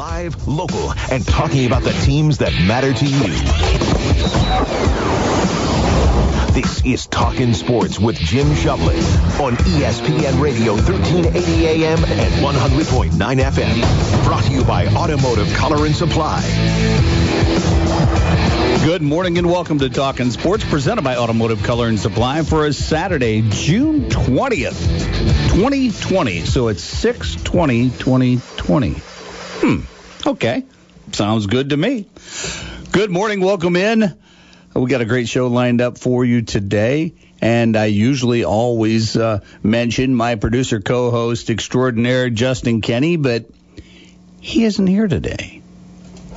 live, 0.00 0.48
local, 0.48 0.94
and 1.12 1.26
talking 1.26 1.66
about 1.66 1.82
the 1.82 1.92
teams 1.92 2.38
that 2.38 2.54
matter 2.66 2.90
to 2.90 3.04
you. 3.04 3.34
This 6.54 6.82
is 6.86 7.06
Talking 7.06 7.52
Sports 7.52 7.98
with 7.98 8.16
Jim 8.16 8.46
Shovlin 8.46 8.96
on 9.38 9.56
ESPN 9.56 10.40
Radio 10.40 10.72
1380 10.72 11.66
AM 11.66 11.98
and 12.02 12.34
100.9 12.42 13.10
FM. 13.12 14.24
Brought 14.24 14.44
to 14.44 14.52
you 14.52 14.64
by 14.64 14.86
Automotive 14.86 15.52
Color 15.52 15.84
and 15.84 15.94
Supply. 15.94 16.40
Good 18.86 19.02
morning 19.02 19.36
and 19.36 19.50
welcome 19.50 19.80
to 19.80 19.90
Talking 19.90 20.30
Sports, 20.30 20.64
presented 20.64 21.02
by 21.02 21.16
Automotive 21.16 21.62
Color 21.62 21.88
and 21.88 22.00
Supply 22.00 22.42
for 22.42 22.64
a 22.64 22.72
Saturday, 22.72 23.42
June 23.42 24.08
20th, 24.08 24.80
2020. 25.50 26.46
So 26.46 26.68
it's 26.68 26.82
6 26.82 27.34
2020. 27.34 28.94
Hmm. 29.62 29.89
Okay. 30.26 30.64
Sounds 31.12 31.46
good 31.46 31.70
to 31.70 31.76
me. 31.76 32.06
Good 32.92 33.10
morning. 33.10 33.40
Welcome 33.40 33.74
in. 33.74 34.16
We 34.74 34.90
got 34.90 35.00
a 35.00 35.06
great 35.06 35.28
show 35.28 35.46
lined 35.46 35.80
up 35.80 35.98
for 35.98 36.24
you 36.24 36.42
today. 36.42 37.14
And 37.40 37.74
I 37.74 37.86
usually 37.86 38.44
always 38.44 39.16
uh, 39.16 39.40
mention 39.62 40.14
my 40.14 40.34
producer 40.34 40.80
co 40.80 41.10
host 41.10 41.48
extraordinaire, 41.48 42.28
Justin 42.28 42.82
Kenny, 42.82 43.16
but 43.16 43.46
he 44.40 44.64
isn't 44.64 44.86
here 44.86 45.08
today. 45.08 45.62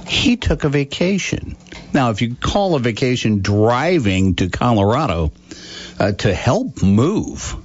He 0.07 0.38
took 0.38 0.63
a 0.63 0.69
vacation. 0.69 1.57
Now, 1.93 2.09
if 2.11 2.21
you 2.21 2.35
call 2.35 2.75
a 2.75 2.79
vacation 2.79 3.41
driving 3.41 4.35
to 4.35 4.49
Colorado 4.49 5.33
uh, 5.99 6.13
to 6.13 6.33
help 6.33 6.81
move, 6.81 7.55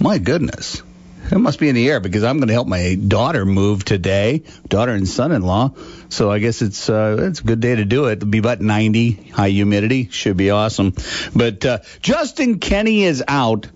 my 0.00 0.18
goodness, 0.18 0.82
it 1.30 1.38
must 1.38 1.58
be 1.58 1.68
in 1.68 1.74
the 1.74 1.88
air 1.90 2.00
because 2.00 2.22
I'm 2.22 2.38
going 2.38 2.48
to 2.48 2.54
help 2.54 2.68
my 2.68 2.94
daughter 2.94 3.44
move 3.44 3.84
today, 3.84 4.42
daughter 4.68 4.92
and 4.92 5.08
son-in-law. 5.08 5.72
So 6.08 6.30
I 6.30 6.38
guess 6.38 6.62
it's 6.62 6.88
uh, 6.88 7.16
it's 7.20 7.40
a 7.40 7.44
good 7.44 7.60
day 7.60 7.76
to 7.76 7.84
do 7.84 8.06
it. 8.06 8.14
It'll 8.14 8.28
be 8.28 8.38
about 8.38 8.60
90, 8.60 9.30
high 9.30 9.48
humidity, 9.48 10.08
should 10.10 10.36
be 10.36 10.50
awesome. 10.50 10.94
But 11.34 11.64
uh, 11.64 11.78
Justin 12.00 12.58
Kenny 12.58 13.04
is 13.04 13.24
out, 13.26 13.68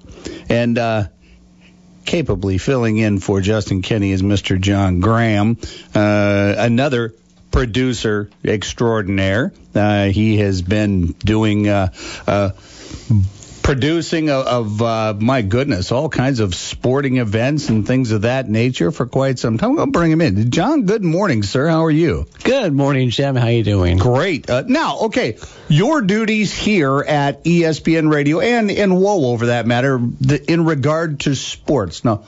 and 0.48 0.78
uh, 0.78 1.08
capably 2.04 2.58
filling 2.58 2.98
in 2.98 3.18
for 3.18 3.40
Justin 3.40 3.82
Kenny 3.82 4.12
is 4.12 4.22
Mr. 4.22 4.60
John 4.60 5.00
Graham, 5.00 5.58
uh, 5.94 6.54
another 6.58 7.14
producer 7.50 8.30
extraordinaire. 8.44 9.52
Uh, 9.74 10.06
he 10.06 10.38
has 10.38 10.62
been 10.62 11.12
doing 11.12 11.68
uh, 11.68 11.90
producing 13.68 14.30
of, 14.30 14.46
of 14.46 14.82
uh, 14.82 15.14
my 15.18 15.42
goodness, 15.42 15.92
all 15.92 16.08
kinds 16.08 16.40
of 16.40 16.54
sporting 16.54 17.18
events 17.18 17.68
and 17.68 17.86
things 17.86 18.12
of 18.12 18.22
that 18.22 18.48
nature 18.48 18.90
for 18.90 19.04
quite 19.04 19.38
some 19.38 19.58
time. 19.58 19.76
To 19.76 19.86
bring 19.86 20.10
him 20.10 20.22
in. 20.22 20.50
John, 20.50 20.86
good 20.86 21.04
morning, 21.04 21.42
sir. 21.42 21.68
How 21.68 21.84
are 21.84 21.90
you? 21.90 22.26
Good 22.44 22.72
morning, 22.72 23.10
Jim. 23.10 23.36
How 23.36 23.48
you 23.48 23.62
doing? 23.62 23.98
Great. 23.98 24.48
Uh, 24.48 24.64
now, 24.66 25.00
okay, 25.00 25.36
your 25.68 26.00
duties 26.00 26.50
here 26.50 27.00
at 27.00 27.44
ESPN 27.44 28.10
Radio 28.10 28.40
and 28.40 28.70
in 28.70 28.88
WOWO, 28.88 29.34
over 29.34 29.46
that 29.46 29.66
matter, 29.66 30.00
the, 30.18 30.50
in 30.50 30.64
regard 30.64 31.20
to 31.20 31.36
sports. 31.36 32.06
Now, 32.06 32.24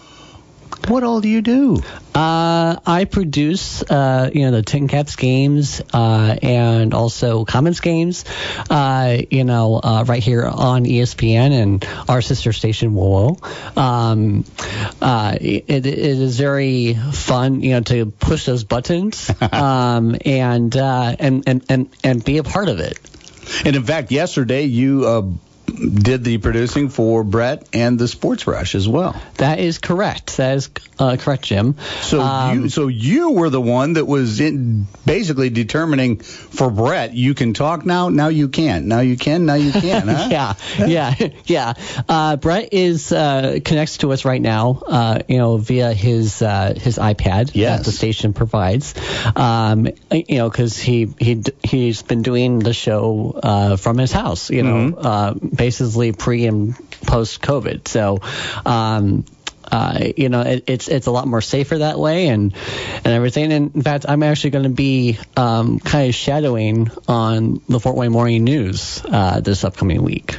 what 0.89 1.03
all 1.03 1.21
do 1.21 1.29
you 1.29 1.43
do? 1.43 1.83
Uh, 2.15 2.77
I 2.85 3.07
produce, 3.11 3.83
uh, 3.83 4.31
you 4.33 4.43
know, 4.43 4.57
the 4.57 4.63
TinCaps 4.63 5.17
games 5.17 5.81
uh, 5.93 6.37
and 6.43 6.93
also 6.95 7.45
Commons 7.45 7.81
games, 7.81 8.25
uh, 8.69 9.19
you 9.31 9.45
know, 9.45 9.81
uh, 9.83 10.05
right 10.07 10.23
here 10.23 10.45
on 10.45 10.85
ESPN 10.85 11.53
and 11.63 11.87
our 12.09 12.21
sister 12.21 12.53
station 12.53 12.95
WOWO. 12.95 13.39
Um, 13.77 14.45
uh, 15.01 15.37
it, 15.41 15.65
it 15.69 15.87
is 15.87 16.39
very 16.39 16.95
fun, 16.95 17.63
you 17.63 17.73
know, 17.73 17.81
to 17.81 18.07
push 18.07 18.47
those 18.47 18.65
buttons 18.65 19.31
um, 19.53 20.17
and, 20.25 20.77
uh, 20.77 21.17
and 21.19 21.45
and 21.47 21.65
and 21.69 21.89
and 22.03 22.25
be 22.25 22.39
a 22.39 22.43
part 22.43 22.69
of 22.69 22.81
it. 22.81 22.99
And 23.65 23.77
in 23.77 23.85
fact, 23.85 24.11
yesterday 24.11 24.65
you 24.65 25.07
uh, 25.07 25.23
did 25.71 26.25
the 26.25 26.39
producing 26.39 26.89
for 26.89 27.25
Brett 27.25 27.67
and 27.73 27.99
the 27.99 28.09
Sports 28.09 28.47
Rush 28.47 28.75
as 28.75 28.89
well. 28.89 29.21
That 29.37 29.59
is 29.59 29.79
correct. 29.79 30.37
That 30.39 30.57
is 30.57 30.71
uh, 30.99 31.17
correct, 31.19 31.45
Jim. 31.45 31.77
So 32.03 32.21
Um, 32.21 32.63
you 32.65 32.69
so 32.69 32.89
you 32.89 33.33
were 33.33 33.51
the 33.51 33.61
one 33.61 33.95
that 33.95 34.05
was 34.07 34.41
in 34.41 34.87
basically 35.07 35.51
determining 35.51 36.19
for 36.19 36.71
Brett, 36.71 37.15
you 37.15 37.35
can 37.35 37.55
talk 37.55 37.85
now, 37.87 38.09
now 38.09 38.29
you 38.29 38.49
can't. 38.49 38.87
Now 38.87 39.01
you 39.01 39.17
can, 39.17 39.47
now 39.47 39.55
you 39.55 39.73
can't, 39.73 40.09
huh? 40.09 40.29
yeah, 40.31 40.55
yeah, 40.87 41.15
yeah. 41.47 41.73
Uh, 42.09 42.37
Brett 42.37 42.73
is 42.73 43.13
uh, 43.13 43.61
connects 43.65 43.99
to 43.99 44.13
us 44.13 44.25
right 44.25 44.41
now, 44.43 44.83
uh, 44.87 45.19
you 45.29 45.39
know, 45.39 45.57
via 45.57 45.93
his 45.93 46.43
uh, 46.43 46.75
his 46.77 46.99
iPad 46.99 47.51
Yes. 47.55 47.79
that 47.81 47.85
the 47.85 47.93
station 47.93 48.33
provides. 48.33 48.95
Um, 49.37 49.89
you 50.11 50.39
know, 50.39 50.51
because 50.51 50.79
he 50.79 51.09
he 51.19 51.43
he's 51.63 52.03
been 52.03 52.23
doing 52.23 52.59
the 52.59 52.73
show 52.73 53.39
uh, 53.43 53.77
from 53.77 53.99
his 53.99 54.13
house. 54.13 54.51
You 54.51 54.63
know, 54.63 54.95
uh, 54.97 55.35
basically 55.61 56.13
pre 56.13 56.47
and 56.47 56.75
post 57.03 57.43
COVID. 57.43 57.87
So. 57.87 58.21
Um, 58.65 59.27
uh, 59.71 60.09
you 60.17 60.29
know, 60.29 60.41
it, 60.41 60.65
it's 60.67 60.89
it's 60.89 61.07
a 61.07 61.13
lot 61.13 61.29
more 61.29 61.41
safer 61.41 61.79
that 61.79 61.97
way, 61.97 62.27
and 62.27 62.53
and 62.97 63.07
everything. 63.07 63.53
And 63.53 63.73
in 63.77 63.83
fact, 63.83 64.05
I'm 64.09 64.25
actually 64.25 64.51
going 64.51 64.65
to 64.65 64.71
be 64.71 65.17
um, 65.37 65.79
kind 65.79 66.09
of 66.09 66.15
shadowing 66.15 66.91
on 67.07 67.61
the 67.69 67.79
Fort 67.79 67.95
Wayne 67.95 68.11
Morning 68.11 68.43
News 68.43 69.01
uh, 69.05 69.39
this 69.39 69.63
upcoming 69.63 70.03
week. 70.03 70.37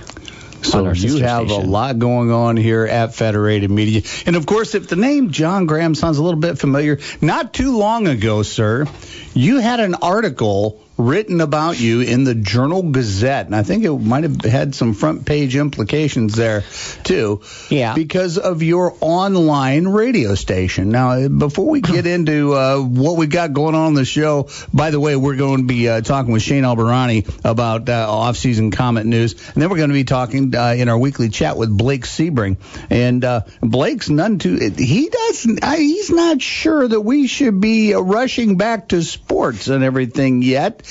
So 0.64 0.92
you 0.92 1.18
have 1.20 1.50
a 1.50 1.56
lot 1.56 1.98
going 1.98 2.32
on 2.32 2.58
here 2.58 2.86
at 2.86 3.16
Federated 3.16 3.72
Media. 3.72 4.02
And 4.26 4.36
of 4.36 4.46
course, 4.46 4.76
if 4.76 4.90
the 4.90 4.98
name 4.98 5.32
John 5.32 5.66
Graham 5.66 5.96
sounds 5.96 6.18
a 6.18 6.24
little 6.24 6.40
bit 6.40 6.60
familiar, 6.60 7.00
not 7.22 7.54
too 7.54 7.78
long 7.78 8.08
ago, 8.08 8.44
sir, 8.44 8.86
you 9.34 9.60
had 9.60 9.80
an 9.80 9.96
article 9.96 10.84
written 11.02 11.42
about 11.42 11.80
you 11.80 12.02
in 12.02 12.24
the 12.24 12.36
Journal 12.36 12.84
Gazette. 12.84 13.48
And 13.48 13.56
I 13.56 13.64
think 13.64 13.84
it 13.84 13.92
might 13.92 14.24
have 14.24 14.42
had 14.42 14.76
some 14.76 14.94
front 14.94 15.26
page 15.26 15.56
implications 15.56 16.36
there, 16.36 16.64
too. 17.04 17.42
Yeah. 17.70 17.96
Because 17.96 18.38
of 18.38 18.64
your 18.64 18.96
online 19.02 19.88
radio 19.88 20.36
station. 20.36 20.90
Now, 20.90 21.28
before 21.28 21.70
we 21.70 21.82
get 21.82 22.06
into 22.16 22.54
uh, 22.54 22.80
what 22.80 23.18
we 23.18 23.28
got 23.28 23.54
going 23.54 23.76
on 23.76 23.90
in 23.90 23.94
the 23.96 24.06
show, 24.06 24.50
by 24.74 24.92
the 24.92 25.00
way, 25.00 25.16
we're 25.16 25.36
going 25.36 25.58
to 25.58 25.68
be 25.68 25.90
uh, 25.90 26.02
talking 26.02 26.32
with 26.32 26.44
Shane 26.44 26.64
Albahrani 26.64 27.28
about 27.44 27.90
uh, 27.90 28.06
off-season 28.10 28.72
Komet 28.72 29.06
news, 29.06 29.34
and 29.34 29.62
then 29.62 29.70
we're 29.70 29.78
going 29.78 29.90
to 29.90 29.94
be 29.94 30.04
talking 30.04 30.56
uh, 30.56 30.74
in 30.78 30.90
our 30.90 30.98
weekly 30.98 31.30
chat 31.30 31.58
with 31.58 31.76
Blake 31.76 32.06
Sebring. 32.06 32.58
And 32.90 33.24
uh, 33.26 33.42
Blake's 33.62 34.10
none 34.10 34.40
too. 34.40 34.58
He 34.78 35.10
doesn't. 35.10 35.64
I, 35.64 35.78
he's 35.78 36.12
not 36.12 36.42
sure 36.42 36.88
that 36.88 37.02
we 37.02 37.28
should 37.28 37.60
be 37.60 37.94
uh, 37.94 38.00
rushing 38.00 38.58
back 38.58 38.90
to 38.90 39.02
sports 39.02 39.68
and 39.68 39.84
everything 39.84 40.42
yet 40.42 40.86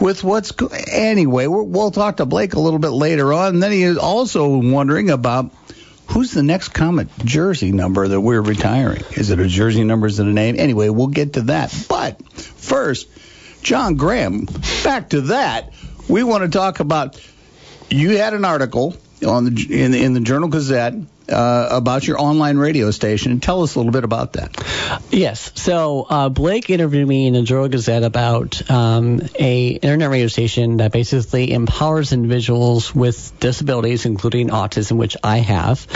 with 0.00 0.24
what's 0.24 0.52
go- 0.52 0.70
anyway. 0.90 1.46
We'll 1.46 1.90
talk 1.90 2.18
to 2.18 2.26
Blake 2.26 2.54
a 2.54 2.60
little 2.60 2.78
bit 2.78 2.90
later 2.90 3.32
on. 3.32 3.54
And 3.54 3.62
then 3.62 3.72
he 3.72 3.82
is 3.82 3.98
also 3.98 4.58
wondering 4.58 5.10
about 5.10 5.52
who's 6.08 6.32
the 6.32 6.42
next 6.42 6.70
Komet 6.70 7.08
jersey 7.24 7.72
number 7.72 8.06
that 8.06 8.20
we're 8.20 8.42
retiring. 8.42 9.02
Is 9.12 9.30
it 9.30 9.38
a 9.40 9.46
jersey 9.46 9.84
number? 9.84 10.06
Is 10.06 10.18
it 10.18 10.26
a 10.26 10.32
name? 10.32 10.56
Anyway, 10.58 10.88
we'll 10.88 11.06
get 11.08 11.34
to 11.34 11.42
that. 11.42 11.74
But 11.88 12.22
first, 12.32 13.08
John 13.62 13.96
Graham. 13.96 14.46
Back 14.82 15.10
to 15.10 15.22
that. 15.22 15.72
We 16.08 16.22
want 16.22 16.44
to 16.44 16.50
talk 16.50 16.80
about. 16.80 17.20
You 17.90 18.16
had 18.18 18.34
an 18.34 18.44
article 18.44 18.96
on 19.26 19.44
the 19.44 19.84
in 19.84 19.92
the, 19.92 20.02
in 20.02 20.12
the 20.14 20.20
Journal 20.20 20.48
Gazette. 20.48 20.94
Uh, 21.26 21.68
about 21.70 22.06
your 22.06 22.20
online 22.20 22.58
radio 22.58 22.90
station. 22.90 23.40
Tell 23.40 23.62
us 23.62 23.76
a 23.76 23.78
little 23.78 23.92
bit 23.92 24.04
about 24.04 24.34
that. 24.34 25.00
Yes. 25.10 25.52
So 25.54 26.06
uh, 26.08 26.28
Blake 26.28 26.68
interviewed 26.68 27.08
me 27.08 27.26
in 27.26 27.32
the 27.32 27.42
Journal 27.42 27.68
Gazette 27.68 28.02
about 28.02 28.70
um, 28.70 29.22
a 29.40 29.68
internet 29.68 30.10
radio 30.10 30.26
station 30.28 30.76
that 30.78 30.92
basically 30.92 31.50
empowers 31.52 32.12
individuals 32.12 32.94
with 32.94 33.32
disabilities, 33.40 34.04
including 34.04 34.50
autism, 34.50 34.98
which 34.98 35.16
I 35.24 35.38
have. 35.38 35.86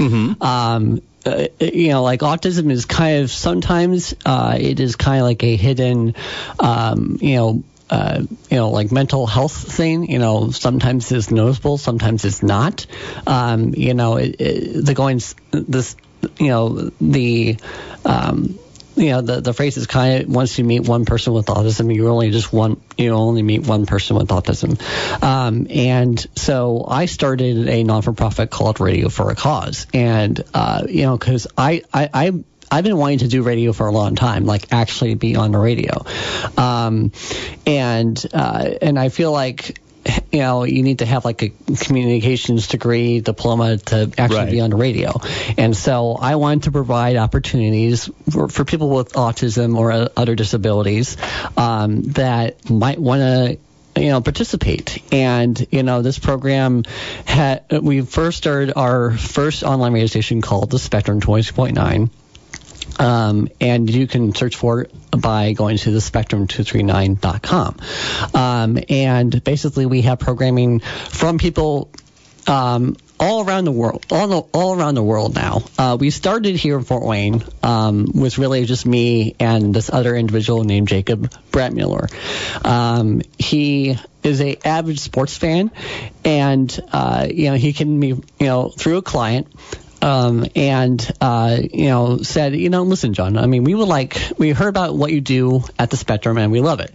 Um, 0.41 1.03
uh, 1.27 1.49
you 1.61 1.89
know, 1.89 2.03
like 2.03 2.21
autism 2.21 2.71
is 2.71 2.87
kind 2.87 3.23
of 3.23 3.31
sometimes 3.31 4.15
uh, 4.25 4.57
it 4.59 4.81
is 4.81 4.97
kind 4.97 5.21
of 5.21 5.25
like 5.27 5.45
a 5.45 5.57
hidden, 5.57 6.15
um, 6.59 7.19
you 7.21 7.37
know. 7.37 7.63
Uh, 7.91 8.23
you 8.51 8.57
know, 8.57 8.71
like 8.71 8.93
mental 8.93 9.27
health 9.27 9.55
thing, 9.55 10.11
you 10.11 10.19
know, 10.19 10.51
sometimes 10.51 11.11
it's 11.11 11.31
noticeable, 11.31 11.79
sometimes 11.79 12.25
it's 12.25 12.43
not. 12.43 12.87
Um, 13.27 13.75
you 13.75 13.95
know, 13.95 14.17
it, 14.17 14.37
it, 14.41 14.85
the 14.85 14.95
going, 14.95 15.21
this, 15.51 15.97
you 16.39 16.49
know, 16.49 16.91
the, 17.01 17.57
um, 18.05 18.59
you 18.99 19.11
know 19.11 19.21
the 19.21 19.41
the 19.41 19.53
phrase 19.53 19.77
is 19.77 19.87
kind 19.87 20.23
of 20.23 20.29
once 20.29 20.59
you 20.59 20.65
meet 20.65 20.81
one 20.81 21.05
person 21.05 21.33
with 21.33 21.47
autism 21.47 21.95
you 21.95 22.09
only 22.09 22.31
just 22.31 22.53
one 22.53 22.81
you 22.97 23.11
only 23.11 23.43
meet 23.43 23.67
one 23.67 23.87
person 23.87 24.17
with 24.17 24.29
autism 24.29 24.81
um, 25.23 25.67
and 25.71 26.27
so 26.37 26.85
I 26.87 27.07
started 27.07 27.69
a 27.69 27.85
non 27.85 28.03
for 28.03 28.13
profit 28.13 28.51
called 28.51 28.81
Radio 28.81 29.09
for 29.09 29.31
a 29.31 29.35
Cause 29.35 29.87
and 29.95 30.43
uh, 30.53 30.85
you 30.89 31.03
know 31.03 31.17
because 31.17 31.47
I, 31.57 31.83
I 31.95 32.11
I 32.13 32.45
I've 32.71 32.85
been 32.85 32.97
wanting 32.97 33.19
to 33.21 33.29
do 33.29 33.43
radio 33.43 33.73
for 33.73 33.87
a 33.87 33.93
long 33.93 34.15
time, 34.15 34.45
like 34.45 34.73
actually 34.73 35.15
be 35.15 35.37
on 35.37 35.53
the 35.53 35.59
radio, 35.59 36.05
um, 36.57 37.13
and 37.67 38.23
uh, 38.33 38.71
and 38.83 38.99
I 38.99 39.09
feel 39.09 39.33
like 39.33 39.79
you 40.33 40.39
know, 40.39 40.65
you 40.65 40.83
need 40.83 41.01
to 41.01 41.07
have 41.07 41.25
like 41.25 41.43
a 41.43 41.53
communications 41.81 42.69
degree, 42.69 43.21
diploma 43.21 43.77
to 43.77 44.11
actually 44.17 44.39
Right. 44.39 44.51
be 44.51 44.61
on 44.61 44.71
the 44.71 44.77
radio. 44.77 45.13
And 45.59 45.77
so 45.77 46.17
I 46.19 46.37
wanted 46.37 46.63
to 46.65 46.71
provide 46.73 47.17
opportunities 47.17 48.09
for, 48.31 48.49
for 48.49 48.65
people 48.65 48.89
with 48.89 49.13
autism 49.15 49.77
or 49.77 49.93
uh, 49.93 50.09
other 50.17 50.35
disabilities 50.35 51.17
um, 51.59 52.03
that 52.13 52.71
might 52.71 52.99
want 52.99 53.21
to 53.21 54.01
you 54.01 54.11
know 54.11 54.21
participate 54.21 55.03
and 55.13 55.67
you 55.73 55.83
know 55.83 56.03
this 56.03 56.19
program 56.21 56.85
had 57.25 57.65
we 57.83 58.01
first 58.03 58.39
started 58.39 58.73
our 58.77 59.11
first 59.11 59.65
online 59.65 59.93
radio 59.93 60.07
station 60.07 60.41
called 60.41 60.71
the 60.71 60.79
spectrum 60.79 61.21
22.9 61.21 62.09
um, 62.99 63.49
and 63.61 63.89
you 63.89 64.07
can 64.07 64.35
search 64.35 64.57
for 64.57 64.83
it 64.83 64.93
by 65.11 65.53
going 65.53 65.77
to 65.79 65.91
the 65.91 65.99
spectrum239.com. 65.99 67.77
Um, 68.35 68.79
and 68.89 69.45
basically, 69.45 69.87
we 69.87 70.03
have 70.03 70.19
programming 70.19 70.81
from 70.81 71.39
people 71.39 71.91
um, 72.47 72.97
all 73.21 73.45
around 73.45 73.65
the 73.65 73.73
world, 73.73 74.07
all, 74.11 74.29
the, 74.29 74.39
all 74.53 74.79
around 74.79 74.95
the 74.95 75.03
world 75.03 75.35
now. 75.35 75.63
Uh, 75.77 75.97
we 75.99 76.11
started 76.11 76.57
here 76.57 76.79
in 76.79 76.85
Fort 76.85 77.05
Wayne 77.05 77.43
um, 77.63 78.07
with 78.15 78.39
really 78.39 78.65
just 78.65 78.87
me 78.87 79.35
and 79.41 79.75
this 79.75 79.91
other 79.91 80.15
individual 80.15 80.65
named 80.65 80.89
Jacob 80.89 81.31
Bratmuller. 81.51 82.09
Um, 82.65 83.23
he 83.39 83.99
is 84.23 84.41
a 84.41 84.57
avid 84.67 84.99
sports 84.99 85.37
fan, 85.37 85.71
and 86.25 86.81
uh, 86.93 87.27
you 87.31 87.51
know 87.51 87.57
he 87.57 87.73
can 87.73 88.01
be 88.01 88.09
you 88.09 88.25
know 88.41 88.69
through 88.69 88.99
a 88.99 89.03
client 89.03 89.49
um, 90.03 90.47
and 90.55 91.11
uh, 91.21 91.59
you 91.61 91.87
know 91.87 92.19
said, 92.19 92.55
you 92.55 92.71
know, 92.71 92.83
listen, 92.83 93.15
John. 93.15 93.37
I 93.37 93.47
mean, 93.47 93.65
we 93.65 93.75
would 93.75 93.89
like 93.89 94.19
we 94.39 94.51
heard 94.51 94.69
about 94.69 94.97
what 94.97 95.13
you 95.13 95.21
do 95.21 95.63
at 95.79 95.91
the 95.91 95.97
Spectrum, 95.97 96.39
and 96.39 96.53
we 96.53 96.61
love 96.61 96.81
it. 96.81 96.95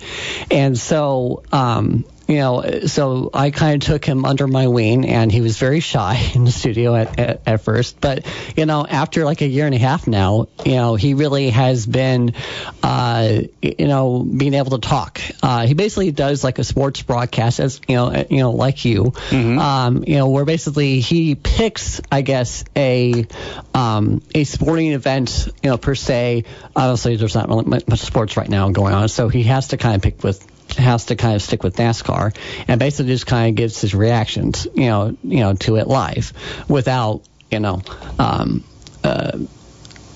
And 0.50 0.78
so, 0.78 1.44
um, 1.52 2.06
you 2.28 2.38
know, 2.38 2.64
so 2.86 3.30
I 3.34 3.52
kind 3.52 3.82
of 3.82 3.88
took 3.88 4.06
him 4.06 4.24
under 4.24 4.48
my 4.48 4.68
wing, 4.68 5.08
and 5.08 5.32
he 5.32 5.42
was 5.42 5.58
very 5.58 5.82
shy 5.82 6.32
in 6.36 6.46
the 6.46 6.52
studio 6.52 6.96
at, 6.96 7.20
at, 7.20 7.42
at 7.46 7.62
first. 7.62 8.00
But 8.00 8.26
you 8.56 8.66
know, 8.66 8.86
after 8.86 9.26
like 9.26 9.42
a 9.42 9.48
year 9.48 9.66
and 9.66 9.76
a 9.76 9.78
half 9.78 10.08
now, 10.08 10.48
you 10.66 10.76
know, 10.76 10.96
he 10.96 11.14
really 11.14 11.50
has 11.50 11.86
been, 11.86 12.34
uh, 12.82 13.42
you 13.62 13.88
know, 13.88 14.24
being 14.24 14.54
able 14.54 14.72
to 14.72 14.88
talk. 14.88 15.20
Uh, 15.42 15.68
he 15.68 15.74
basically 15.74 16.12
does 16.12 16.44
like 16.44 16.60
a 16.60 16.64
sports 16.64 17.02
broadcast, 17.02 17.60
as 17.60 17.82
you 17.88 17.96
know, 17.96 18.26
you 18.30 18.38
know, 18.38 18.52
like 18.52 18.86
you, 18.86 19.14
um, 19.60 20.04
you 20.08 20.16
know, 20.16 20.30
where 20.30 20.46
basically 20.46 21.02
he 21.02 21.36
picks, 21.36 22.00
I 22.12 22.22
guess, 22.22 22.64
a 22.76 23.28
um, 23.74 24.22
a 24.34 24.46
sporting 24.46 24.94
event, 24.94 25.50
you 25.62 25.70
know, 25.70 25.78
per 25.78 25.96
se. 25.96 26.46
Obviously, 26.76 27.18
there's 27.18 27.36
not 27.36 27.50
really 27.50 27.66
much 27.66 27.88
much 27.88 28.00
sports 28.00 28.38
right 28.38 28.50
now 28.50 28.70
going 28.70 28.94
on, 28.94 29.10
so 29.10 29.28
he 29.28 29.44
has 29.44 29.70
to 29.70 29.78
kind 29.78 29.96
of 29.96 30.02
pick 30.02 30.24
with 30.24 30.48
has 30.76 31.06
to 31.06 31.16
kind 31.16 31.36
of 31.36 31.42
stick 31.42 31.64
with 31.64 31.76
NASCAR 31.76 32.36
and 32.68 32.80
basically 32.80 33.12
just 33.12 33.28
kind 33.28 33.50
of 33.50 33.56
gives 33.56 33.80
his 33.82 33.94
reactions, 33.94 34.68
you 34.74 34.88
know, 34.88 35.18
you 35.24 35.40
know, 35.40 35.54
to 35.56 35.78
it 35.78 35.88
live 35.88 36.34
without, 36.68 37.22
you 37.52 37.60
know, 37.60 37.82
um, 38.20 38.64
uh, 39.04 39.38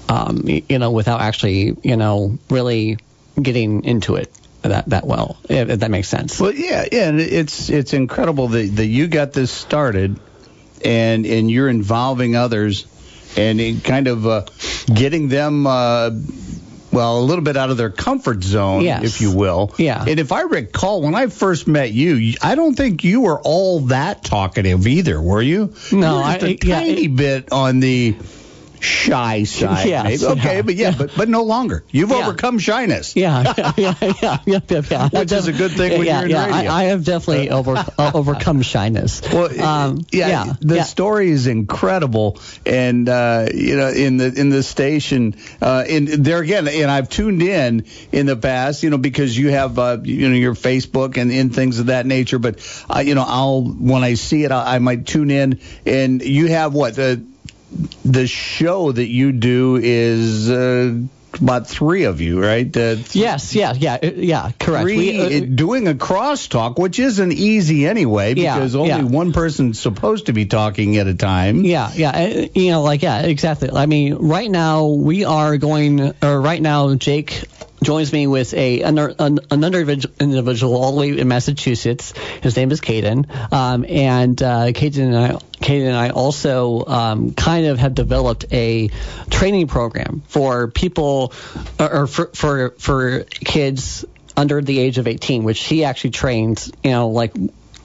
um, 0.09 0.43
you 0.45 0.79
know, 0.79 0.91
without 0.91 1.21
actually, 1.21 1.75
you 1.83 1.97
know, 1.97 2.37
really 2.49 2.97
getting 3.41 3.83
into 3.83 4.15
it 4.15 4.31
that 4.61 4.89
that 4.89 5.05
well, 5.05 5.37
if, 5.49 5.79
that 5.79 5.91
makes 5.91 6.07
sense. 6.07 6.39
Well, 6.39 6.53
yeah, 6.53 6.85
yeah, 6.91 7.09
and 7.09 7.19
it's 7.19 7.69
it's 7.69 7.93
incredible 7.93 8.49
that, 8.49 8.75
that 8.77 8.85
you 8.85 9.07
got 9.07 9.33
this 9.33 9.51
started, 9.51 10.19
and 10.83 11.25
and 11.25 11.49
you're 11.49 11.69
involving 11.69 12.35
others, 12.35 12.85
and 13.37 13.83
kind 13.83 14.07
of 14.07 14.25
uh, 14.25 14.45
getting 14.93 15.27
them. 15.27 15.67
Uh, 15.67 16.11
well, 16.97 17.19
a 17.19 17.21
little 17.21 17.43
bit 17.43 17.55
out 17.55 17.69
of 17.69 17.77
their 17.77 17.91
comfort 17.91 18.43
zone, 18.43 18.81
Yes. 18.81 19.03
if 19.03 19.21
you 19.21 19.31
will. 19.31 19.71
Yeah. 19.77 20.03
And 20.07 20.19
if 20.19 20.31
I 20.31 20.41
recall, 20.41 21.03
when 21.03 21.13
I 21.13 21.27
first 21.27 21.67
met 21.67 21.91
you, 21.93 22.33
I 22.41 22.55
don't 22.55 22.73
think 22.75 23.03
you 23.03 23.21
were 23.21 23.39
all 23.39 23.81
that 23.81 24.23
talkative 24.23 24.87
either, 24.87 25.21
were 25.21 25.41
you? 25.43 25.73
No, 25.91 26.17
you 26.17 26.23
were 26.25 26.31
just 26.33 26.43
a 26.43 26.47
I- 26.47 26.57
yeah, 26.63 26.79
tiny 26.79 27.07
bit 27.07 27.51
on 27.51 27.79
the 27.81 28.15
shy 28.79 29.43
side. 29.43 29.87
Yes, 29.87 30.21
maybe. 30.21 30.39
Okay, 30.39 30.55
yeah. 30.55 30.61
but 30.61 30.75
yeah, 30.75 30.93
but 30.97 31.11
but 31.15 31.29
no 31.29 31.43
longer. 31.43 31.83
You've 31.91 32.09
Yeah. 32.09 32.27
overcome 32.27 32.59
shyness. 32.59 33.15
Yeah, 33.15 33.41
yeah, 33.77 33.93
yeah, 34.01 34.15
yeah, 34.21 34.59
yeah, 34.69 34.81
yeah. 34.89 35.09
Which 35.09 35.31
is 35.31 35.47
a 35.47 35.53
good 35.53 35.71
thing 35.71 35.97
when 35.97 36.07
yeah, 36.07 36.19
you're 36.19 36.25
in 36.25 36.31
yeah, 36.31 36.55
radio. 36.55 36.71
I, 36.71 36.75
I 36.75 36.83
have 36.85 37.03
definitely 37.03 37.49
over 37.49 37.75
uh, 37.75 38.11
overcome 38.13 38.61
shyness. 38.61 39.21
Well, 39.21 39.61
um, 39.61 40.05
yeah, 40.11 40.27
yeah, 40.27 40.53
the 40.59 40.83
story 40.83 41.29
is 41.29 41.47
incredible, 41.47 42.39
and 42.65 43.07
uh, 43.07 43.47
you 43.53 43.77
know, 43.77 43.89
in 43.89 44.17
the 44.17 44.33
in 44.33 44.49
the 44.49 44.63
station, 44.63 45.35
uh, 45.61 45.83
in 45.87 46.23
there 46.23 46.39
again, 46.39 46.67
and 46.67 46.91
I've 46.91 47.09
tuned 47.09 47.41
in 47.41 47.85
in 48.11 48.25
the 48.25 48.35
past, 48.35 48.83
you 48.83 48.89
know, 48.89 48.97
because 48.97 49.37
you 49.37 49.49
have 49.49 49.77
uh, 49.79 49.97
you 50.03 50.29
know 50.29 50.35
your 50.35 50.53
Facebook 50.53 51.17
and, 51.17 51.31
and 51.31 51.53
things 51.53 51.79
of 51.79 51.87
that 51.87 52.05
nature. 52.05 52.39
But 52.39 52.59
uh, 52.89 52.99
you 52.99 53.15
know, 53.15 53.25
I'll 53.27 53.63
when 53.63 54.03
I 54.03 54.15
see 54.15 54.43
it, 54.43 54.51
I, 54.51 54.75
I 54.75 54.79
might 54.79 55.05
tune 55.05 55.31
in, 55.31 55.59
and 55.85 56.21
you 56.21 56.47
have 56.47 56.73
what 56.73 56.97
uh, 56.99 57.17
the 58.05 58.27
show 58.27 58.91
that 58.91 59.07
you 59.07 59.31
do 59.31 59.79
is. 59.81 60.49
Uh, 60.49 61.01
about 61.41 61.67
three 61.67 62.05
of 62.05 62.19
you, 62.19 62.41
right? 62.41 62.75
Uh, 62.75 62.95
Yes, 63.11 63.53
yeah, 63.53 63.73
yeah, 63.77 63.97
uh, 64.01 64.09
yeah, 64.15 64.49
correct. 64.59 64.83
Three, 64.85 64.97
We, 64.97 65.37
uh, 65.37 65.45
doing 65.53 65.87
a 65.87 65.93
crosstalk, 65.93 66.79
which 66.79 66.97
isn't 66.97 67.31
easy 67.31 67.85
anyway, 67.85 68.33
Yeah, 68.33 68.55
because 68.55 68.75
only 68.75 68.89
yeah. 68.89 69.03
one 69.03 69.33
person's 69.33 69.79
supposed 69.79 70.27
to 70.27 70.33
be 70.33 70.45
talking 70.45 70.97
at 70.97 71.05
a 71.05 71.13
time. 71.13 71.63
Yeah, 71.63 71.91
yeah, 71.93 72.09
uh, 72.09 72.47
you 72.55 72.71
know, 72.71 72.81
like 72.81 73.03
yeah, 73.03 73.19
exactly. 73.19 73.69
I 73.71 73.85
mean, 73.85 74.15
right 74.15 74.49
now 74.49 74.87
we 74.87 75.25
are 75.25 75.57
going, 75.57 76.13
or 76.23 76.41
right 76.41 76.61
now 76.61 76.95
Jake 76.95 77.43
joins 77.83 78.11
me 78.11 78.25
with 78.25 78.55
a 78.55 78.81
another, 78.81 79.13
an- 79.19 79.39
another 79.51 79.81
individual- 79.81 80.15
individual 80.19 80.75
all 80.81 80.93
the 80.93 80.99
way 81.01 81.19
in 81.19 81.27
Massachusetts. 81.27 82.13
His 82.41 82.55
name 82.55 82.71
is 82.71 82.81
Caden, 82.81 83.29
um, 83.53 83.85
and 83.87 84.41
uh, 84.41 84.67
Caden 84.71 85.03
and 85.13 85.15
I, 85.15 85.37
Caden 85.61 85.87
and 85.87 85.95
I 85.95 86.09
also 86.09 86.85
um, 86.85 87.33
kind 87.33 87.67
of 87.67 87.79
have 87.79 87.95
developed 87.95 88.45
a 88.51 88.89
training 89.29 89.67
program 89.67 90.21
for 90.27 90.67
people, 90.67 91.33
or, 91.79 91.93
or 91.93 92.07
for 92.07 92.27
for 92.27 92.69
for 92.77 93.23
kids 93.23 94.05
under 94.35 94.61
the 94.61 94.79
age 94.79 94.99
of 94.99 95.07
18, 95.07 95.43
which 95.43 95.59
he 95.61 95.83
actually 95.83 96.11
trains, 96.11 96.71
you 96.83 96.91
know, 96.91 97.09
like 97.09 97.33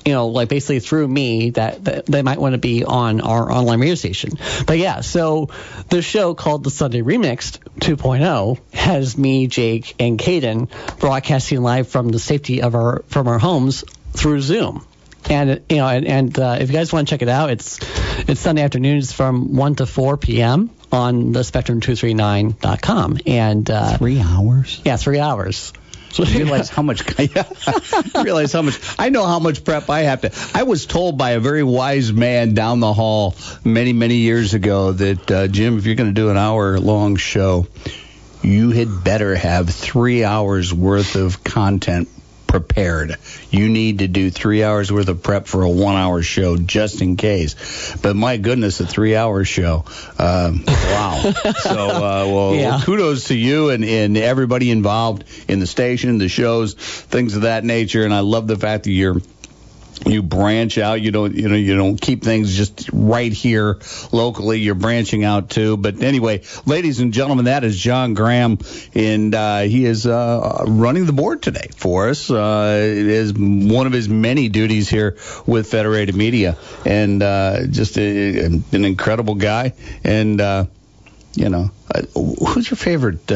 you 0.04 0.12
know, 0.12 0.28
like 0.28 0.48
basically 0.48 0.80
through 0.80 1.06
me 1.06 1.50
that, 1.50 1.84
that 1.84 2.06
they 2.06 2.22
might 2.22 2.38
want 2.38 2.54
to 2.54 2.58
be 2.58 2.84
on 2.84 3.20
our 3.20 3.50
online 3.50 3.80
radio 3.80 3.94
station. 3.94 4.32
But 4.66 4.78
yeah, 4.78 5.00
so 5.00 5.50
the 5.90 6.02
show 6.02 6.34
called 6.34 6.64
the 6.64 6.70
Sunday 6.70 7.02
Remixed 7.02 7.58
2.0 7.78 8.58
has 8.74 9.16
me, 9.16 9.46
Jake, 9.46 9.94
and 10.00 10.19
Caden 10.19 10.70
broadcasting 10.98 11.62
live 11.62 11.88
from 11.88 12.08
the 12.08 12.19
safety 12.19 12.62
of 12.62 12.74
our 12.74 13.04
from 13.08 13.28
our 13.28 13.38
homes 13.38 13.84
through 14.12 14.40
Zoom. 14.40 14.84
And 15.30 15.62
you 15.69 15.76
know, 15.76 15.88
and, 15.88 16.06
and 16.06 16.38
uh, 16.38 16.56
if 16.60 16.69
you 16.70 16.74
guys 16.74 16.92
want 16.92 17.08
to 17.08 17.12
check 17.12 17.22
it 17.22 17.28
out, 17.28 17.50
it's 17.50 17.78
it's 18.28 18.40
Sunday 18.40 18.62
afternoons 18.62 19.12
from 19.12 19.56
1 19.56 19.76
to 19.76 19.86
4 19.86 20.16
p.m. 20.16 20.70
on 20.90 21.32
the 21.32 21.40
Spectrum239.com. 21.40 23.19
And 23.26 23.70
uh, 23.70 23.96
Three 23.98 24.20
hours. 24.20 24.80
yeah, 24.84 24.96
three 24.96 25.19
hours. 25.19 25.72
So 26.10 26.24
You 26.24 26.40
realize 26.44 26.69
how 26.69 26.82
much? 26.82 27.02
Yeah, 27.19 27.44
realize 28.22 28.52
how 28.52 28.60
much? 28.62 28.79
I 28.98 29.08
know 29.08 29.24
how 29.24 29.38
much 29.38 29.64
prep 29.64 29.88
I 29.88 30.00
have 30.02 30.20
to. 30.22 30.31
I 30.55 30.64
was 30.64 30.84
told 30.84 31.17
by 31.17 31.31
a 31.31 31.41
very 31.41 31.62
wise 31.62 32.12
man 32.12 32.52
down 32.52 32.81
the 32.81 32.93
hall 32.93 33.34
many, 33.64 33.94
many 33.94 34.17
years 34.17 34.52
ago 34.52 34.93
that 34.93 35.31
uh, 35.31 35.48
Jim, 35.48 35.79
if 35.79 35.86
you're 35.86 35.94
going 35.94 36.10
to 36.10 36.14
do 36.14 36.29
an 36.29 36.36
hour-long 36.36 37.17
show, 37.17 37.67
you 38.43 38.72
had 38.72 39.02
better 39.02 39.34
have 39.34 39.70
three 39.70 40.22
hours 40.22 40.74
worth 40.74 41.14
of 41.17 41.43
content 41.43 42.08
prepared. 42.52 43.16
You 43.50 43.70
need 43.70 44.00
to 44.00 44.08
do 44.08 44.30
three 44.30 44.62
hours 44.62 44.92
worth 44.92 45.08
of 45.08 45.22
prep 45.22 45.46
for 45.46 45.62
a 45.62 45.70
one-hour 45.70 46.20
show 46.20 46.58
just 46.58 47.00
in 47.00 47.16
case. 47.16 47.96
But 47.96 48.14
my 48.14 48.36
goodness, 48.36 48.78
a 48.80 48.86
three-hour 48.86 49.44
show. 49.44 49.86
Um, 50.18 50.62
wow. 50.66 51.32
so, 51.62 51.88
uh, 51.88 52.26
well, 52.30 52.54
Yeah. 52.54 52.80
kudos 52.84 53.28
to 53.28 53.34
you 53.34 53.70
and, 53.70 53.82
and 53.84 54.18
everybody 54.18 54.70
involved 54.70 55.24
in 55.48 55.60
the 55.60 55.66
station, 55.66 56.18
the 56.18 56.28
shows, 56.28 56.74
things 56.74 57.34
of 57.36 57.42
that 57.42 57.64
nature. 57.64 58.04
And 58.04 58.12
I 58.12 58.20
love 58.20 58.46
the 58.46 58.56
fact 58.58 58.84
that 58.84 58.90
you're 58.90 59.16
you 60.06 60.22
branch 60.22 60.78
out. 60.78 61.00
You 61.00 61.10
don't 61.10 61.34
you 61.34 61.48
know 61.48 61.54
you 61.54 61.76
don't 61.76 62.00
keep 62.00 62.22
things 62.22 62.54
just 62.56 62.90
right 62.92 63.32
here 63.32 63.78
locally. 64.10 64.60
You're 64.60 64.74
branching 64.74 65.24
out 65.24 65.50
too. 65.50 65.76
But 65.76 66.02
anyway, 66.02 66.42
ladies 66.66 67.00
and 67.00 67.12
gentlemen, 67.12 67.46
that 67.46 67.64
is 67.64 67.78
John 67.78 68.14
Graham, 68.14 68.58
and 68.94 69.34
uh, 69.34 69.60
he 69.60 69.84
is 69.84 70.06
uh, 70.06 70.64
running 70.66 71.06
the 71.06 71.12
board 71.12 71.42
today 71.42 71.68
for 71.76 72.08
us. 72.08 72.30
Uh, 72.30 72.78
it 72.80 73.06
is 73.06 73.32
one 73.34 73.86
of 73.86 73.92
his 73.92 74.08
many 74.08 74.48
duties 74.48 74.88
here 74.88 75.16
with 75.46 75.70
Federated 75.70 76.14
Media, 76.14 76.56
and 76.84 77.22
uh, 77.22 77.66
just 77.66 77.96
a, 77.98 78.44
an 78.44 78.64
incredible 78.84 79.34
guy. 79.34 79.74
And 80.04 80.40
uh, 80.40 80.66
you 81.34 81.48
know, 81.48 81.70
uh, 81.94 82.02
who's 82.14 82.70
your 82.70 82.76
favorite? 82.76 83.30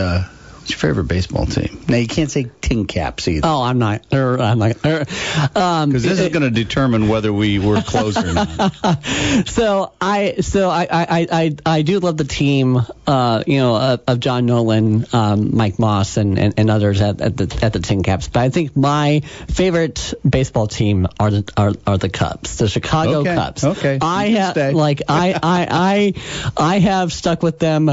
What's 0.66 0.82
your 0.82 0.90
favorite 0.90 1.04
baseball 1.04 1.46
team? 1.46 1.80
Now 1.86 1.98
you 1.98 2.08
can't 2.08 2.28
say 2.28 2.42
TinCaps 2.42 3.28
either. 3.28 3.46
Oh, 3.46 3.62
I'm 3.62 3.78
not. 3.78 4.12
Or 4.12 4.40
I'm 4.40 4.58
not. 4.58 4.84
Um, 4.84 5.90
because 5.90 6.02
this 6.02 6.18
is 6.18 6.30
going 6.30 6.42
to 6.42 6.50
determine 6.50 7.06
whether 7.06 7.32
we 7.32 7.60
were 7.60 7.80
close 7.82 8.16
or 8.16 8.32
not. 8.32 9.04
so 9.46 9.92
I, 10.00 10.40
so 10.40 10.68
I, 10.68 10.88
I, 10.90 11.26
I, 11.30 11.56
I 11.64 11.82
do 11.82 12.00
love 12.00 12.16
the 12.16 12.24
team. 12.24 12.80
Uh, 13.06 13.44
you 13.46 13.58
know, 13.58 13.76
of, 13.76 14.02
of 14.08 14.18
John 14.18 14.46
Nolan, 14.46 15.06
um, 15.12 15.56
Mike 15.56 15.78
Moss, 15.78 16.16
and, 16.16 16.36
and, 16.36 16.54
and 16.56 16.68
others 16.68 17.00
at, 17.00 17.20
at 17.20 17.36
the 17.36 17.58
at 17.62 17.72
the 17.72 17.78
TinCaps. 17.78 18.32
But 18.32 18.40
I 18.40 18.48
think 18.48 18.76
my 18.76 19.20
favorite 19.20 20.14
baseball 20.28 20.66
team 20.66 21.06
are 21.20 21.30
the 21.30 21.52
are, 21.56 21.74
are 21.86 21.98
the 21.98 22.08
Cubs, 22.08 22.56
the 22.56 22.68
Chicago 22.68 23.20
okay. 23.20 23.36
Cubs. 23.36 23.62
Okay. 23.62 23.98
I 24.02 24.30
have 24.30 24.56
like 24.74 25.02
I, 25.08 25.38
I 25.40 25.66
I 25.70 26.14
I 26.56 26.78
have 26.80 27.12
stuck 27.12 27.44
with 27.44 27.60
them. 27.60 27.88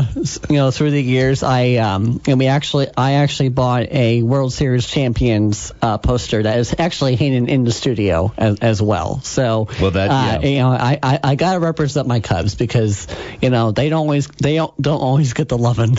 You 0.50 0.56
know, 0.56 0.72
through 0.72 0.90
the 0.90 1.04
years. 1.04 1.44
I 1.44 1.76
um 1.76 2.20
and 2.26 2.40
we 2.40 2.48
actually 2.48 2.63
I 2.98 3.14
actually 3.14 3.50
bought 3.50 3.92
a 3.92 4.24
World 4.24 4.54
Series 4.54 4.88
champions 4.88 5.72
uh, 5.82 5.98
poster 5.98 6.44
that 6.44 6.60
is 6.60 6.76
actually 6.78 7.16
hanging 7.16 7.48
in 7.50 7.64
the 7.64 7.72
studio 7.72 8.34
as, 8.38 8.60
as 8.60 8.82
well. 8.82 9.22
So 9.22 9.68
well, 9.82 9.92
that 9.92 10.10
uh, 10.10 10.40
yeah. 10.42 10.48
you 10.48 10.58
know 10.60 10.70
I, 10.70 11.00
I, 11.02 11.20
I 11.24 11.36
gotta 11.36 11.60
represent 11.60 12.08
my 12.08 12.20
Cubs 12.20 12.56
because 12.56 13.08
you 13.42 13.50
know 13.50 13.72
they 13.72 13.90
don't 13.90 14.00
always 14.00 14.28
they 14.28 14.56
don't, 14.56 14.82
don't 14.82 15.02
always 15.02 15.34
get 15.34 15.50
the 15.50 15.58
loving. 15.58 15.98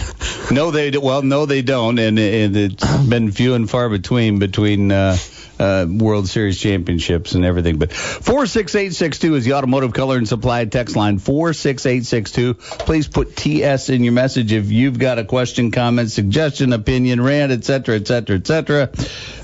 no, 0.50 0.70
they 0.70 0.90
well 0.96 1.22
no 1.22 1.46
they 1.46 1.62
don't, 1.62 1.98
and, 1.98 2.18
and 2.18 2.56
it's 2.56 2.96
been 3.08 3.30
few 3.30 3.54
and 3.54 3.68
far 3.68 3.88
between 3.88 4.38
between. 4.38 4.90
Uh, 4.90 5.16
uh, 5.64 5.86
World 5.88 6.28
Series 6.28 6.58
championships 6.60 7.34
and 7.34 7.44
everything. 7.44 7.78
But 7.78 7.92
46862 7.92 9.34
is 9.36 9.44
the 9.44 9.54
automotive 9.54 9.92
color 9.92 10.16
and 10.16 10.28
supply 10.28 10.64
text 10.66 10.96
line 10.96 11.18
46862. 11.18 12.54
Please 12.84 13.08
put 13.08 13.36
TS 13.36 13.88
in 13.88 14.04
your 14.04 14.12
message 14.12 14.52
if 14.52 14.70
you've 14.70 14.98
got 14.98 15.18
a 15.18 15.24
question, 15.24 15.70
comment, 15.70 16.10
suggestion, 16.10 16.72
opinion, 16.72 17.20
rant, 17.20 17.52
etc., 17.52 17.96
etc., 17.96 18.36
etc. 18.36 18.90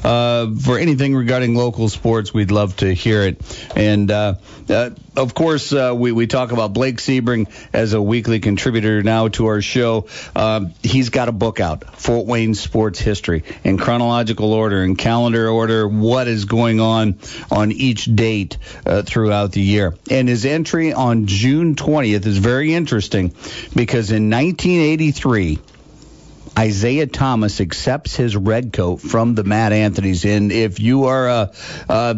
For 0.03 0.79
anything 0.79 1.15
regarding 1.15 1.55
local 1.55 1.89
sports, 1.89 2.35
we'd 2.35 2.51
love 2.51 2.77
to 2.77 2.93
hear 2.93 3.23
it. 3.23 3.41
And 3.77 4.11
uh, 4.11 4.35
uh, 4.69 4.91
of 5.17 5.35
course, 5.35 5.73
uh, 5.73 5.93
we, 5.97 6.13
we 6.13 6.27
talk 6.27 6.53
about 6.53 6.73
Blake 6.73 6.97
Sebring 6.99 7.49
as 7.73 7.93
a 7.93 8.01
weekly 8.01 8.41
contributor 8.41 9.03
now 9.03 9.29
to 9.29 9.47
our 9.47 9.61
show. 9.61 10.07
Um, 10.37 10.73
he's 10.83 11.11
got 11.11 11.29
a 11.29 11.33
book 11.33 11.61
out, 11.61 11.97
Fort 11.99 12.27
Wayne 12.27 12.55
Sports 12.55 13.01
History, 13.01 13.45
in 13.65 13.79
chronological 13.79 14.53
order, 14.53 14.83
in 14.83 14.97
calendar 14.97 15.49
order, 15.49 15.89
what 16.11 16.27
is 16.27 16.45
going 16.45 16.81
on 16.81 17.17
on 17.53 17.71
each 17.71 18.05
date 18.05 18.59
uh, 18.85 19.03
throughout 19.03 19.53
the 19.53 19.61
year. 19.61 19.95
And 20.11 20.29
his 20.29 20.45
entry 20.45 20.93
on 20.93 21.27
June 21.27 21.77
20th 21.77 22.27
is 22.27 22.37
very 22.37 22.75
interesting 22.75 23.29
because 23.77 24.11
in 24.11 24.29
1983, 24.29 25.61
Isiah 26.59 27.07
Thomas 27.07 27.61
accepts 27.61 28.17
his 28.17 28.37
red 28.37 28.73
coat 28.73 28.97
from 28.97 29.37
the 29.37 29.45
Mad 29.45 29.71
Anthonys. 29.71 30.29
And 30.29 30.51
if 30.51 30.81
you 30.81 31.05
are 31.05 31.29
a, 31.29 31.53
a, 31.89 32.17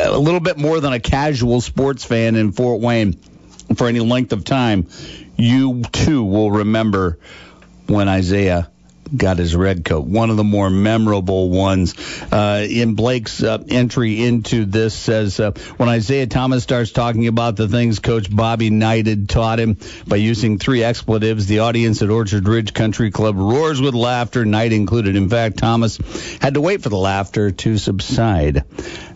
a, 0.00 0.18
little 0.18 0.40
bit 0.40 0.56
more 0.56 0.80
than 0.80 0.94
a 0.94 1.00
casual 1.00 1.60
sports 1.60 2.02
fan 2.02 2.36
in 2.36 2.52
Fort 2.52 2.80
Wayne 2.80 3.12
for 3.76 3.88
any 3.88 4.00
length 4.00 4.32
of 4.32 4.44
time, 4.44 4.88
you 5.36 5.82
too 5.92 6.24
will 6.24 6.50
remember 6.50 7.18
when 7.88 8.08
Isiah 8.08 8.70
got 9.16 9.38
his 9.38 9.54
red 9.54 9.84
coat. 9.84 10.06
One 10.06 10.30
of 10.30 10.36
the 10.36 10.44
more 10.44 10.70
memorable 10.70 11.50
ones 11.50 11.94
uh, 12.32 12.66
in 12.68 12.94
Blake's 12.94 13.42
uh, 13.42 13.62
entry 13.68 14.24
into 14.24 14.64
this 14.64 14.94
says 14.94 15.40
uh, 15.40 15.52
when 15.76 15.88
Isiah 15.88 16.26
Thomas 16.26 16.62
starts 16.62 16.92
talking 16.92 17.26
about 17.26 17.56
the 17.56 17.68
things 17.68 17.98
Coach 17.98 18.34
Bobby 18.34 18.70
Knight 18.70 19.06
had 19.06 19.28
taught 19.28 19.58
him 19.58 19.78
by 20.06 20.16
using 20.16 20.58
three 20.58 20.82
expletives, 20.82 21.46
the 21.46 21.60
audience 21.60 22.02
at 22.02 22.10
Orchard 22.10 22.48
Ridge 22.48 22.74
Country 22.74 23.10
Club 23.10 23.36
roars 23.36 23.80
with 23.80 23.94
laughter, 23.94 24.44
Knight 24.44 24.72
included. 24.72 25.16
In 25.16 25.28
fact, 25.28 25.58
Thomas 25.58 25.98
had 26.40 26.54
to 26.54 26.60
wait 26.60 26.82
for 26.82 26.88
the 26.88 26.96
laughter 26.96 27.50
to 27.50 27.78
subside. 27.78 28.64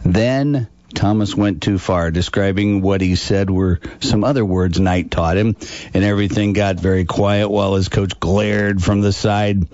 Then 0.04 0.68
Thomas 0.94 1.34
went 1.34 1.62
too 1.62 1.78
far, 1.78 2.10
describing 2.10 2.80
what 2.80 3.00
he 3.00 3.14
said 3.14 3.50
were 3.50 3.80
some 4.00 4.24
other 4.24 4.44
words 4.44 4.80
Knight 4.80 5.10
taught 5.10 5.36
him, 5.36 5.56
and 5.92 6.04
everything 6.04 6.54
got 6.54 6.76
very 6.76 7.04
quiet 7.04 7.48
while 7.48 7.74
his 7.74 7.88
coach 7.88 8.18
glared 8.18 8.82
from 8.82 9.00
the 9.00 9.12
side. 9.12 9.70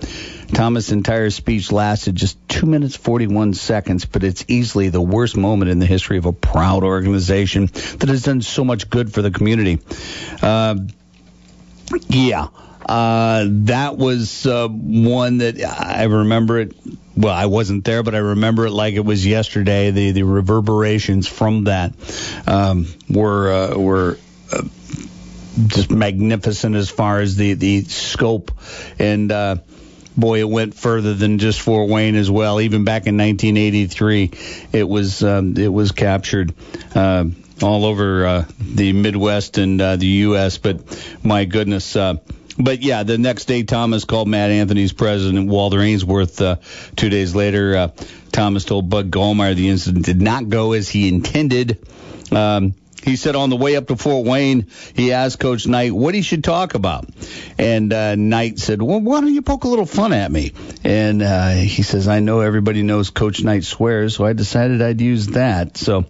Thomas' 0.53 0.91
entire 0.91 1.29
speech 1.29 1.71
lasted 1.71 2.15
just 2.15 2.37
2 2.49 2.65
minutes 2.65 2.95
41 2.95 3.53
seconds, 3.53 4.05
but 4.05 4.23
it's 4.23 4.45
easily 4.47 4.89
the 4.89 5.01
worst 5.01 5.37
moment 5.37 5.71
in 5.71 5.79
the 5.79 5.85
history 5.85 6.17
of 6.17 6.25
a 6.25 6.33
proud 6.33 6.83
organization 6.83 7.67
that 7.67 8.09
has 8.09 8.23
done 8.23 8.41
so 8.41 8.63
much 8.63 8.89
good 8.89 9.13
for 9.13 9.21
the 9.21 9.31
community. 9.31 9.79
Uh, 10.41 10.75
yeah. 12.09 12.47
Uh, 12.85 13.45
that 13.49 13.97
was 13.97 14.45
uh, 14.45 14.67
one 14.67 15.39
that 15.39 15.63
I 15.63 16.03
remember 16.03 16.59
it. 16.59 16.75
Well, 17.17 17.33
I 17.33 17.45
wasn't 17.45 17.85
there, 17.85 18.03
but 18.03 18.13
I 18.13 18.19
remember 18.19 18.65
it 18.65 18.71
like 18.71 18.95
it 18.95 19.05
was 19.05 19.25
yesterday. 19.25 19.91
The 19.91 20.11
the 20.11 20.23
reverberations 20.23 21.27
from 21.27 21.65
that 21.65 21.93
um, 22.45 22.87
were 23.09 23.51
uh, 23.51 23.77
were 23.77 24.17
uh, 24.51 24.63
just 25.67 25.89
magnificent 25.89 26.75
as 26.75 26.89
far 26.89 27.21
as 27.21 27.35
the 27.35 27.53
the 27.53 27.83
scope 27.83 28.51
and. 28.99 29.31
Uh, 29.31 29.55
boy, 30.17 30.39
it 30.39 30.49
went 30.49 30.73
further 30.73 31.13
than 31.13 31.39
just 31.39 31.59
Fort 31.59 31.89
Wayne 31.89 32.15
as 32.15 32.31
well. 32.31 32.61
Even 32.61 32.85
back 32.85 33.05
in 33.07 33.17
1983, 33.17 34.31
it 34.71 34.87
was 34.87 35.23
um, 35.23 35.57
it 35.57 35.67
was 35.67 35.91
captured 35.91 36.53
uh, 36.95 37.25
all 37.61 37.85
over 37.85 38.25
uh, 38.25 38.45
the 38.59 38.93
Midwest 38.93 39.57
and 39.57 39.81
uh, 39.81 39.95
the 39.95 40.07
U.S. 40.07 40.57
But 40.57 40.81
my 41.23 41.45
goodness, 41.45 41.95
uh, 41.95 42.15
but 42.57 42.81
yeah, 42.81 43.03
the 43.03 43.17
next 43.17 43.45
day, 43.45 43.63
Thomas 43.63 44.05
called 44.05 44.27
Mad 44.27 44.51
Anthonys 44.51 44.95
president, 44.95 45.49
Walter 45.49 45.81
Ainsworth. 45.81 46.41
Uh, 46.41 46.57
two 46.95 47.09
days 47.09 47.35
later, 47.35 47.75
uh, 47.75 47.87
Thomas 48.31 48.65
told 48.65 48.89
Bud 48.89 49.11
Gallmeier 49.11 49.55
the 49.55 49.69
incident 49.69 50.05
did 50.05 50.21
not 50.21 50.49
go 50.49 50.73
as 50.73 50.89
he 50.89 51.07
intended. 51.07 51.85
Um, 52.31 52.75
he 53.05 53.17
said 53.17 53.35
on 53.35 53.51
the 53.51 53.55
way 53.55 53.75
up 53.75 53.87
to 53.87 53.95
Fort 53.95 54.25
Wayne, 54.25 54.65
he 54.95 55.13
asked 55.13 55.39
Coach 55.39 55.67
Knight 55.67 55.93
what 55.93 56.15
he 56.15 56.23
should 56.23 56.43
talk 56.43 56.73
about. 56.73 57.07
And 57.59 57.93
uh, 57.93 58.15
Knight 58.15 58.57
said, 58.57 58.81
Well, 58.81 58.99
why 58.99 59.21
don't 59.21 59.33
you 59.33 59.43
poke 59.43 59.63
a 59.63 59.67
little 59.67 59.85
fun 59.85 60.11
at 60.11 60.31
me? 60.31 60.53
And 60.83 61.21
uh, 61.21 61.51
he 61.51 61.83
says, 61.83 62.07
I 62.07 62.19
know 62.19 62.39
everybody 62.39 62.81
knows 62.81 63.11
Coach 63.11 63.43
Knight 63.43 63.63
swears, 63.63 64.15
so 64.15 64.25
I 64.25 64.33
decided 64.33 64.81
I'd 64.81 65.01
use 65.01 65.27
that. 65.27 65.77
So 65.77 66.05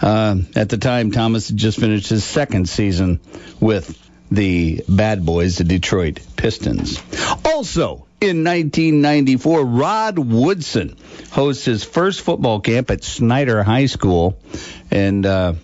uh, 0.00 0.36
at 0.54 0.68
the 0.68 0.78
time, 0.78 1.10
Thomas 1.10 1.48
had 1.48 1.56
just 1.56 1.80
finished 1.80 2.08
his 2.08 2.22
second 2.22 2.68
season 2.68 3.18
with 3.58 4.07
the 4.30 4.84
bad 4.88 5.24
boys, 5.24 5.56
the 5.56 5.64
Detroit 5.64 6.20
Pistons. 6.36 6.98
Also, 7.44 8.06
in 8.20 8.44
1994, 8.44 9.64
Rod 9.64 10.18
Woodson 10.18 10.96
hosts 11.30 11.64
his 11.64 11.84
first 11.84 12.20
football 12.20 12.60
camp 12.60 12.90
at 12.90 13.04
Snider 13.04 13.62
High 13.62 13.86
School. 13.86 14.38
And, 14.90 15.24
uh, 15.24 15.54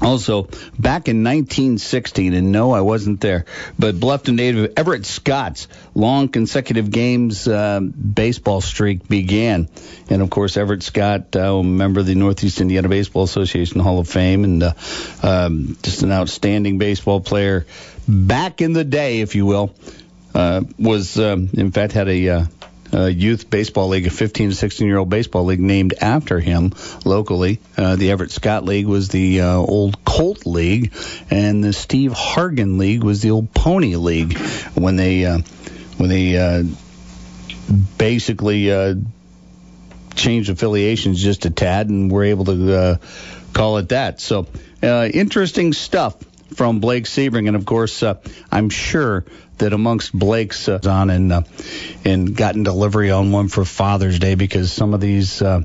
also, 0.00 0.44
back 0.78 1.08
in 1.08 1.24
1916, 1.24 2.32
and 2.32 2.52
no, 2.52 2.70
I 2.70 2.82
wasn't 2.82 3.20
there, 3.20 3.46
but 3.78 3.96
Bluffton 3.96 4.36
native 4.36 4.74
Everett 4.76 5.04
Scott's 5.04 5.66
long 5.94 6.28
consecutive 6.28 6.90
games 6.90 7.48
uh, 7.48 7.80
baseball 7.80 8.60
streak 8.60 9.08
began. 9.08 9.68
And 10.08 10.22
of 10.22 10.30
course, 10.30 10.56
Everett 10.56 10.84
Scott, 10.84 11.34
uh, 11.34 11.62
member 11.62 12.00
of 12.00 12.06
the 12.06 12.14
Northeast 12.14 12.60
Indiana 12.60 12.88
Baseball 12.88 13.24
Association 13.24 13.80
Hall 13.80 13.98
of 13.98 14.08
Fame, 14.08 14.44
and 14.44 14.62
uh, 14.62 14.72
um, 15.22 15.76
just 15.82 16.02
an 16.02 16.12
outstanding 16.12 16.78
baseball 16.78 17.20
player 17.20 17.66
back 18.06 18.60
in 18.60 18.72
the 18.74 18.84
day, 18.84 19.20
if 19.20 19.34
you 19.34 19.46
will. 19.46 19.74
Uh, 20.34 20.62
was 20.78 21.18
um, 21.18 21.48
in 21.54 21.72
fact 21.72 21.94
had 21.94 22.06
a 22.08 22.46
uh, 22.92 23.06
youth 23.06 23.50
baseball 23.50 23.88
league, 23.88 24.06
a 24.06 24.10
15 24.10 24.50
to 24.50 24.54
16 24.54 24.86
year 24.86 24.98
old 24.98 25.08
baseball 25.08 25.44
league 25.44 25.60
named 25.60 25.94
after 26.00 26.40
him 26.40 26.72
locally. 27.04 27.60
Uh, 27.76 27.96
the 27.96 28.10
Everett 28.10 28.30
Scott 28.30 28.64
League 28.64 28.86
was 28.86 29.08
the 29.08 29.42
uh, 29.42 29.56
old 29.56 30.04
Colt 30.04 30.46
League, 30.46 30.92
and 31.30 31.62
the 31.62 31.72
Steve 31.72 32.12
Hargan 32.12 32.78
League 32.78 33.04
was 33.04 33.22
the 33.22 33.30
old 33.30 33.52
Pony 33.52 33.96
League 33.96 34.38
when 34.74 34.96
they 34.96 35.24
uh, 35.24 35.38
when 35.96 36.08
they 36.08 36.38
uh, 36.38 36.64
basically 37.98 38.72
uh, 38.72 38.94
changed 40.14 40.50
affiliations 40.50 41.22
just 41.22 41.44
a 41.44 41.50
tad 41.50 41.88
and 41.88 42.10
were 42.10 42.24
able 42.24 42.46
to 42.46 43.00
call 43.52 43.78
it 43.78 43.90
that. 43.90 44.20
So 44.20 44.46
interesting 44.82 45.72
stuff 45.72 46.16
from 46.54 46.80
Blake 46.80 47.04
Sebring, 47.04 47.46
and 47.46 47.56
of 47.56 47.64
course, 47.64 48.02
uh, 48.02 48.14
I'm 48.50 48.70
sure 48.70 49.24
that 49.58 49.72
amongst 49.72 50.16
Blake's 50.16 50.68
uh, 50.68 50.78
on 50.86 51.10
and 51.10 51.32
uh, 51.32 51.42
and 52.04 52.34
gotten 52.36 52.62
delivery 52.62 53.10
on 53.10 53.32
one 53.32 53.48
for 53.48 53.64
Father's 53.64 54.18
Day 54.18 54.34
because 54.34 54.72
some 54.72 54.94
of 54.94 55.00
these 55.00 55.42
uh, 55.42 55.62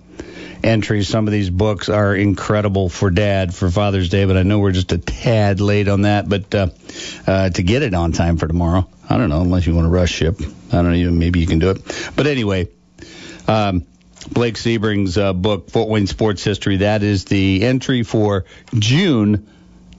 entries, 0.64 1.08
some 1.08 1.28
of 1.28 1.32
these 1.32 1.50
books 1.50 1.90
are 1.90 2.16
incredible 2.16 2.90
for 2.90 3.10
Dad 3.10 3.54
for 3.54 3.70
Father's 3.70 4.10
Day. 4.10 4.26
But 4.26 4.38
I 4.38 4.44
know 4.44 4.60
we're 4.60 4.72
just 4.72 4.92
a 4.92 4.98
tad 4.98 5.62
late 5.62 5.88
on 5.88 6.02
that. 6.02 6.28
But 6.28 6.54
uh, 6.54 6.68
uh, 7.26 7.50
to 7.52 7.64
get 7.64 7.84
it 7.84 7.94
on 7.94 8.12
time 8.12 8.38
for 8.38 8.48
tomorrow, 8.48 8.88
I 9.10 9.18
don't 9.18 9.30
know 9.30 9.42
unless 9.42 9.66
you 9.66 9.76
want 9.76 9.86
to 9.86 9.92
rush 9.92 10.12
ship. 10.12 10.42
I 10.42 10.82
don't 10.82 10.92
know. 10.92 11.12
Maybe 11.12 11.40
you 11.40 11.48
can 11.48 11.60
do 11.60 11.70
it. 11.72 12.12
But 12.16 12.28
anyway. 12.28 12.70
Um, 13.48 13.86
Blake 14.32 14.56
Sebring's 14.56 15.18
uh, 15.18 15.34
book, 15.34 15.70
Fort 15.70 15.90
Wayne 15.90 16.08
Sports 16.08 16.46
History. 16.46 16.78
That 16.78 17.04
is 17.04 17.26
the 17.26 17.62
entry 17.66 18.04
for 18.04 18.46
June 18.74 19.50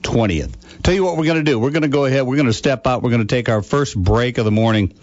20th. 0.01 0.53
Tell 0.85 0.93
you 0.93 1.03
what 1.03 1.17
we're 1.17 1.25
going 1.25 1.43
to 1.43 1.51
do. 1.51 1.57
We're 1.57 1.71
going 1.71 1.81
to 1.81 1.87
go 1.87 2.05
ahead. 2.05 2.27
We're 2.27 2.35
going 2.35 2.45
to 2.45 2.53
step 2.53 2.85
out. 2.85 3.01
We're 3.01 3.09
going 3.09 3.25
to 3.25 3.35
take 3.35 3.49
our 3.49 3.63
first 3.63 3.97
break 3.97 4.37
of 4.37 4.45
the 4.45 4.51
morning. 4.51 4.93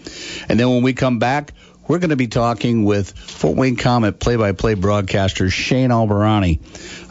And 0.47 0.57
then 0.57 0.69
when 0.69 0.81
we 0.81 0.93
come 0.93 1.19
back, 1.19 1.51
we're 1.85 1.99
going 1.99 2.11
to 2.11 2.15
be 2.15 2.27
talking 2.27 2.85
with 2.85 3.11
Fort 3.11 3.57
Wayne 3.57 3.75
Komet 3.75 4.17
play-by-play 4.17 4.75
broadcaster 4.75 5.49
Shane 5.49 5.89
Albahrani, 5.89 6.61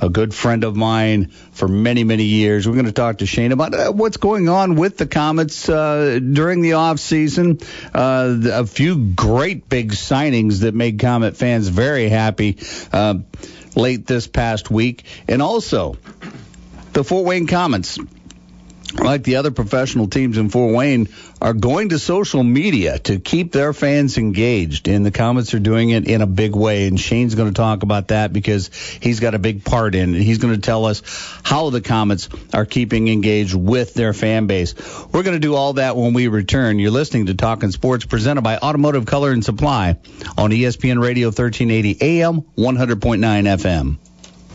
a 0.00 0.08
good 0.08 0.32
friend 0.32 0.64
of 0.64 0.74
mine 0.74 1.26
for 1.52 1.68
many, 1.68 2.02
many 2.02 2.24
years. 2.24 2.66
We're 2.66 2.72
going 2.72 2.86
to 2.86 2.92
talk 2.92 3.18
to 3.18 3.26
Shane 3.26 3.52
about 3.52 3.74
uh, 3.74 3.92
what's 3.92 4.16
going 4.16 4.48
on 4.48 4.76
with 4.76 4.96
the 4.96 5.06
Komets 5.06 5.68
uh, 5.68 6.18
during 6.18 6.62
the 6.62 6.72
off 6.72 6.98
season. 6.98 7.58
Uh, 7.92 8.38
a 8.52 8.66
few 8.66 8.96
great 8.96 9.68
big 9.68 9.92
signings 9.92 10.60
that 10.60 10.72
made 10.72 10.96
Komet 10.96 11.36
fans 11.36 11.68
very 11.68 12.08
happy 12.08 12.56
uh, 12.90 13.18
late 13.76 14.06
this 14.06 14.26
past 14.26 14.70
week, 14.70 15.04
and 15.28 15.42
also 15.42 15.98
the 16.94 17.04
Fort 17.04 17.26
Wayne 17.26 17.46
Komets 17.46 17.98
like 18.94 19.22
the 19.24 19.36
other 19.36 19.50
professional 19.50 20.08
teams 20.08 20.38
in 20.38 20.48
Fort 20.48 20.74
Wayne, 20.74 21.08
are 21.40 21.54
going 21.54 21.88
to 21.88 21.98
social 21.98 22.42
media 22.42 22.98
to 23.00 23.18
keep 23.18 23.52
their 23.52 23.72
fans 23.72 24.16
engaged. 24.18 24.86
And 24.88 25.04
the 25.04 25.10
Komets 25.10 25.54
are 25.54 25.58
doing 25.58 25.90
it 25.90 26.06
in 26.06 26.22
a 26.22 26.26
big 26.26 26.54
way. 26.54 26.86
And 26.86 26.98
Shane's 26.98 27.34
going 27.34 27.48
to 27.48 27.54
talk 27.54 27.82
about 27.82 28.08
that 28.08 28.32
because 28.32 28.70
he's 29.00 29.20
got 29.20 29.34
a 29.34 29.38
big 29.38 29.64
part 29.64 29.94
in 29.94 30.14
it. 30.14 30.22
He's 30.22 30.38
going 30.38 30.54
to 30.54 30.60
tell 30.60 30.84
us 30.84 31.02
how 31.42 31.70
the 31.70 31.80
Komets 31.80 32.28
are 32.54 32.64
keeping 32.64 33.08
engaged 33.08 33.54
with 33.54 33.94
their 33.94 34.12
fan 34.12 34.46
base. 34.46 34.74
We're 35.12 35.24
going 35.24 35.36
to 35.36 35.40
do 35.40 35.54
all 35.54 35.74
that 35.74 35.96
when 35.96 36.12
we 36.12 36.28
return. 36.28 36.78
You're 36.78 36.92
listening 36.92 37.26
to 37.26 37.34
Talking 37.34 37.72
Sports 37.72 38.04
presented 38.04 38.42
by 38.42 38.58
Automotive 38.58 39.06
Color 39.06 39.32
and 39.32 39.44
Supply 39.44 39.96
on 40.38 40.50
ESPN 40.50 41.02
Radio 41.02 41.28
1380 41.28 42.20
AM, 42.20 42.42
100.9 42.56 43.18
FM. 43.18 44.11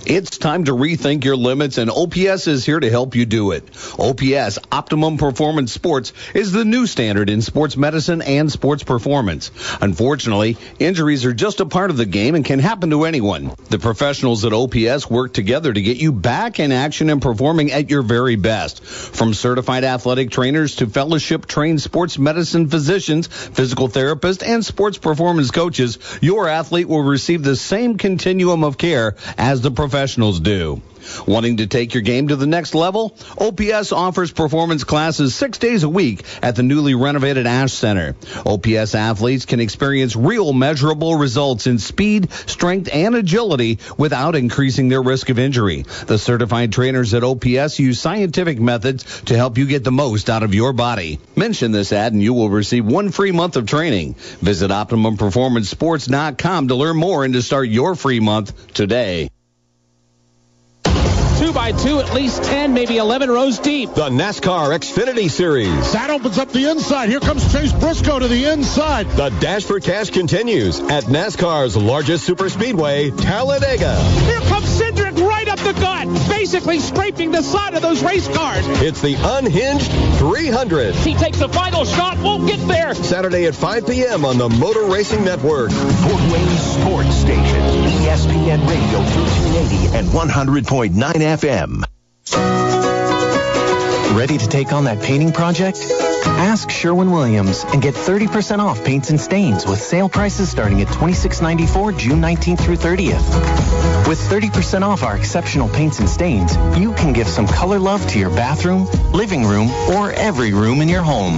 It's 0.10 0.38
time 0.38 0.64
to 0.64 0.72
rethink 0.72 1.26
your 1.26 1.36
limits, 1.36 1.78
and 1.78 1.92
OPS 1.92 2.48
is 2.48 2.66
here 2.66 2.80
to 2.80 2.90
help 2.90 3.14
you 3.14 3.26
do 3.26 3.52
it. 3.52 3.66
OPS, 4.00 4.58
Optimum 4.72 5.18
Performance 5.18 5.74
Sports, 5.74 6.14
is 6.34 6.54
the 6.54 6.64
new 6.64 6.88
standard 6.88 7.30
in 7.30 7.42
sports 7.42 7.76
medicine 7.76 8.22
and 8.22 8.50
sports 8.50 8.84
performance. 8.84 9.52
Unfortunately, 9.82 10.56
injuries 10.80 11.26
are 11.26 11.34
just 11.34 11.60
a 11.60 11.66
part 11.66 11.90
of 11.90 11.98
the 11.98 12.06
game 12.06 12.36
and 12.36 12.46
can 12.46 12.60
happen 12.60 12.90
to 12.92 13.04
anyone. 13.04 13.52
The 13.70 13.80
professionals 13.80 14.46
at 14.46 14.54
OPS 14.54 15.10
work 15.10 15.34
together 15.34 15.74
to 15.74 15.82
get 15.82 15.98
you 15.98 16.14
back 16.14 16.62
in 16.62 16.72
action 16.72 17.10
and 17.10 17.22
performing 17.22 17.74
at 17.74 17.90
your 17.90 18.02
very 18.02 18.38
best. 18.38 18.86
From 18.86 19.34
certified 19.34 19.84
athletic 19.84 20.32
trainers 20.32 20.78
to 20.78 20.88
fellowship 20.88 21.48
trained 21.48 21.82
sports 21.82 22.18
medicine 22.18 22.70
physicians, 22.70 23.28
physical 23.28 23.90
therapists, 23.90 24.42
and 24.42 24.64
sports 24.64 24.98
performance 24.98 25.52
coaches, 25.52 26.00
your 26.22 26.48
athlete 26.48 26.88
will 26.88 27.04
receive 27.04 27.44
the 27.44 27.58
same 27.58 27.98
continuum 27.98 28.64
of 28.64 28.78
care 28.78 29.18
as 29.38 29.60
the 29.60 29.70
professional 29.70 29.97
professionals 29.98 30.40
do. 30.40 30.80
Wanting 31.26 31.58
to 31.58 31.66
take 31.66 31.96
your 31.96 32.04
game 32.04 32.28
to 32.28 32.36
the 32.36 32.46
next 32.46 32.76
level? 32.76 33.18
OPS 33.40 33.92
offers 33.92 34.32
performance 34.32 34.84
classes 34.84 35.34
six 35.34 35.58
days 35.58 35.82
a 35.82 35.90
week 35.90 36.24
at 36.44 36.56
the 36.56 36.62
newly 36.62 36.94
renovated 36.94 37.48
Ash 37.48 37.74
Center. 37.74 38.16
OPS 38.46 38.94
athletes 38.94 39.46
can 39.46 39.60
experience 39.60 40.16
real 40.16 40.54
measurable 40.54 41.16
results 41.16 41.66
in 41.66 41.80
speed, 41.80 42.32
strength, 42.32 42.90
and 42.94 43.16
agility 43.16 43.80
without 43.98 44.36
increasing 44.36 44.88
their 44.88 45.02
risk 45.02 45.30
of 45.30 45.40
injury. 45.40 45.82
The 46.06 46.20
certified 46.20 46.72
trainers 46.72 47.16
at 47.16 47.24
OPS 47.24 47.80
use 47.80 48.00
scientific 48.00 48.60
methods 48.60 49.22
to 49.24 49.36
help 49.36 49.58
you 49.58 49.66
get 49.66 49.84
the 49.84 49.92
most 49.92 50.30
out 50.30 50.44
of 50.44 50.54
your 50.54 50.74
body. 50.74 51.20
Mention 51.36 51.72
this 51.72 51.92
ad 51.92 52.14
and 52.14 52.22
you 52.22 52.34
will 52.34 52.52
receive 52.52 52.86
one 52.86 53.10
free 53.10 53.32
month 53.32 53.56
of 53.56 53.66
training. 53.66 54.14
Visit 54.14 54.70
OptimumPerformanceSports.com 54.70 56.68
to 56.68 56.76
learn 56.76 56.98
more 56.98 57.24
and 57.26 57.34
to 57.34 57.42
start 57.42 57.68
your 57.70 57.96
free 57.96 58.20
month 58.20 58.74
today 58.76 59.32
two 61.38 61.54
by 61.54 61.72
two, 61.72 62.00
at 62.00 62.14
least 62.14 62.44
10, 62.44 62.74
maybe 62.74 62.98
11 62.98 63.30
rows 63.30 63.60
deep. 63.60 63.94
The 63.94 64.10
NASCAR 64.10 64.78
Xfinity 64.78 65.30
Series. 65.30 65.94
That 65.94 66.10
opens 66.10 66.38
up 66.38 66.50
the 66.50 66.70
inside. 66.70 67.10
Here 67.10 67.20
comes 67.20 67.52
Chase 67.52 67.74
Briscoe 67.74 68.20
to 68.20 68.28
the 68.28 68.46
inside. 68.46 69.08
The 69.12 69.30
Dash 69.40 69.64
for 69.64 69.80
Cash 69.80 70.10
continues 70.10 70.80
at 70.80 71.06
NASCAR's 71.06 71.78
largest 71.78 72.28
superspeedway, 72.28 73.16
Talladega. 73.22 73.96
Here 74.26 74.40
comes 74.42 74.66
Cindric 74.80 75.18
right 75.28 75.48
up 75.48 75.60
the 75.60 75.74
gut, 75.74 76.08
basically 76.30 76.80
scraping 76.80 77.32
the 77.32 77.42
side 77.42 77.76
of 77.76 77.82
those 77.82 78.04
race 78.04 78.28
cars. 78.28 78.66
It's 78.82 79.02
the 79.02 79.16
unhinged 79.16 79.92
300. 80.18 80.96
He 80.96 81.14
takes 81.14 81.40
the 81.40 81.50
final 81.50 81.86
shot, 81.86 82.18
won't 82.20 82.48
get 82.48 82.60
there. 82.68 82.96
Saturday 82.96 83.46
at 83.46 83.56
5 83.56 83.86
p.m. 83.88 84.26
on 84.26 84.38
the 84.38 84.50
Motor 84.50 84.86
Racing 84.86 85.24
Network. 85.24 85.72
Fort 85.72 86.32
Wayne 86.32 86.58
Sports 86.58 87.16
Station, 87.16 87.62
ESPN 88.02 88.68
Radio 88.68 89.04
1380 89.58 89.98
and 89.98 90.08
100.9 90.10 90.94
FM. 91.38 91.84
Ready 94.16 94.38
to 94.38 94.48
take 94.48 94.72
on 94.72 94.86
that 94.86 95.02
painting 95.02 95.32
project? 95.32 95.80
Ask 96.26 96.70
Sherwin 96.70 97.12
Williams 97.12 97.64
and 97.64 97.82
get 97.82 97.96
30% 97.96 98.60
off 98.60 98.84
paints 98.84 99.10
and 99.10 99.20
stains 99.20 99.66
with 99.66 99.82
sale 99.82 100.10
prices 100.10 100.50
starting 100.50 100.82
at 100.82 100.88
$26.94 100.88 101.98
June 101.98 102.22
19th 102.22 102.62
through 102.62 102.78
30th. 102.78 104.08
With 104.08 104.20
30% 104.20 104.84
off 104.84 105.04
our 105.04 105.16
exceptional 105.18 105.70
paints 105.70 106.00
and 106.00 106.10
stains, 106.10 106.56
you 106.78 106.94
can 106.94 107.14
give 107.14 107.28
some 107.28 107.48
color 107.48 107.80
love 107.80 108.06
to 108.10 108.20
your 108.20 108.30
bathroom, 108.30 108.86
living 109.12 109.44
room, 109.46 109.70
or 109.96 110.12
every 110.12 110.54
room 110.54 110.82
in 110.82 110.90
your 110.90 111.04
home. 111.04 111.38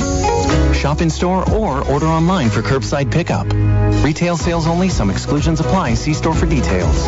Shop 0.73 1.01
in 1.01 1.10
store 1.10 1.49
or 1.51 1.88
order 1.89 2.08
online 2.08 2.49
for 2.49 2.62
curbside 2.62 3.12
pickup. 3.12 3.47
Retail 4.03 4.38
sales 4.38 4.67
only, 4.67 4.89
some 4.89 5.10
exclusions 5.10 5.60
apply. 5.60 5.93
See 5.93 6.13
store 6.13 6.36
for 6.36 6.45
details. 6.45 7.08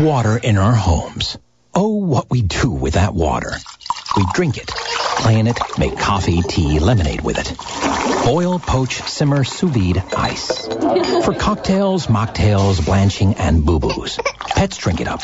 Water 0.00 0.36
in 0.36 0.58
our 0.58 0.74
homes. 0.74 1.38
Oh, 1.72 1.94
what 1.94 2.28
we 2.28 2.42
do 2.42 2.70
with 2.70 2.94
that 2.94 3.14
water. 3.14 3.52
We 4.16 4.24
drink 4.34 4.56
it, 4.56 4.66
play 4.66 5.38
in 5.38 5.46
it, 5.46 5.58
make 5.78 5.96
coffee, 5.96 6.42
tea, 6.42 6.80
lemonade 6.80 7.20
with 7.20 7.38
it. 7.38 8.24
Boil, 8.24 8.58
poach, 8.58 9.02
simmer, 9.02 9.44
sous 9.44 9.70
vide, 9.70 10.02
ice. 10.16 10.66
For 10.66 11.34
cocktails, 11.34 12.08
mocktails, 12.08 12.84
blanching, 12.84 13.34
and 13.34 13.64
boo-boos. 13.64 14.18
Pets 14.40 14.78
drink 14.78 15.00
it 15.00 15.06
up. 15.08 15.20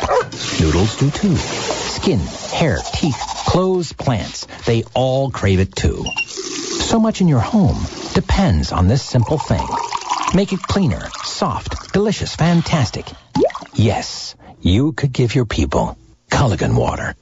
Noodles 0.60 0.96
do 0.98 1.10
too. 1.10 1.36
Skin, 1.36 2.20
hair, 2.20 2.78
teeth, 2.94 3.20
clothes, 3.46 3.92
plants. 3.92 4.46
They 4.66 4.84
all 4.94 5.30
crave 5.30 5.58
it 5.58 5.74
too. 5.74 6.04
So 6.16 7.00
much 7.00 7.20
in 7.20 7.28
your 7.28 7.40
home 7.40 7.78
depends 8.14 8.70
on 8.70 8.86
this 8.86 9.02
simple 9.02 9.38
thing. 9.38 9.66
Make 10.34 10.52
it 10.52 10.60
cleaner, 10.62 11.08
soft, 11.24 11.92
delicious, 11.92 12.36
fantastic. 12.36 13.06
Yes, 13.74 14.34
you 14.60 14.92
could 14.92 15.12
give 15.12 15.34
your 15.34 15.46
people 15.46 15.96
Culligan 16.30 16.76
water. 16.76 17.14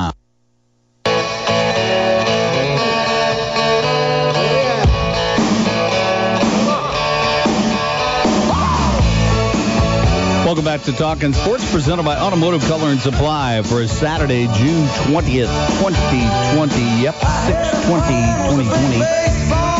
Welcome 10.51 10.65
back 10.65 10.81
to 10.81 10.91
Talking 10.91 11.31
Sports, 11.31 11.71
presented 11.71 12.03
by 12.03 12.17
Automotive 12.17 12.61
Color 12.63 12.89
and 12.89 12.99
Supply 12.99 13.61
for 13.61 13.87
Saturday, 13.87 14.47
June 14.47 14.85
20th, 15.07 15.47
2020. 15.79 17.01
Yep, 17.01 17.15
620, 17.15 18.67
2020. 18.67 19.70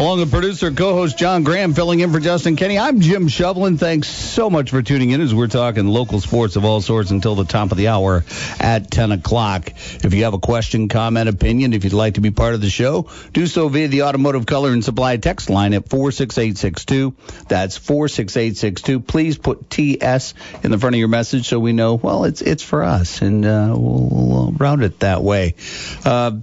Along 0.00 0.20
with 0.20 0.30
producer, 0.30 0.70
co-host 0.70 1.18
John 1.18 1.44
Graham, 1.44 1.74
filling 1.74 2.00
in 2.00 2.10
for 2.10 2.20
Justin 2.20 2.56
Kenny. 2.56 2.78
I'm 2.78 3.00
Jim 3.02 3.28
Shovlin. 3.28 3.78
Thanks 3.78 4.08
so 4.08 4.48
much 4.48 4.70
for 4.70 4.80
tuning 4.80 5.10
in 5.10 5.20
as 5.20 5.34
we're 5.34 5.46
talking 5.46 5.86
local 5.86 6.20
sports 6.20 6.56
of 6.56 6.64
all 6.64 6.80
sorts 6.80 7.10
until 7.10 7.34
the 7.34 7.44
top 7.44 7.70
of 7.70 7.76
the 7.76 7.88
hour 7.88 8.24
at 8.58 8.90
10 8.90 9.12
o'clock. 9.12 9.68
If 9.68 10.14
you 10.14 10.24
have 10.24 10.32
a 10.32 10.38
question, 10.38 10.88
comment, 10.88 11.28
opinion, 11.28 11.74
if 11.74 11.84
you'd 11.84 11.92
like 11.92 12.14
to 12.14 12.22
be 12.22 12.30
part 12.30 12.54
of 12.54 12.62
the 12.62 12.70
show, 12.70 13.10
do 13.34 13.46
so 13.46 13.68
via 13.68 13.88
the 13.88 14.04
Automotive 14.04 14.46
Color 14.46 14.72
and 14.72 14.82
Supply 14.82 15.18
text 15.18 15.50
line 15.50 15.74
at 15.74 15.86
46862. 15.90 17.14
That's 17.48 17.76
46862. 17.76 19.00
Please 19.00 19.36
put 19.36 19.68
TS 19.68 20.32
in 20.62 20.70
the 20.70 20.78
front 20.78 20.96
of 20.96 20.98
your 20.98 21.08
message 21.08 21.46
so 21.46 21.60
we 21.60 21.74
know, 21.74 21.96
well, 21.96 22.24
it's 22.24 22.40
it's 22.40 22.62
for 22.62 22.84
us, 22.84 23.20
and 23.20 23.44
uh, 23.44 23.74
we'll, 23.76 24.08
we'll 24.10 24.52
route 24.52 24.82
it 24.82 25.00
that 25.00 25.22
way. 25.22 25.56
Uh, 26.06 26.38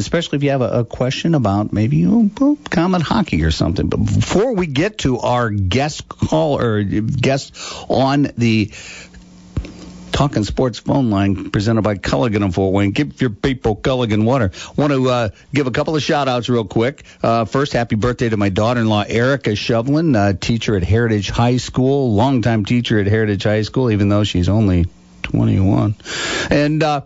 especially 0.00 0.36
if 0.36 0.42
you 0.42 0.50
have 0.50 0.62
a, 0.62 0.80
a 0.80 0.84
question 0.84 1.34
about 1.34 1.72
maybe 1.72 1.98
you 1.98 2.30
know, 2.30 2.56
hockey 3.00 3.44
or 3.44 3.50
something. 3.50 3.88
But 3.88 3.98
before 3.98 4.54
we 4.54 4.66
get 4.66 4.98
to 4.98 5.18
our 5.18 5.50
guest 5.50 6.08
call 6.08 6.58
or 6.58 6.82
guest 6.82 7.56
on 7.88 8.28
the 8.36 8.72
Talking 10.12 10.44
Sports 10.44 10.78
phone 10.78 11.10
line 11.10 11.50
presented 11.50 11.82
by 11.82 11.94
Culligan 11.94 12.44
of 12.44 12.54
Fort 12.54 12.74
Wayne. 12.74 12.90
Give 12.90 13.18
your 13.20 13.30
people 13.30 13.74
Culligan 13.76 14.24
water. 14.24 14.50
Want 14.76 14.92
to 14.92 15.08
uh, 15.08 15.28
give 15.54 15.66
a 15.66 15.70
couple 15.70 15.96
of 15.96 16.02
shout 16.02 16.28
outs 16.28 16.48
real 16.48 16.64
quick. 16.64 17.04
Uh, 17.22 17.44
first, 17.46 17.72
happy 17.72 17.96
birthday 17.96 18.28
to 18.28 18.36
my 18.36 18.50
daughter 18.50 18.80
in 18.80 18.88
law, 18.88 19.02
Erica 19.06 19.50
Shovlin, 19.50 20.16
uh, 20.16 20.34
teacher 20.34 20.76
at 20.76 20.82
Heritage 20.82 21.30
High 21.30 21.56
School, 21.56 22.14
longtime 22.14 22.64
teacher 22.64 22.98
at 22.98 23.06
Heritage 23.06 23.44
High 23.44 23.62
School, 23.62 23.90
even 23.90 24.08
though 24.08 24.24
she's 24.24 24.48
only 24.48 24.86
21. 25.22 25.94
And 26.50 26.82
uh, 26.82 27.02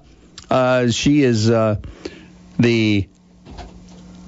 uh, 0.50 0.90
she 0.90 1.22
is. 1.22 1.48
The 2.58 3.08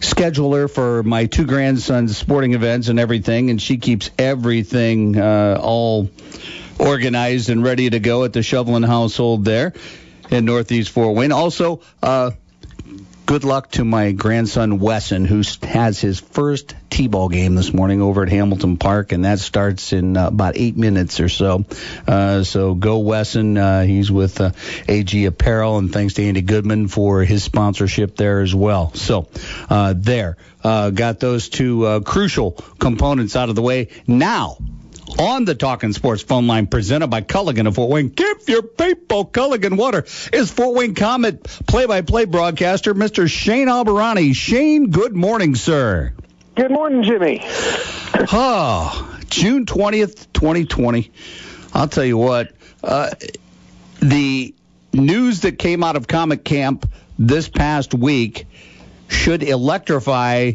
scheduler 0.00 0.70
for 0.70 1.02
my 1.02 1.26
two 1.26 1.46
grandsons' 1.46 2.16
sporting 2.16 2.54
events 2.54 2.88
and 2.88 2.98
everything, 2.98 3.50
and 3.50 3.60
she 3.60 3.76
keeps 3.78 4.10
everything 4.18 5.18
uh, 5.18 5.58
all 5.60 6.10
organized 6.78 7.50
and 7.50 7.62
ready 7.64 7.88
to 7.90 7.98
go 7.98 8.24
at 8.24 8.32
the 8.32 8.40
Shovlin 8.40 8.86
household 8.86 9.44
there 9.44 9.72
in 10.30 10.44
Northeast 10.44 10.90
Fort 10.90 11.14
Wayne. 11.16 11.32
Also, 11.32 11.80
uh, 12.02 12.32
good 13.26 13.42
luck 13.42 13.72
to 13.72 13.84
my 13.84 14.12
grandson 14.12 14.78
Wesson, 14.78 15.24
who 15.24 15.42
has 15.62 16.00
his 16.00 16.20
first 16.20 16.76
T-ball 16.90 17.28
game 17.28 17.56
this 17.56 17.72
morning 17.74 18.00
over 18.00 18.22
at 18.22 18.28
Hamilton 18.28 18.76
Park, 18.76 19.10
and 19.10 19.24
that 19.24 19.40
starts 19.40 19.92
in 19.92 20.16
uh, 20.16 20.28
about 20.28 20.56
eight 20.56 20.76
minutes 20.76 21.18
or 21.18 21.28
so. 21.28 21.64
Uh, 22.06 22.44
so 22.44 22.74
go 22.74 22.98
Wesson. 22.98 23.58
Uh, 23.58 23.82
he's 23.82 24.12
with 24.12 24.40
uh, 24.40 24.52
AG 24.88 25.24
Apparel, 25.24 25.76
and 25.78 25.92
thanks 25.92 26.14
to 26.14 26.22
Andy 26.22 26.40
Goodman 26.40 26.86
for 26.86 27.24
his 27.24 27.42
sponsorship 27.42 28.16
there 28.16 28.40
as 28.40 28.54
well. 28.54 28.94
So 28.94 29.26
uh, 29.68 29.94
there, 29.96 30.36
uh, 30.62 30.90
got 30.90 31.18
those 31.18 31.48
two 31.48 32.00
crucial 32.04 32.52
components 32.78 33.34
out 33.34 33.48
of 33.48 33.56
the 33.56 33.62
way. 33.62 33.88
Now 34.06 34.58
on 35.18 35.44
the 35.44 35.54
Talking 35.54 35.92
Sports 35.92 36.22
phone 36.22 36.46
line 36.46 36.66
presented 36.66 37.08
by 37.08 37.20
Culligan 37.22 37.66
of 37.66 37.74
Fort 37.74 37.90
Wayne. 37.90 38.08
Give 38.08 38.48
your 38.48 38.62
people 38.62 39.24
Culligan 39.26 39.76
water 39.76 40.04
is 40.32 40.50
Fort 40.50 40.74
Wayne 40.76 40.94
Komet 40.94 41.44
play-by-play 41.66 42.26
broadcaster 42.26 42.94
Mr. 42.94 43.28
Shane 43.28 43.68
Albahrani. 43.68 44.34
Shane, 44.34 44.90
good 44.90 45.14
morning, 45.14 45.54
sir. 45.54 46.12
Good 46.54 46.70
morning, 46.70 47.02
Jimmy. 47.02 47.40
oh, 48.32 49.18
June 49.28 49.66
20th, 49.66 50.32
2020. 50.32 51.10
I'll 51.74 51.88
tell 51.88 52.04
you 52.04 52.16
what, 52.16 52.52
uh, 52.82 53.10
the 54.00 54.54
news 54.92 55.40
that 55.40 55.58
came 55.58 55.82
out 55.84 55.96
of 55.96 56.06
Komet 56.06 56.44
Camp 56.44 56.90
this 57.18 57.48
past 57.48 57.94
week 57.94 58.46
should 59.08 59.42
electrify 59.42 60.52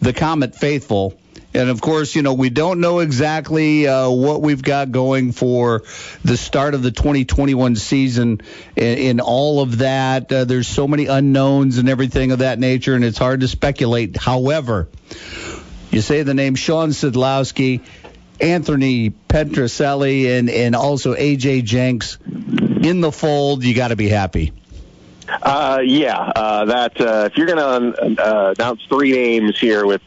the 0.00 0.12
Komet 0.12 0.54
faithful 0.54 1.18
and 1.54 1.70
of 1.70 1.80
course, 1.80 2.16
you 2.16 2.22
know, 2.22 2.34
we 2.34 2.50
don't 2.50 2.80
know 2.80 2.98
exactly 2.98 3.86
uh, 3.86 4.10
what 4.10 4.42
we've 4.42 4.62
got 4.62 4.90
going 4.90 5.32
for 5.32 5.84
the 6.24 6.36
start 6.36 6.74
of 6.74 6.82
the 6.82 6.90
2021 6.90 7.76
season 7.76 8.40
in, 8.74 8.98
in 8.98 9.20
all 9.20 9.60
of 9.60 9.78
that. 9.78 10.32
Uh, 10.32 10.44
there's 10.44 10.66
so 10.66 10.88
many 10.88 11.06
unknowns 11.06 11.78
and 11.78 11.88
everything 11.88 12.32
of 12.32 12.40
that 12.40 12.58
nature, 12.58 12.94
and 12.94 13.04
it's 13.04 13.18
hard 13.18 13.40
to 13.40 13.48
speculate. 13.48 14.16
However, 14.16 14.88
you 15.90 16.00
say 16.00 16.24
the 16.24 16.34
name 16.34 16.56
Shawn 16.56 16.90
Szydlowski, 16.90 17.80
Anthony 18.40 19.10
Petruzzelli, 19.10 20.36
and, 20.38 20.50
and 20.50 20.74
also 20.74 21.14
AJ 21.14 21.64
Jenks 21.64 22.18
in 22.26 23.00
the 23.00 23.12
fold, 23.12 23.62
you 23.62 23.74
got 23.74 23.88
to 23.88 23.96
be 23.96 24.08
happy. 24.08 24.52
Uh, 25.42 25.80
yeah, 25.82 26.18
uh, 26.18 26.64
that 26.66 27.00
uh, 27.00 27.28
if 27.30 27.36
you're 27.36 27.46
going 27.46 27.58
to 27.58 28.22
uh, 28.22 28.54
announce 28.58 28.82
three 28.88 29.12
names 29.12 29.58
here 29.58 29.86
with 29.86 30.02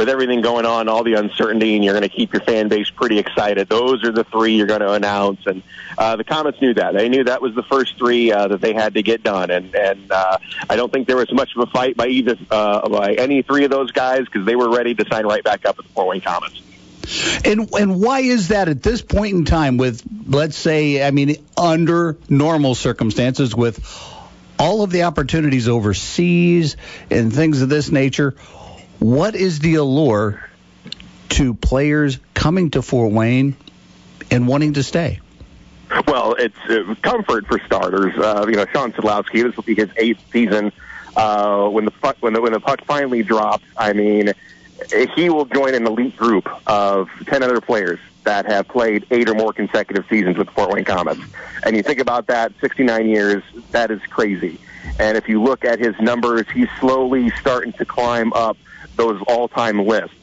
with 0.00 0.08
everything 0.08 0.40
going 0.40 0.64
on, 0.64 0.88
all 0.88 1.04
the 1.04 1.12
uncertainty, 1.12 1.74
and 1.74 1.84
you're 1.84 1.92
going 1.92 2.08
to 2.08 2.16
keep 2.16 2.32
your 2.32 2.40
fan 2.40 2.68
base 2.68 2.88
pretty 2.88 3.18
excited. 3.18 3.68
Those 3.68 4.02
are 4.02 4.10
the 4.10 4.24
three 4.24 4.54
you're 4.54 4.66
going 4.66 4.80
to 4.80 4.94
announce, 4.94 5.46
and 5.46 5.62
uh, 5.98 6.16
the 6.16 6.24
Komets 6.24 6.58
knew 6.62 6.72
that. 6.72 6.94
They 6.94 7.10
knew 7.10 7.24
that 7.24 7.42
was 7.42 7.54
the 7.54 7.62
first 7.64 7.98
three 7.98 8.32
uh, 8.32 8.48
that 8.48 8.62
they 8.62 8.72
had 8.72 8.94
to 8.94 9.02
get 9.02 9.22
done, 9.22 9.50
and 9.50 9.74
and 9.74 10.10
uh, 10.10 10.38
I 10.70 10.76
don't 10.76 10.90
think 10.90 11.06
there 11.06 11.18
was 11.18 11.30
much 11.34 11.54
of 11.54 11.68
a 11.68 11.70
fight 11.70 11.98
by 11.98 12.06
either 12.06 12.38
uh, 12.50 12.88
by 12.88 13.12
any 13.12 13.42
three 13.42 13.64
of 13.64 13.70
those 13.70 13.92
guys 13.92 14.24
because 14.24 14.46
they 14.46 14.56
were 14.56 14.70
ready 14.70 14.94
to 14.94 15.04
sign 15.04 15.26
right 15.26 15.44
back 15.44 15.66
up 15.66 15.76
with 15.76 15.86
the 15.86 15.92
Fort 15.92 16.08
Wayne 16.08 16.22
Komets. 16.22 16.62
And 17.44 17.70
and 17.74 18.00
why 18.00 18.20
is 18.20 18.48
that 18.48 18.70
at 18.70 18.82
this 18.82 19.02
point 19.02 19.34
in 19.34 19.44
time 19.44 19.76
with 19.76 20.02
let's 20.26 20.56
say 20.56 21.06
I 21.06 21.10
mean 21.10 21.36
under 21.58 22.16
normal 22.26 22.74
circumstances 22.74 23.54
with 23.54 23.78
all 24.58 24.82
of 24.82 24.90
the 24.90 25.02
opportunities 25.02 25.68
overseas 25.68 26.78
and 27.10 27.30
things 27.30 27.60
of 27.60 27.68
this 27.68 27.90
nature 27.90 28.34
what 29.00 29.34
is 29.34 29.58
the 29.58 29.74
allure 29.76 30.48
to 31.30 31.54
players 31.54 32.18
coming 32.34 32.70
to 32.70 32.82
Fort 32.82 33.12
Wayne 33.12 33.56
and 34.30 34.46
wanting 34.46 34.74
to 34.74 34.82
stay? 34.82 35.20
Well, 36.06 36.34
it's 36.34 36.58
uh, 36.68 36.94
comfort 37.02 37.46
for 37.46 37.58
starters. 37.60 38.16
Uh, 38.16 38.46
you 38.48 38.54
know, 38.54 38.66
Shawn 38.72 38.92
Szydlowski, 38.92 39.42
this 39.42 39.56
will 39.56 39.64
be 39.64 39.74
his 39.74 39.90
eighth 39.96 40.22
season. 40.30 40.70
Uh, 41.16 41.68
when 41.68 41.84
the 41.84 41.90
puck, 41.90 42.16
when 42.20 42.32
the 42.32 42.40
when 42.40 42.52
the 42.52 42.60
puck 42.60 42.84
finally 42.84 43.24
drops, 43.24 43.64
I 43.76 43.92
mean, 43.92 44.32
he 45.16 45.30
will 45.30 45.46
join 45.46 45.74
an 45.74 45.86
elite 45.86 46.16
group 46.16 46.48
of 46.68 47.10
ten 47.26 47.42
other 47.42 47.60
players 47.60 47.98
that 48.22 48.46
have 48.46 48.68
played 48.68 49.06
eight 49.10 49.28
or 49.28 49.34
more 49.34 49.52
consecutive 49.52 50.06
seasons 50.08 50.36
with 50.36 50.46
the 50.46 50.52
Fort 50.52 50.70
Wayne 50.70 50.84
Komets. 50.84 51.24
And 51.64 51.76
you 51.76 51.82
think 51.82 52.00
about 52.00 52.26
that, 52.26 52.52
69 52.60 53.08
years, 53.08 53.42
that 53.72 53.90
is 53.90 54.00
crazy. 54.10 54.60
And 54.98 55.16
if 55.16 55.28
you 55.28 55.42
look 55.42 55.64
at 55.64 55.78
his 55.78 55.98
numbers, 55.98 56.46
he's 56.52 56.68
slowly 56.78 57.30
starting 57.40 57.72
to 57.74 57.84
climb 57.84 58.32
up 58.34 58.56
those 59.00 59.22
all-time 59.26 59.86
lists. 59.86 60.14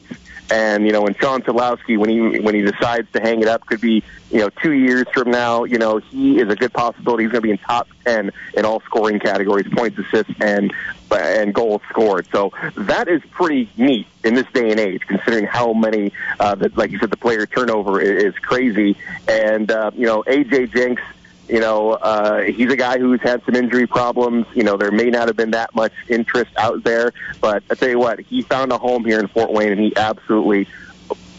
And 0.50 0.86
you 0.86 0.94
know, 0.94 1.02
when 1.02 1.14
Shawn 1.16 1.42
Szydlowski, 1.42 1.98
when 1.98 2.10
he 2.10 2.40
when 2.40 2.56
he 2.56 2.62
decides 2.62 3.12
to 3.12 3.20
hang 3.20 3.42
it 3.42 3.50
up, 3.50 3.66
could 3.66 3.82
be 3.82 4.02
you 4.32 4.40
know 4.40 4.50
two 4.50 4.72
years 4.72 5.06
from 5.14 5.30
now. 5.30 5.66
You 5.66 5.78
know, 5.78 5.98
he 5.98 6.40
is 6.40 6.48
a 6.50 6.56
good 6.56 6.72
possibility. 6.72 7.24
He's 7.24 7.34
going 7.34 7.42
to 7.42 7.48
be 7.48 7.52
in 7.52 7.58
top 7.58 7.90
ten 8.06 8.32
in 8.54 8.64
all 8.64 8.80
scoring 8.82 9.20
categories, 9.20 9.68
points, 9.70 10.00
assists, 10.00 10.34
and 10.40 10.74
and 11.12 11.54
goals 11.54 11.82
scored. 11.90 12.28
So 12.32 12.54
that 12.76 13.10
is 13.10 13.22
pretty 13.32 13.70
neat 13.76 14.08
in 14.24 14.36
this 14.36 14.48
day 14.54 14.72
and 14.72 14.80
age, 14.80 15.02
considering 15.06 15.46
how 15.46 15.74
many, 15.74 16.14
uh, 16.40 16.56
the, 16.56 16.72
like 16.76 16.92
you 16.92 17.00
said, 17.00 17.10
the 17.10 17.18
player 17.18 17.46
turnover 17.46 18.00
is, 18.00 18.34
is 18.34 18.40
crazy. 18.40 18.96
And 19.28 19.70
uh, 19.70 19.92
you 19.96 20.06
know, 20.06 20.24
AJ 20.24 20.72
Jenks 20.74 21.04
you 21.50 21.60
know, 21.60 21.92
uh, 21.92 22.42
he's 22.42 22.72
a 22.72 22.76
guy 22.76 23.00
who's 23.00 23.22
had 23.22 23.44
some 23.46 23.56
injury 23.56 23.88
problems. 23.88 24.46
You 24.54 24.64
know, 24.64 24.76
there 24.76 24.92
may 24.92 25.10
not 25.10 25.28
have 25.28 25.38
been 25.38 25.52
that 25.52 25.74
much 25.74 25.94
interest 26.10 26.52
out 26.58 26.84
there, 26.84 27.14
but 27.40 27.64
I 27.70 27.76
tell 27.76 27.90
you 27.90 28.00
what, 28.00 28.20
he 28.20 28.42
found 28.42 28.72
a 28.72 28.78
home 28.78 29.06
here 29.06 29.20
in 29.20 29.28
Fort 29.28 29.52
Wayne, 29.52 29.72
and 29.72 29.80
he 29.80 29.96
absolutely 29.96 30.68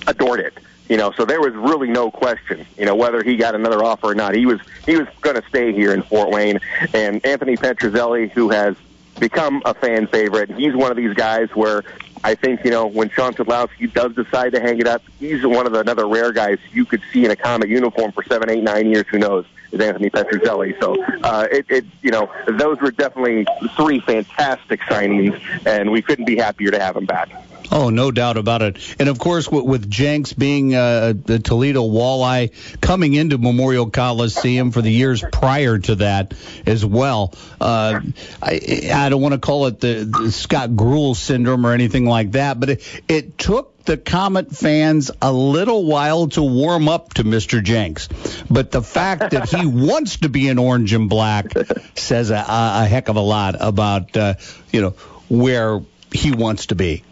adored 0.06 0.40
it. 0.40 0.54
You 0.88 0.96
know, 0.96 1.12
so 1.12 1.26
there 1.26 1.40
was 1.40 1.52
really 1.52 1.88
no 1.88 2.10
question, 2.10 2.64
you 2.78 2.86
know, 2.86 2.94
whether 2.94 3.22
he 3.22 3.36
got 3.36 3.54
another 3.54 3.84
offer 3.84 4.06
or 4.06 4.14
not. 4.14 4.34
He 4.34 4.46
was 4.46 4.58
he 4.86 4.96
was 4.96 5.06
going 5.20 5.36
to 5.36 5.46
stay 5.48 5.72
here 5.72 5.92
in 5.92 6.02
Fort 6.02 6.30
Wayne. 6.30 6.60
And 6.94 7.24
Anthony 7.26 7.56
Petruzzelli, 7.56 8.30
who 8.30 8.48
has 8.48 8.74
become 9.18 9.60
a 9.66 9.74
fan 9.74 10.06
favorite, 10.06 10.50
he's 10.52 10.74
one 10.74 10.90
of 10.90 10.96
these 10.96 11.12
guys 11.12 11.50
where 11.54 11.84
I 12.24 12.34
think 12.34 12.64
you 12.64 12.70
know 12.70 12.86
when 12.86 13.10
Shawn 13.10 13.34
Szydlowski 13.34 13.92
does 13.92 14.14
decide 14.14 14.52
to 14.54 14.60
hang 14.60 14.78
it 14.78 14.86
up, 14.86 15.02
he's 15.20 15.44
one 15.44 15.66
of 15.66 15.74
the 15.74 15.80
another 15.80 16.08
rare 16.08 16.32
guys 16.32 16.58
you 16.72 16.86
could 16.86 17.02
see 17.12 17.26
in 17.26 17.30
a 17.30 17.36
Komet 17.36 17.68
uniform 17.68 18.12
for 18.12 18.22
seven, 18.22 18.48
eight, 18.48 18.62
nine 18.62 18.90
years. 18.90 19.06
Who 19.08 19.18
knows? 19.18 19.44
Is 19.70 19.80
Anthony 19.80 20.08
Petruzzelli. 20.08 20.78
So 20.80 20.96
uh, 21.22 21.46
it, 21.50 21.66
it, 21.68 21.84
you 22.00 22.10
know, 22.10 22.32
those 22.46 22.80
were 22.80 22.90
definitely 22.90 23.46
three 23.76 24.00
fantastic 24.00 24.80
signings, 24.80 25.38
and 25.66 25.90
we 25.90 26.00
couldn't 26.00 26.24
be 26.24 26.36
happier 26.36 26.70
to 26.70 26.78
have 26.78 26.96
him 26.96 27.04
back. 27.04 27.28
Oh, 27.70 27.90
no 27.90 28.10
doubt 28.10 28.36
about 28.36 28.62
it. 28.62 28.78
And 28.98 29.08
of 29.08 29.18
course, 29.18 29.48
with, 29.48 29.64
with 29.64 29.90
Jenks 29.90 30.32
being 30.32 30.74
uh, 30.74 31.12
the 31.16 31.38
Toledo 31.38 31.82
Walleye 31.82 32.80
coming 32.80 33.14
into 33.14 33.36
Memorial 33.36 33.90
Coliseum 33.90 34.70
for 34.70 34.80
the 34.80 34.90
years 34.90 35.22
prior 35.32 35.78
to 35.78 35.96
that 35.96 36.34
as 36.66 36.84
well, 36.84 37.34
uh, 37.60 38.00
I, 38.42 38.90
I 38.92 39.08
don't 39.10 39.20
want 39.20 39.34
to 39.34 39.40
call 39.40 39.66
it 39.66 39.80
the, 39.80 40.04
the 40.04 40.32
Scott 40.32 40.70
Gruhl 40.70 41.14
syndrome 41.14 41.66
or 41.66 41.72
anything 41.72 42.06
like 42.06 42.32
that, 42.32 42.58
but 42.58 42.70
it, 42.70 43.02
it 43.06 43.38
took 43.38 43.84
the 43.84 43.96
Komet 43.96 44.54
fans 44.54 45.10
a 45.20 45.32
little 45.32 45.84
while 45.84 46.28
to 46.28 46.42
warm 46.42 46.88
up 46.88 47.14
to 47.14 47.24
Mr. 47.24 47.62
Jenks. 47.62 48.08
But 48.50 48.70
the 48.70 48.82
fact 48.82 49.30
that 49.30 49.48
he 49.48 49.66
wants 49.66 50.18
to 50.18 50.28
be 50.28 50.48
in 50.48 50.58
orange 50.58 50.92
and 50.92 51.08
black 51.08 51.52
says 51.94 52.30
a, 52.30 52.44
a 52.46 52.86
heck 52.86 53.08
of 53.08 53.16
a 53.16 53.20
lot 53.20 53.56
about, 53.58 54.16
uh, 54.16 54.34
you 54.72 54.82
know, 54.82 54.90
where 55.28 55.80
he 56.12 56.32
wants 56.32 56.66
to 56.66 56.74
be. 56.74 57.02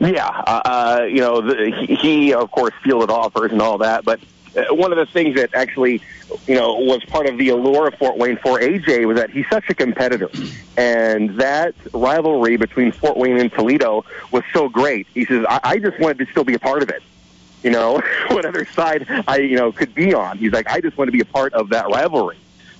Yeah, 0.00 0.28
uh, 0.28 0.60
uh, 0.64 1.04
you 1.04 1.20
know, 1.20 1.40
the, 1.40 1.70
he, 1.70 1.94
he 1.94 2.34
of 2.34 2.50
course 2.50 2.74
fielded 2.82 3.10
offers 3.10 3.52
and 3.52 3.60
all 3.60 3.78
that, 3.78 4.04
but 4.04 4.20
uh, 4.56 4.74
one 4.74 4.92
of 4.92 4.98
the 4.98 5.06
things 5.06 5.36
that 5.36 5.54
actually, 5.54 6.00
you 6.46 6.54
know, 6.54 6.74
was 6.74 7.04
part 7.04 7.26
of 7.28 7.38
the 7.38 7.48
allure 7.50 7.88
of 7.88 7.94
Fort 7.96 8.16
Wayne 8.16 8.36
for 8.38 8.58
AJ 8.60 9.06
was 9.06 9.16
that 9.16 9.30
he's 9.30 9.48
such 9.50 9.68
a 9.68 9.74
competitor, 9.74 10.30
and 10.76 11.38
that 11.40 11.74
rivalry 11.92 12.56
between 12.56 12.92
Fort 12.92 13.16
Wayne 13.16 13.38
and 13.38 13.52
Toledo 13.52 14.04
was 14.30 14.42
so 14.52 14.68
great. 14.68 15.06
He 15.12 15.24
says, 15.24 15.44
I, 15.48 15.60
I 15.62 15.78
just 15.78 15.98
wanted 15.98 16.18
to 16.18 16.26
still 16.30 16.44
be 16.44 16.54
a 16.54 16.58
part 16.58 16.82
of 16.82 16.88
it. 16.88 17.02
You 17.62 17.70
know, 17.70 18.00
whatever 18.28 18.64
side 18.66 19.06
I, 19.26 19.38
you 19.38 19.56
know, 19.56 19.72
could 19.72 19.94
be 19.94 20.14
on. 20.14 20.38
He's 20.38 20.52
like, 20.52 20.68
I 20.68 20.80
just 20.80 20.96
want 20.96 21.08
to 21.08 21.12
be 21.12 21.20
a 21.20 21.26
part 21.26 21.54
of 21.54 21.70
that 21.70 21.88
rivalry. 21.88 22.36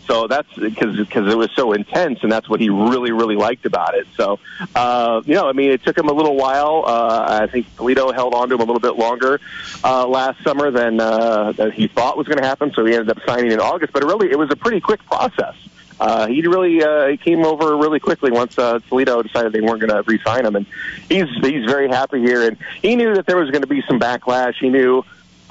So 0.07 0.27
that's 0.27 0.53
because 0.55 0.97
because 0.97 1.33
it 1.33 1.37
was 1.37 1.51
so 1.53 1.73
intense, 1.73 2.23
and 2.23 2.31
that's 2.31 2.49
what 2.49 2.61
he 2.61 2.69
really 2.69 3.11
really 3.13 3.37
liked 3.37 3.65
about 3.65 3.95
it. 3.95 4.07
So, 4.17 4.39
uh, 4.75 5.23
you 5.25 5.35
know, 5.35 5.49
I 5.49 5.53
mean, 5.53 5.71
it 5.71 5.83
took 5.83 5.97
him 5.97 6.09
a 6.09 6.13
little 6.13 6.37
while. 6.37 6.85
Uh, 6.87 7.41
I 7.43 7.47
think 7.47 7.75
Toledo 7.77 8.13
held 8.13 8.35
on 8.35 8.49
to 8.51 8.55
him 8.55 8.61
a 8.61 8.65
little 8.65 8.81
bit 8.81 8.97
longer 8.97 9.41
uh, 9.83 10.07
last 10.07 10.43
summer 10.45 10.71
than 10.71 11.01
uh, 11.01 11.53
than 11.53 11.73
he 11.73 11.89
thought 11.89 12.19
was 12.19 12.27
going 12.27 12.39
to 12.39 12.47
happen. 12.47 12.73
So 12.75 12.85
he 12.85 12.95
ended 12.95 13.17
up 13.17 13.25
signing 13.27 13.51
in 13.51 13.61
August, 13.61 13.93
but 13.93 14.03
it 14.03 14.07
really 14.07 14.31
it 14.31 14.39
was 14.39 14.51
a 14.51 14.57
pretty 14.57 14.81
quick 14.81 15.05
process. 15.07 15.55
Uh, 15.99 16.27
he 16.27 16.43
really 16.43 16.83
uh, 16.83 17.07
he 17.07 17.17
came 17.17 17.45
over 17.45 17.77
really 17.77 18.01
quickly 18.01 18.31
once 18.31 18.59
uh, 18.59 18.81
Toledo 18.89 19.23
decided 19.23 19.53
they 19.53 19.61
weren't 19.61 19.81
going 19.81 19.91
to 19.91 20.03
re-sign 20.03 20.45
him, 20.45 20.57
and 20.57 20.67
he's 21.09 21.29
he's 21.41 21.65
very 21.65 21.89
happy 21.89 22.21
here. 22.21 22.47
And 22.47 22.59
he 22.83 22.97
knew 22.97 23.15
that 23.15 23.27
there 23.27 23.37
was 23.37 23.51
going 23.51 23.63
to 23.63 23.69
be 23.69 23.83
some 23.89 24.01
backlash. 24.01 24.55
He 24.61 24.69
knew 24.69 25.05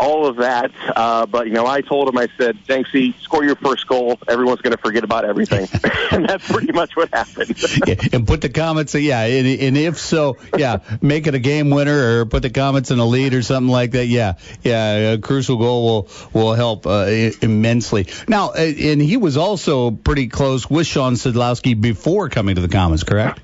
all 0.03 0.27
of 0.27 0.35
that. 0.37 0.71
Uh, 0.95 1.25
but 1.25 1.47
you 1.47 1.53
know, 1.53 1.65
I 1.65 1.81
told 1.81 2.09
him, 2.09 2.17
I 2.17 2.27
said, 2.37 2.57
Jenksy, 2.65 3.17
score 3.21 3.43
your 3.43 3.55
first 3.55 3.87
goal. 3.87 4.19
Everyone's 4.27 4.61
going 4.61 4.75
to 4.75 4.81
forget 4.81 5.03
about 5.03 5.25
everything, 5.25 5.67
and 6.11 6.27
that's 6.27 6.49
pretty 6.51 6.73
much 6.73 6.95
what 6.95 7.09
happened. 7.13 7.55
yeah, 7.87 7.95
and 8.11 8.27
put 8.27 8.41
the 8.41 8.49
Komets, 8.49 9.01
yeah, 9.01 9.21
and, 9.21 9.47
and, 9.47 9.77
if 9.77 9.97
so, 9.97 10.37
yeah, 10.57 10.79
make 11.01 11.27
it 11.27 11.35
a 11.35 11.39
game 11.39 11.69
winner 11.69 12.19
or 12.19 12.25
put 12.25 12.41
the 12.41 12.49
Komets 12.49 12.91
in 12.91 12.99
a 12.99 13.05
lead 13.05 13.33
or 13.33 13.41
something 13.41 13.71
like 13.71 13.91
that. 13.91 14.07
Yeah, 14.07 14.33
yeah, 14.61 15.13
a 15.13 15.17
crucial 15.17 15.57
goal 15.57 15.85
will 15.85 16.09
will 16.33 16.53
help 16.53 16.85
uh, 16.85 17.05
immensely. 17.41 18.07
Now, 18.27 18.49
uh, 18.49 18.57
and 18.57 19.01
he 19.01 19.17
was 19.17 19.37
also 19.37 19.91
pretty 19.91 20.27
close 20.27 20.69
with 20.69 20.85
Sean 20.85 21.13
Szydlowski 21.13 21.79
before 21.79 22.29
coming 22.29 22.55
to 22.55 22.61
the 22.61 22.67
Komets, 22.67 23.05
correct? 23.05 23.39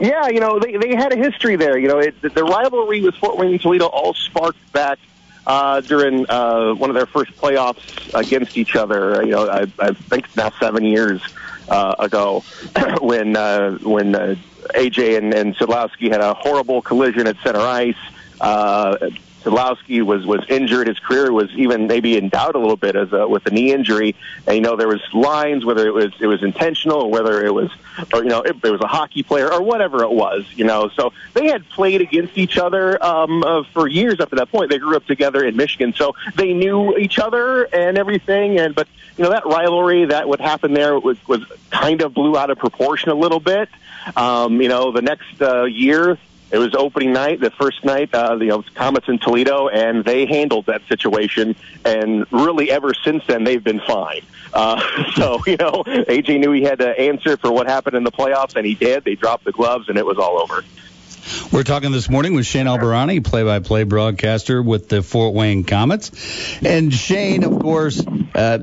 Yeah, 0.00 0.28
you 0.28 0.40
know, 0.40 0.60
they 0.60 0.76
they 0.76 0.94
had 0.94 1.12
a 1.12 1.16
history 1.16 1.56
there. 1.56 1.76
You 1.76 1.88
know, 1.88 1.98
it, 1.98 2.14
the 2.22 2.44
rivalry 2.44 3.02
with 3.02 3.16
Fort 3.16 3.36
Wayne 3.36 3.52
and 3.52 3.60
Toledo 3.60 3.86
all 3.86 4.14
sparked 4.14 4.72
back 4.72 4.98
uh, 5.46 5.80
during 5.80 6.28
uh, 6.28 6.74
one 6.74 6.90
of 6.90 6.96
their 6.96 7.06
first 7.06 7.36
playoffs 7.36 7.82
against 8.14 8.56
each 8.56 8.76
other. 8.76 9.22
You 9.24 9.32
know, 9.32 9.48
I, 9.48 9.66
I 9.78 9.92
think 9.92 10.34
now 10.36 10.50
seven 10.60 10.84
years 10.84 11.20
uh, 11.68 11.94
ago, 11.98 12.44
when 13.00 13.36
uh, 13.36 13.78
when 13.78 14.14
uh, 14.14 14.36
AJ 14.74 15.18
and, 15.18 15.34
and 15.34 15.56
Szydlowski 15.56 16.10
had 16.10 16.20
a 16.20 16.34
horrible 16.34 16.82
collision 16.82 17.26
at 17.26 17.36
center 17.42 17.60
ice. 17.60 17.94
Uh, 18.40 19.10
Szydlowski 19.44 20.02
was 20.02 20.26
was 20.26 20.44
injured. 20.48 20.88
His 20.88 20.98
career 20.98 21.32
was 21.32 21.50
even 21.52 21.86
maybe 21.86 22.16
in 22.16 22.28
doubt 22.28 22.54
a 22.54 22.58
little 22.58 22.76
bit 22.76 22.96
as 22.96 23.12
a, 23.12 23.28
with 23.28 23.46
a 23.46 23.50
knee 23.50 23.72
injury. 23.72 24.16
And 24.46 24.56
you 24.56 24.62
know 24.62 24.76
there 24.76 24.88
was 24.88 25.02
lines 25.12 25.64
whether 25.64 25.86
it 25.86 25.92
was 25.92 26.12
it 26.20 26.26
was 26.26 26.42
intentional 26.42 27.02
or 27.02 27.10
whether 27.10 27.44
it 27.44 27.52
was 27.52 27.70
or 28.12 28.22
you 28.22 28.30
know 28.30 28.40
it, 28.42 28.56
it 28.62 28.70
was 28.70 28.80
a 28.80 28.86
hockey 28.86 29.22
player 29.22 29.52
or 29.52 29.62
whatever 29.62 30.02
it 30.02 30.10
was. 30.10 30.44
You 30.54 30.64
know, 30.64 30.88
so 30.88 31.12
they 31.34 31.46
had 31.46 31.68
played 31.70 32.00
against 32.00 32.38
each 32.38 32.58
other 32.58 33.02
um, 33.04 33.42
uh, 33.42 33.64
for 33.72 33.86
years 33.86 34.20
up 34.20 34.30
to 34.30 34.36
that 34.36 34.50
point. 34.50 34.70
They 34.70 34.78
grew 34.78 34.96
up 34.96 35.06
together 35.06 35.44
in 35.44 35.56
Michigan, 35.56 35.92
so 35.94 36.14
they 36.36 36.52
knew 36.52 36.96
each 36.96 37.18
other 37.18 37.64
and 37.64 37.98
everything. 37.98 38.58
And 38.58 38.74
but 38.74 38.88
you 39.16 39.24
know 39.24 39.30
that 39.30 39.46
rivalry 39.46 40.06
that 40.06 40.28
would 40.28 40.40
happen 40.40 40.72
there 40.72 40.98
was 40.98 41.18
was 41.28 41.40
kind 41.70 42.00
of 42.02 42.14
blew 42.14 42.36
out 42.36 42.50
of 42.50 42.58
proportion 42.58 43.10
a 43.10 43.14
little 43.14 43.40
bit. 43.40 43.68
Um, 44.16 44.60
you 44.60 44.68
know, 44.68 44.92
the 44.92 45.02
next 45.02 45.40
uh, 45.40 45.64
year 45.64 46.18
it 46.54 46.58
was 46.58 46.72
opening 46.76 47.12
night, 47.12 47.40
the 47.40 47.50
first 47.50 47.84
night, 47.84 48.14
uh, 48.14 48.36
you 48.40 48.46
know, 48.46 48.62
the 48.62 48.70
Komets 48.70 49.08
in 49.08 49.18
Toledo, 49.18 49.66
and 49.66 50.04
they 50.04 50.24
handled 50.24 50.66
that 50.66 50.82
situation. 50.88 51.56
And 51.84 52.26
really, 52.30 52.70
ever 52.70 52.94
since 52.94 53.26
then, 53.26 53.42
they've 53.42 53.62
been 53.62 53.80
fine. 53.80 54.20
Uh, 54.52 54.80
so, 55.16 55.42
you 55.48 55.56
know, 55.56 55.82
AJ 55.82 56.38
knew 56.38 56.52
he 56.52 56.62
had 56.62 56.78
to 56.78 56.88
answer 56.88 57.36
for 57.36 57.50
what 57.50 57.66
happened 57.66 57.96
in 57.96 58.04
the 58.04 58.12
playoffs, 58.12 58.54
and 58.54 58.64
he 58.64 58.76
did. 58.76 59.02
They 59.02 59.16
dropped 59.16 59.42
the 59.42 59.50
gloves, 59.50 59.88
and 59.88 59.98
it 59.98 60.06
was 60.06 60.16
all 60.16 60.40
over. 60.40 60.62
We're 61.50 61.64
talking 61.64 61.90
this 61.90 62.08
morning 62.08 62.34
with 62.34 62.46
Shane 62.46 62.66
Albahrani, 62.66 63.24
play-by-play 63.24 63.82
broadcaster 63.82 64.62
with 64.62 64.88
the 64.88 65.02
Fort 65.02 65.34
Wayne 65.34 65.64
Komets. 65.64 66.12
And 66.64 66.94
Shane, 66.94 67.42
of 67.42 67.58
course, 67.58 68.00
uh, 68.32 68.60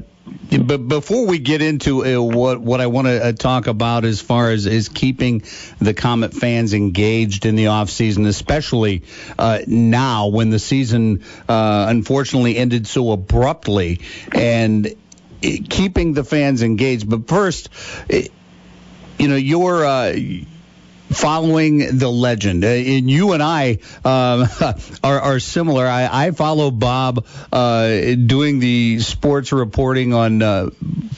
but 0.60 0.88
before 0.88 1.26
we 1.26 1.40
get 1.40 1.62
into 1.62 2.06
uh, 2.06 2.22
what 2.22 2.60
what 2.60 2.82
I 2.82 2.88
want 2.88 3.08
to 3.08 3.26
uh, 3.26 3.32
talk 3.32 3.68
about 3.68 4.04
as 4.04 4.20
far 4.20 4.52
as 4.52 4.66
is 4.66 4.90
keeping 4.90 5.44
the 5.80 5.94
Komet 5.94 6.34
fans 6.34 6.74
engaged 6.74 7.46
in 7.46 7.56
the 7.56 7.68
off 7.68 7.90
season, 7.90 8.26
especially 8.26 9.04
uh, 9.40 9.60
now 9.66 10.28
when 10.28 10.50
the 10.50 10.60
season 10.60 11.24
uh, 11.48 11.86
unfortunately 11.88 12.58
ended 12.58 12.86
so 12.86 13.12
abruptly, 13.12 14.02
and 14.34 14.88
uh, 14.88 14.92
keeping 15.70 16.14
the 16.14 16.24
fans 16.24 16.64
engaged. 16.64 17.10
But 17.10 17.28
first, 17.28 17.70
uh, 18.12 18.20
you 19.18 19.28
know 19.30 19.38
your 19.38 19.86
following 21.12 21.98
the 21.98 22.10
legend. 22.10 22.64
Uh, 22.64 22.68
and 22.68 23.10
you 23.10 23.34
and 23.34 23.44
I 23.44 23.80
um, 24.06 24.48
are, 25.04 25.20
are, 25.20 25.40
similar. 25.40 25.86
I, 25.86 26.28
I 26.28 26.32
follow 26.32 26.72
Bob 26.72 27.26
uh, 27.52 27.88
doing 28.16 28.60
the 28.60 29.00
sports 29.00 29.52
reporting 29.52 30.14
on 30.14 30.42
uh, 30.42 30.70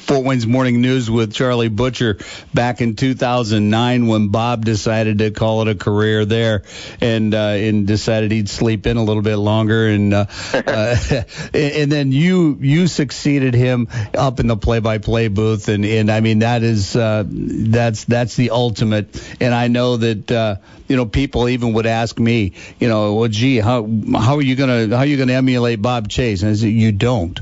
Fort 0.04 0.24
Wayne's 0.26 0.48
Morning 0.48 0.82
News 0.82 1.10
with 1.12 1.34
Charly 1.34 1.70
Butcher 1.70 2.18
back 2.54 2.82
in 2.82 2.96
2009 2.96 4.08
when 4.08 4.30
Bob 4.30 4.66
decided 4.66 5.20
to 5.20 5.32
call 5.32 5.62
it 5.62 5.68
a 5.68 5.76
career 5.76 6.26
there 6.26 6.64
and 7.00 7.34
uh, 7.34 7.38
and 7.38 7.86
decided 7.86 8.32
he'd 8.32 8.50
sleep 8.50 8.88
in 8.88 8.98
a 8.98 9.04
little 9.04 9.24
bit 9.24 9.38
longer 9.38 9.88
and 9.88 10.14
uh, 10.14 10.26
uh, 10.54 10.96
and 11.54 11.92
then 11.92 12.12
you 12.12 12.58
you 12.60 12.88
succeeded 12.88 13.54
him 13.54 13.88
up 14.18 14.40
in 14.40 14.48
the 14.48 14.58
play-by-play 14.58 15.28
booth 15.28 15.68
and 15.68 15.86
and 15.86 16.10
I 16.10 16.20
mean 16.20 16.40
that 16.40 16.64
is 16.64 16.94
that's 16.94 18.06
that's 18.06 18.36
the 18.36 18.50
ultimate 18.50 19.22
and 19.40 19.54
I 19.54 19.68
know 19.68 19.84
know 19.84 19.98
that 19.98 20.32
uh, 20.32 20.56
you 20.88 20.96
know 20.96 21.06
people 21.06 21.50
even 21.50 21.74
would 21.74 21.86
ask 21.86 22.18
me, 22.20 22.54
you 22.80 22.88
know, 22.88 23.16
well, 23.16 23.30
gee, 23.30 23.58
how 23.58 23.88
how 24.18 24.36
are 24.36 24.42
you 24.42 24.56
gonna 24.56 24.88
how 24.88 25.04
are 25.04 25.06
you 25.06 25.18
gonna 25.18 25.34
emulate 25.34 25.82
Bob 25.82 26.08
Chase? 26.08 26.42
And 26.42 26.52
I 26.52 26.54
said, 26.56 26.68
you 26.68 26.92
don't. 26.92 27.40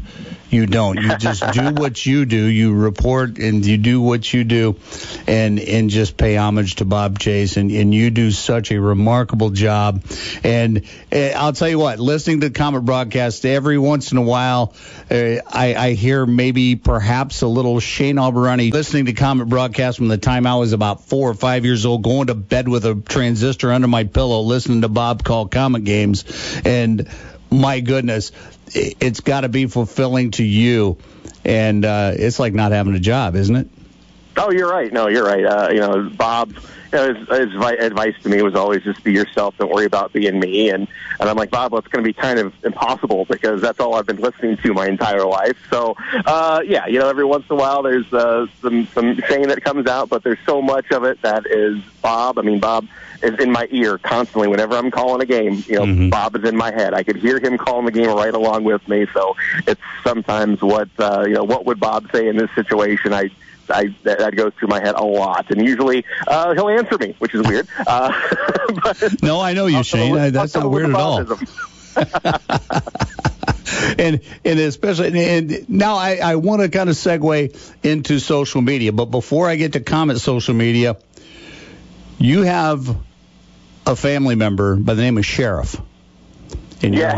You 0.52 0.66
don't. 0.66 1.02
You 1.02 1.18
just 1.18 1.54
do 1.54 1.72
what 1.74 2.06
you 2.06 2.26
do. 2.26 2.44
You 2.44 2.74
report 2.74 3.40
and 3.40 3.66
you 3.66 3.78
do 3.78 4.02
what 4.02 4.32
you 4.34 4.44
do, 4.44 4.76
and 5.26 5.60
and 5.60 5.90
just 5.90 6.18
pay 6.18 6.36
homage 6.36 6.76
to 6.76 6.86
Bob 6.86 7.20
Chase. 7.20 7.56
And, 7.56 7.72
and 7.72 7.94
you 7.94 8.10
do 8.10 8.32
such 8.32 8.72
a 8.72 8.82
remarkable 8.82 9.52
job. 9.52 10.04
And 10.44 10.86
uh, 11.12 11.18
I'll 11.18 11.54
tell 11.54 11.70
you 11.70 11.80
what, 11.80 12.00
listening 12.00 12.42
to 12.42 12.50
the 12.50 12.54
Komet 12.54 12.84
broadcast 12.84 13.46
every 13.46 13.78
once 13.78 14.12
in 14.12 14.18
a 14.18 14.22
while, 14.22 14.74
uh, 15.10 15.16
I, 15.48 15.76
I 15.76 15.94
hear 15.94 16.26
maybe 16.26 16.76
perhaps 16.76 17.42
a 17.44 17.48
little 17.48 17.80
Shane 17.80 18.18
Albahrani 18.18 18.74
listening 18.74 19.06
to 19.06 19.14
Komet 19.14 19.48
broadcast 19.48 19.98
from 19.98 20.10
the 20.10 20.18
time 20.18 20.46
I 20.46 20.56
was 20.56 20.74
about 20.74 21.06
four 21.06 21.30
or 21.30 21.34
five 21.34 21.64
years 21.64 21.86
old, 21.86 22.04
going 22.04 22.28
to 22.28 22.36
bed 22.36 22.68
with 22.68 22.86
a 22.86 22.96
transistor 22.96 23.72
under 23.72 23.88
my 23.88 24.04
pillow, 24.04 24.42
listening 24.42 24.82
to 24.82 24.90
Bob 24.90 25.24
call 25.24 25.48
Komet 25.48 25.86
games, 25.86 26.26
and 26.66 27.08
my 27.52 27.82
goodness, 27.82 28.32
it's 28.74 29.20
got 29.20 29.42
to 29.42 29.50
be 29.50 29.68
fulfilling 29.68 30.32
to 30.32 30.44
you, 30.44 30.98
and 31.44 31.86
uh, 31.86 32.14
it's 32.16 32.40
like 32.40 32.54
not 32.54 32.72
having 32.72 32.96
a 32.96 33.00
job, 33.00 33.36
isn't 33.36 33.56
it? 33.56 33.68
Oh, 34.38 34.52
you're 34.52 34.70
right. 34.70 34.92
No, 34.92 35.08
you're 35.08 35.26
right. 35.26 35.46
Uh, 35.46 35.70
you 35.72 35.80
know, 35.80 36.10
Bob, 36.10 36.52
you 36.52 36.62
know, 36.94 37.14
his, 37.14 37.28
his 37.28 37.56
advice 37.80 38.16
to 38.24 38.30
me 38.30 38.42
was 38.42 38.56
always 38.56 38.84
just 38.84 39.04
be 39.04 39.12
yourself. 39.12 39.56
Don't 39.58 39.72
worry 39.72 39.86
about 39.86 40.14
being 40.14 40.40
me. 40.40 40.70
And 40.70 40.88
and 41.20 41.30
I'm 41.30 41.36
like, 41.36 41.52
Bob, 41.52 41.72
well, 41.72 41.80
it's 41.80 41.88
going 41.88 42.04
to 42.04 42.08
be 42.08 42.14
kind 42.14 42.40
of 42.40 42.54
impossible 42.64 43.26
because 43.26 43.62
that's 43.62 43.80
all 43.80 43.96
I've 43.96 44.06
been 44.06 44.22
listening 44.22 44.58
to 44.58 44.74
my 44.74 44.88
entire 44.88 45.26
life. 45.26 45.58
So, 45.70 45.96
uh, 46.26 46.62
yeah, 46.66 46.88
you 46.88 47.00
know, 47.00 47.10
every 47.10 47.26
once 47.26 47.46
in 47.50 47.56
a 47.56 47.60
while 47.60 47.84
there's 47.84 48.12
uh, 48.14 48.48
some 48.62 48.88
some 48.88 49.20
saying 49.28 49.48
that 49.48 49.64
comes 49.64 49.88
out, 49.88 50.10
but 50.10 50.24
there's 50.24 50.40
so 50.46 50.62
much 50.62 50.92
of 50.92 51.04
it 51.04 51.22
that 51.22 51.46
is 51.46 51.82
Bob. 52.02 52.40
I 52.40 52.42
mean, 52.42 52.60
Bob 52.60 52.88
is 53.22 53.40
in 53.40 53.52
my 53.52 53.68
ear 53.72 53.98
constantly 53.98 54.48
whenever 54.48 54.76
I'm 54.76 54.92
calling 54.92 55.22
a 55.22 55.26
game. 55.26 55.64
You 55.68 55.76
know, 55.76 55.84
mm-hmm. 55.84 56.10
Bob 56.10 56.36
is 56.36 56.44
in 56.44 56.58
my 56.58 56.72
head. 56.72 56.94
I 56.94 57.04
could 57.04 57.18
hear 57.18 57.40
him 57.40 57.58
calling 57.58 57.86
the 57.86 57.92
game 57.92 58.10
right 58.10 58.34
along 58.34 58.64
with 58.64 58.88
me. 58.88 59.06
So 59.14 59.36
it's 59.68 59.82
sometimes 60.04 60.62
what 60.62 60.90
uh, 60.98 61.26
you 61.28 61.34
know. 61.34 61.44
What 61.44 61.66
would 61.66 61.80
Bob 61.80 62.10
say 62.12 62.28
in 62.28 62.38
this 62.38 62.50
situation? 62.56 63.14
I 63.14 63.30
I 63.72 63.96
that, 64.04 64.20
that 64.20 64.36
goes 64.36 64.54
through 64.60 64.70
my 64.70 64.80
head 64.80 64.96
a 64.96 65.04
lot, 65.04 65.50
and 65.50 65.66
usually 65.66 66.06
uh, 66.28 66.54
he'll 66.54 66.70
answer 66.70 66.98
me, 66.98 67.16
which 67.20 67.34
is 67.34 67.48
weird. 67.48 67.68
Uh, 67.86 68.12
no, 69.22 69.40
I 69.40 69.54
know 69.54 69.68
you, 69.68 69.84
Shane. 69.84 70.18
I, 70.18 70.30
that's 70.30 70.56
not 70.56 70.70
weird 70.70 70.90
at 70.90 70.96
all. 70.96 71.20
and 73.98 74.22
and 74.46 74.60
especially 74.60 75.20
and 75.20 75.70
now 75.70 75.96
I, 75.96 76.20
I 76.24 76.36
want 76.36 76.62
to 76.62 76.70
kind 76.70 76.90
of 76.90 76.96
segue 76.96 77.74
into 77.84 78.20
social 78.20 78.62
media, 78.62 78.92
but 78.92 79.06
before 79.06 79.50
I 79.50 79.56
get 79.56 79.74
to 79.74 79.80
Komet 79.80 80.20
social 80.20 80.54
media, 80.54 80.98
you 82.18 82.44
have 82.44 82.96
a 83.86 83.96
family 83.96 84.36
member 84.36 84.76
by 84.76 84.94
the 84.94 85.02
name 85.02 85.18
of 85.18 85.26
Sheriff 85.26 85.82
in 86.82 86.94
your 86.94 87.04
yes. 87.04 87.16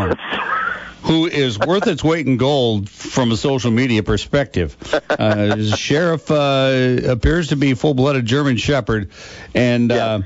Who 1.03 1.27
is 1.27 1.59
worth 1.59 1.87
its 1.87 2.03
weight 2.03 2.25
in 2.27 2.37
gold 2.37 2.89
from 2.89 3.31
a 3.31 3.37
social 3.37 3.71
media 3.71 4.03
perspective. 4.03 4.77
Uh, 5.09 5.63
Sheriff 5.75 6.31
uh, 6.31 6.97
appears 7.07 7.49
to 7.49 7.55
be 7.55 7.73
full-blooded 7.73 8.25
German 8.25 8.57
Shepherd, 8.57 9.11
and 9.53 9.89
yeah. 9.89 10.05
uh, 10.05 10.21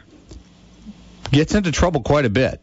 gets 1.32 1.56
into 1.56 1.72
trouble 1.72 2.02
quite 2.02 2.26
a 2.26 2.30
bit. 2.30 2.60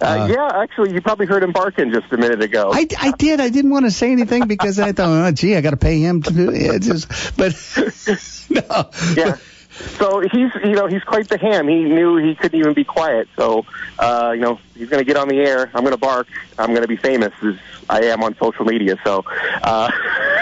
Uh, 0.00 0.04
uh, 0.04 0.26
yeah, 0.26 0.60
actually, 0.60 0.92
you 0.92 1.00
probably 1.00 1.26
heard 1.26 1.42
him 1.42 1.52
barking 1.52 1.90
just 1.90 2.12
a 2.12 2.16
minute 2.16 2.42
ago. 2.42 2.70
I, 2.72 2.86
I 2.98 3.12
did. 3.12 3.40
I 3.40 3.48
didn't 3.48 3.70
want 3.70 3.86
to 3.86 3.90
say 3.90 4.12
anything 4.12 4.46
because 4.46 4.78
I 4.78 4.92
thought, 4.92 5.08
oh, 5.08 5.32
gee, 5.32 5.56
I 5.56 5.62
got 5.62 5.70
to 5.70 5.78
pay 5.78 6.00
him 6.00 6.22
to 6.22 6.32
do 6.32 6.50
it. 6.50 6.82
Just, 6.82 7.08
but 7.36 7.54
no. 8.50 8.90
Yeah. 9.16 9.36
So 9.98 10.20
he's, 10.20 10.50
you 10.64 10.72
know, 10.72 10.86
he's 10.86 11.04
quite 11.04 11.28
the 11.28 11.38
ham. 11.38 11.68
He 11.68 11.84
knew 11.84 12.16
he 12.16 12.34
couldn't 12.34 12.58
even 12.58 12.74
be 12.74 12.84
quiet. 12.84 13.28
So, 13.36 13.64
uh, 13.98 14.32
you 14.34 14.40
know, 14.40 14.58
he's 14.74 14.88
going 14.88 15.00
to 15.00 15.04
get 15.04 15.16
on 15.16 15.28
the 15.28 15.38
air. 15.38 15.70
I'm 15.74 15.82
going 15.82 15.92
to 15.92 15.98
bark. 15.98 16.28
I'm 16.58 16.70
going 16.70 16.82
to 16.82 16.88
be 16.88 16.96
famous 16.96 17.32
as 17.42 17.56
I 17.88 18.04
am 18.04 18.22
on 18.22 18.36
social 18.36 18.64
media. 18.64 18.96
So, 19.04 19.24
uh, 19.62 19.90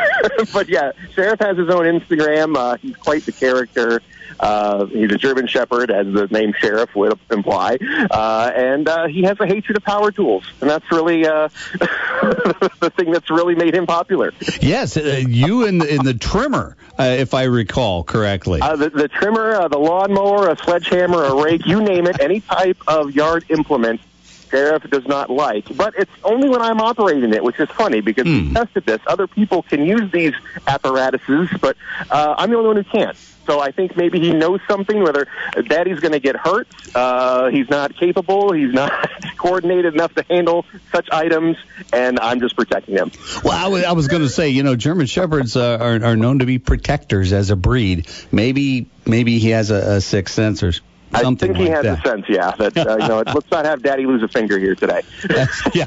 but 0.52 0.68
yeah, 0.68 0.92
Sheriff 1.14 1.40
has 1.40 1.56
his 1.56 1.68
own 1.68 1.84
Instagram. 1.84 2.56
Uh, 2.56 2.76
he's 2.76 2.96
quite 2.96 3.26
the 3.26 3.32
character. 3.32 4.02
Uh, 4.44 4.84
he's 4.86 5.10
a 5.10 5.16
German 5.16 5.46
Shepherd, 5.46 5.90
as 5.90 6.06
the 6.12 6.26
name 6.26 6.52
Sheriff 6.58 6.94
would 6.94 7.18
imply, 7.30 7.78
uh, 8.10 8.52
and 8.54 8.86
uh, 8.86 9.06
he 9.06 9.22
has 9.22 9.40
a 9.40 9.46
hatred 9.46 9.78
of 9.78 9.84
power 9.84 10.12
tools, 10.12 10.44
and 10.60 10.68
that's 10.68 10.84
really 10.92 11.26
uh, 11.26 11.48
the 11.78 12.92
thing 12.94 13.10
that's 13.10 13.30
really 13.30 13.54
made 13.54 13.74
him 13.74 13.86
popular. 13.86 14.32
Yes, 14.60 14.98
uh, 14.98 15.22
you 15.26 15.64
in 15.64 15.78
the, 15.78 15.94
in 15.94 16.04
the 16.04 16.12
trimmer, 16.12 16.76
uh, 16.98 17.04
if 17.04 17.32
I 17.32 17.44
recall 17.44 18.04
correctly. 18.04 18.60
Uh, 18.60 18.76
the, 18.76 18.90
the 18.90 19.08
trimmer, 19.08 19.54
uh, 19.54 19.68
the 19.68 19.78
lawnmower, 19.78 20.50
a 20.50 20.58
sledgehammer, 20.58 21.24
a 21.24 21.42
rake, 21.42 21.64
you 21.64 21.80
name 21.80 22.06
it, 22.06 22.20
any 22.20 22.40
type 22.40 22.76
of 22.86 23.12
yard 23.12 23.46
implement 23.48 24.02
Sheriff 24.50 24.82
does 24.90 25.06
not 25.06 25.30
like, 25.30 25.74
but 25.76 25.94
it's 25.96 26.12
only 26.22 26.50
when 26.50 26.60
I'm 26.60 26.80
operating 26.80 27.32
it, 27.32 27.42
which 27.42 27.58
is 27.58 27.68
funny 27.70 28.02
because 28.02 28.26
mm. 28.26 28.48
we 28.48 28.54
tested 28.54 28.84
this. 28.84 29.00
Other 29.06 29.26
people 29.26 29.62
can 29.62 29.84
use 29.84 30.12
these 30.12 30.34
apparatuses, 30.66 31.48
but 31.60 31.76
uh, 32.10 32.34
I'm 32.36 32.50
the 32.50 32.56
only 32.58 32.68
one 32.68 32.76
who 32.76 32.84
can't. 32.84 33.16
So 33.46 33.60
I 33.60 33.70
think 33.70 33.96
maybe 33.96 34.20
he 34.20 34.32
knows 34.32 34.60
something, 34.68 35.02
whether 35.02 35.26
Daddy's 35.68 36.00
going 36.00 36.12
to 36.12 36.20
get 36.20 36.36
hurt, 36.36 36.66
uh, 36.94 37.50
he's 37.50 37.68
not 37.68 37.96
capable, 37.96 38.52
he's 38.52 38.72
not 38.72 38.92
coordinated 39.36 39.94
enough 39.94 40.14
to 40.14 40.24
handle 40.28 40.64
such 40.92 41.08
items, 41.10 41.56
and 41.92 42.18
I'm 42.20 42.40
just 42.40 42.56
protecting 42.56 42.96
him. 42.96 43.10
Well, 43.42 43.52
I 43.52 43.68
was, 43.68 43.84
I 43.84 43.92
was 43.92 44.08
going 44.08 44.22
to 44.22 44.28
say, 44.28 44.50
you 44.50 44.62
know, 44.62 44.76
German 44.76 45.06
Shepherds 45.06 45.56
uh, 45.56 45.78
are, 45.80 46.04
are 46.04 46.16
known 46.16 46.38
to 46.38 46.46
be 46.46 46.58
protectors 46.58 47.32
as 47.32 47.50
a 47.50 47.56
breed. 47.56 48.08
Maybe 48.32 48.88
maybe 49.06 49.38
he 49.38 49.50
has 49.50 49.70
a, 49.70 49.96
a 49.96 50.00
sixth 50.00 50.34
sense 50.34 50.62
or 50.62 50.72
Something 51.20 51.50
I 51.50 51.54
think 51.54 51.68
he 51.68 51.72
like 51.72 51.84
has 51.84 51.84
that. 51.84 52.06
a 52.06 52.08
sense, 52.08 52.26
yeah. 52.28 52.50
That 52.52 52.76
uh, 52.76 52.96
you 53.00 53.08
know, 53.08 53.22
let's 53.34 53.50
not 53.50 53.64
have 53.64 53.82
Daddy 53.82 54.06
lose 54.06 54.22
a 54.22 54.28
finger 54.28 54.58
here 54.58 54.74
today. 54.74 55.02
yeah. 55.74 55.86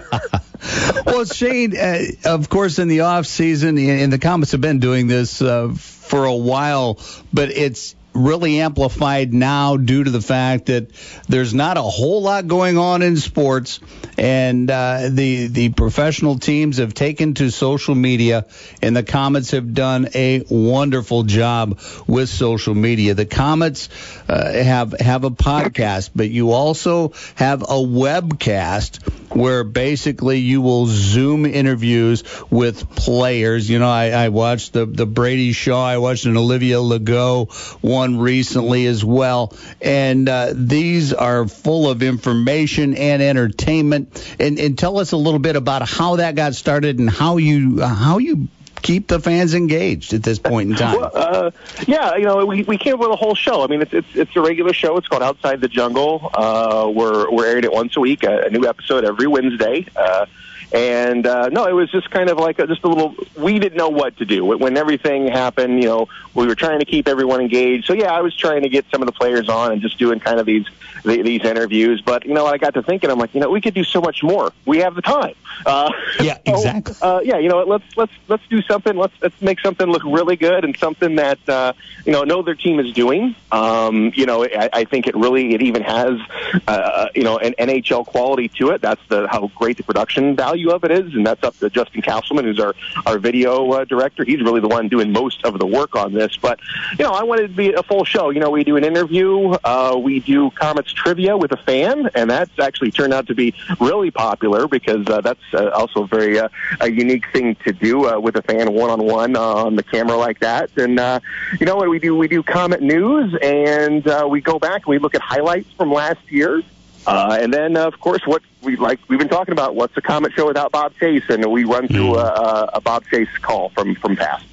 Well, 1.05 1.25
Shane, 1.25 1.77
uh, 1.77 1.99
of 2.25 2.49
course, 2.49 2.79
in 2.79 2.87
the 2.87 3.01
off 3.01 3.25
season, 3.25 3.77
and 3.77 4.11
the 4.11 4.19
Komets 4.19 4.53
have 4.53 4.61
been 4.61 4.79
doing 4.79 5.07
this 5.07 5.41
uh, 5.41 5.73
for 5.75 6.25
a 6.25 6.35
while, 6.35 6.99
but 7.31 7.51
it's 7.51 7.95
really 8.17 8.59
amplified 8.59 9.33
now 9.33 9.77
due 9.77 10.03
to 10.03 10.11
the 10.11 10.21
fact 10.21 10.67
that 10.67 10.89
there's 11.27 11.53
not 11.53 11.77
a 11.77 11.81
whole 11.81 12.21
lot 12.21 12.47
going 12.47 12.77
on 12.77 13.01
in 13.01 13.17
sports, 13.17 13.79
and 14.17 14.69
uh, 14.69 15.09
the 15.09 15.47
the 15.47 15.69
professional 15.69 16.39
teams 16.39 16.77
have 16.77 16.93
taken 16.93 17.35
to 17.35 17.51
social 17.51 17.95
media, 17.95 18.45
and 18.81 18.95
the 18.95 19.03
Komets 19.03 19.51
have 19.51 19.73
done 19.73 20.09
a 20.15 20.43
wonderful 20.49 21.23
job 21.23 21.79
with 22.07 22.29
social 22.29 22.73
media. 22.73 23.13
The 23.13 23.25
Komets 23.25 23.89
uh, 24.27 24.51
have 24.51 24.93
have 24.99 25.23
a 25.23 25.31
podcast, 25.31 26.09
but 26.15 26.29
you 26.29 26.51
also 26.51 27.13
have 27.35 27.61
a 27.61 27.65
webcast 27.65 29.26
where 29.29 29.63
basically 29.63 30.39
you 30.39 30.61
will 30.61 30.85
Zoom 30.87 31.45
interviews 31.45 32.23
with 32.49 32.89
players. 32.95 33.69
You 33.69 33.79
know, 33.79 33.89
I, 33.89 34.09
I 34.09 34.29
watched 34.29 34.73
the 34.73 34.85
the 34.85 35.05
Brady 35.05 35.51
Shaw, 35.51 35.85
I 35.85 35.97
watched 35.97 36.25
an 36.25 36.37
Olivia 36.37 36.77
Legault 36.77 37.53
one 37.81 38.17
recently 38.17 38.85
as 38.85 39.03
well, 39.03 39.53
and 39.81 40.27
uh, 40.27 40.53
these 40.53 41.13
are 41.13 41.47
full 41.47 41.89
of 41.89 42.03
information 42.03 42.95
and 42.95 43.21
entertainment. 43.21 44.35
And, 44.39 44.59
and 44.59 44.77
tell 44.77 44.99
us 44.99 45.11
a 45.11 45.17
little 45.17 45.39
bit 45.39 45.55
about 45.55 45.87
how 45.87 46.17
that 46.17 46.35
got 46.35 46.55
started 46.55 46.99
and 46.99 47.09
how 47.09 47.37
you 47.37 47.81
how 47.81 48.17
you 48.17 48.47
keep 48.81 49.07
the 49.07 49.19
fans 49.19 49.53
engaged 49.53 50.13
at 50.13 50.23
this 50.23 50.39
point 50.39 50.71
in 50.71 50.75
time? 50.75 50.99
Well, 50.99 51.11
uh, 51.13 51.51
yeah, 51.87 52.15
you 52.15 52.25
know, 52.25 52.45
we, 52.45 52.63
we 52.63 52.77
came 52.77 52.95
up 52.95 52.99
with 52.99 53.09
a 53.09 53.15
whole 53.15 53.35
show. 53.35 53.63
I 53.63 53.67
mean, 53.67 53.81
it's 53.81 53.93
it's, 53.93 54.15
it's 54.15 54.35
a 54.35 54.41
regular 54.41 54.73
show. 54.73 54.97
It's 54.97 55.07
called 55.07 55.23
Outside 55.23 55.61
the 55.61 55.67
Jungle. 55.67 56.29
Uh, 56.33 56.91
we're 56.93 57.29
we're 57.31 57.45
airing 57.45 57.63
it 57.63 57.71
once 57.71 57.95
a 57.97 57.99
week, 57.99 58.23
a, 58.23 58.45
a 58.45 58.49
new 58.49 58.67
episode 58.67 59.05
every 59.05 59.27
Wednesday. 59.27 59.85
Uh, 59.95 60.25
and 60.73 61.25
uh, 61.25 61.47
no, 61.47 61.65
it 61.65 61.71
was 61.71 61.89
just 61.91 62.09
kind 62.11 62.29
of 62.29 62.37
like 62.37 62.59
a, 62.59 62.67
just 62.67 62.83
a 62.83 62.87
little. 62.89 63.15
We 63.37 63.57
didn't 63.57 63.77
know 63.77 63.89
what 63.89 64.17
to 64.17 64.25
do 64.25 64.43
when 64.43 64.75
everything 64.75 65.27
happened. 65.27 65.81
You 65.81 65.87
know, 65.87 66.09
we 66.33 66.45
were 66.45 66.55
trying 66.55 66.79
to 66.79 66.85
keep 66.85 67.07
everyone 67.07 67.39
engaged. 67.39 67.85
So 67.85 67.93
yeah, 67.93 68.11
I 68.11 68.21
was 68.21 68.35
trying 68.35 68.63
to 68.63 68.69
get 68.69 68.85
some 68.91 69.01
of 69.01 69.05
the 69.05 69.13
players 69.13 69.47
on 69.47 69.71
and 69.71 69.81
just 69.81 69.97
doing 69.97 70.19
kind 70.19 70.39
of 70.39 70.45
these 70.45 70.65
these 71.07 71.43
interviews. 71.43 72.01
But 72.01 72.25
you 72.25 72.33
know, 72.33 72.45
I 72.45 72.57
got 72.57 72.73
to 72.75 72.83
thinking, 72.83 73.09
I'm 73.09 73.19
like, 73.19 73.33
you 73.33 73.39
know, 73.39 73.49
we 73.49 73.61
could 73.61 73.73
do 73.73 73.83
so 73.83 74.01
much 74.01 74.23
more. 74.23 74.51
We 74.65 74.79
have 74.79 74.95
the 74.95 75.01
time. 75.01 75.35
Uh, 75.65 75.91
yeah, 76.19 76.37
exactly. 76.45 76.93
So, 76.93 77.17
uh, 77.17 77.19
yeah, 77.21 77.37
you 77.37 77.49
know, 77.49 77.63
let's 77.63 77.85
let's 77.95 78.11
let's 78.27 78.43
do 78.49 78.61
something. 78.61 78.95
Let's 78.95 79.13
let's 79.21 79.41
make 79.41 79.59
something 79.59 79.87
look 79.87 80.03
really 80.03 80.35
good 80.35 80.63
and 80.63 80.77
something 80.77 81.15
that 81.15 81.39
uh, 81.49 81.73
you 82.05 82.11
know 82.11 82.23
no 82.23 82.39
other 82.39 82.55
team 82.55 82.79
is 82.79 82.93
doing. 82.93 83.35
Um, 83.51 84.11
you 84.15 84.25
know, 84.25 84.43
I, 84.43 84.69
I 84.73 84.83
think 84.85 85.07
it 85.07 85.15
really 85.15 85.53
it 85.53 85.61
even 85.61 85.81
has 85.83 86.19
uh, 86.67 87.07
you 87.15 87.23
know 87.23 87.37
an 87.37 87.53
NHL 87.57 88.05
quality 88.05 88.49
to 88.49 88.69
it. 88.69 88.81
That's 88.81 89.01
the 89.07 89.27
how 89.27 89.47
great 89.55 89.77
the 89.77 89.83
production 89.83 90.35
value 90.35 90.71
of 90.71 90.83
it 90.83 90.91
is, 90.91 91.13
and 91.13 91.25
that's 91.25 91.43
up 91.43 91.57
to 91.59 91.69
Justin 91.69 92.01
Castleman, 92.01 92.45
who's 92.45 92.59
our 92.59 92.75
our 93.05 93.19
video 93.19 93.71
uh, 93.71 93.85
director. 93.85 94.23
He's 94.23 94.41
really 94.41 94.61
the 94.61 94.67
one 94.67 94.87
doing 94.87 95.11
most 95.11 95.43
of 95.43 95.57
the 95.59 95.65
work 95.65 95.95
on 95.95 96.13
this. 96.13 96.37
But 96.37 96.59
you 96.97 97.05
know, 97.05 97.11
I 97.11 97.23
wanted 97.23 97.43
to 97.43 97.55
be 97.55 97.73
a 97.73 97.83
full 97.83 98.05
show. 98.05 98.29
You 98.29 98.39
know, 98.39 98.49
we 98.49 98.63
do 98.63 98.77
an 98.77 98.83
interview, 98.83 99.51
uh, 99.63 99.97
we 99.97 100.19
do 100.19 100.49
Komets 100.51 100.93
trivia 100.97 101.37
with 101.37 101.51
a 101.51 101.57
fan, 101.57 102.09
and 102.15 102.29
that's 102.29 102.59
actually 102.59 102.91
turned 102.91 103.13
out 103.13 103.27
to 103.27 103.35
be 103.35 103.53
really 103.79 104.11
popular 104.11 104.67
because 104.67 105.07
uh, 105.07 105.21
that's 105.21 105.39
uh, 105.53 105.69
also 105.69 106.05
very 106.05 106.39
uh, 106.39 106.49
a 106.81 106.89
unique 106.89 107.31
thing 107.31 107.55
to 107.65 107.71
do 107.71 108.09
uh, 108.09 108.19
with 108.19 108.35
a 108.35 108.41
fan 108.41 108.73
one 108.73 108.89
on 108.89 109.05
one 109.05 109.35
on 109.35 109.75
the 109.75 109.83
camera 109.83 110.17
like 110.17 110.39
that. 110.39 110.75
And 110.77 110.99
uh, 110.99 111.19
you 111.59 111.65
know 111.65 111.75
what 111.75 111.89
we 111.89 111.99
do? 111.99 112.15
We 112.15 112.27
do 112.27 112.43
Komet 112.43 112.81
news, 112.81 113.35
and 113.41 114.05
uh, 114.07 114.27
we 114.29 114.41
go 114.41 114.59
back 114.59 114.85
and 114.85 114.87
we 114.87 114.99
look 114.99 115.15
at 115.15 115.21
highlights 115.21 115.71
from 115.73 115.91
last 115.91 116.31
year. 116.31 116.61
Uh, 117.05 117.37
and 117.39 117.53
then, 117.53 117.77
uh, 117.77 117.87
of 117.87 117.97
course, 118.01 118.21
what 118.25 118.41
we 118.61 118.75
like 118.75 118.99
we've 119.07 119.19
been 119.19 119.29
talking 119.29 119.53
about. 119.53 119.75
What's 119.75 119.95
a 119.95 120.01
Komet 120.01 120.33
show 120.33 120.45
without 120.47 120.73
Bob 120.73 120.93
Chase? 120.99 121.23
And 121.29 121.45
we 121.45 121.63
run 121.63 121.87
through 121.87 122.15
a, 122.15 122.25
a, 122.25 122.69
a 122.73 122.81
Bob 122.81 123.05
Chase 123.05 123.29
call 123.41 123.69
from 123.69 123.95
from 123.95 124.17
past. 124.17 124.43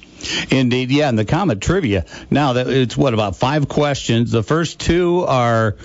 Indeed, 0.49 0.91
yeah, 0.91 1.09
and 1.09 1.19
the 1.19 1.25
Komet 1.25 1.59
trivia. 1.59 2.05
Now 2.31 2.53
that 2.53 2.67
it's 2.67 2.95
what 2.95 3.13
about 3.13 3.35
five 3.35 3.67
questions. 3.67 4.31
The 4.31 4.43
first 4.43 4.79
two 4.79 5.25
are 5.27 5.75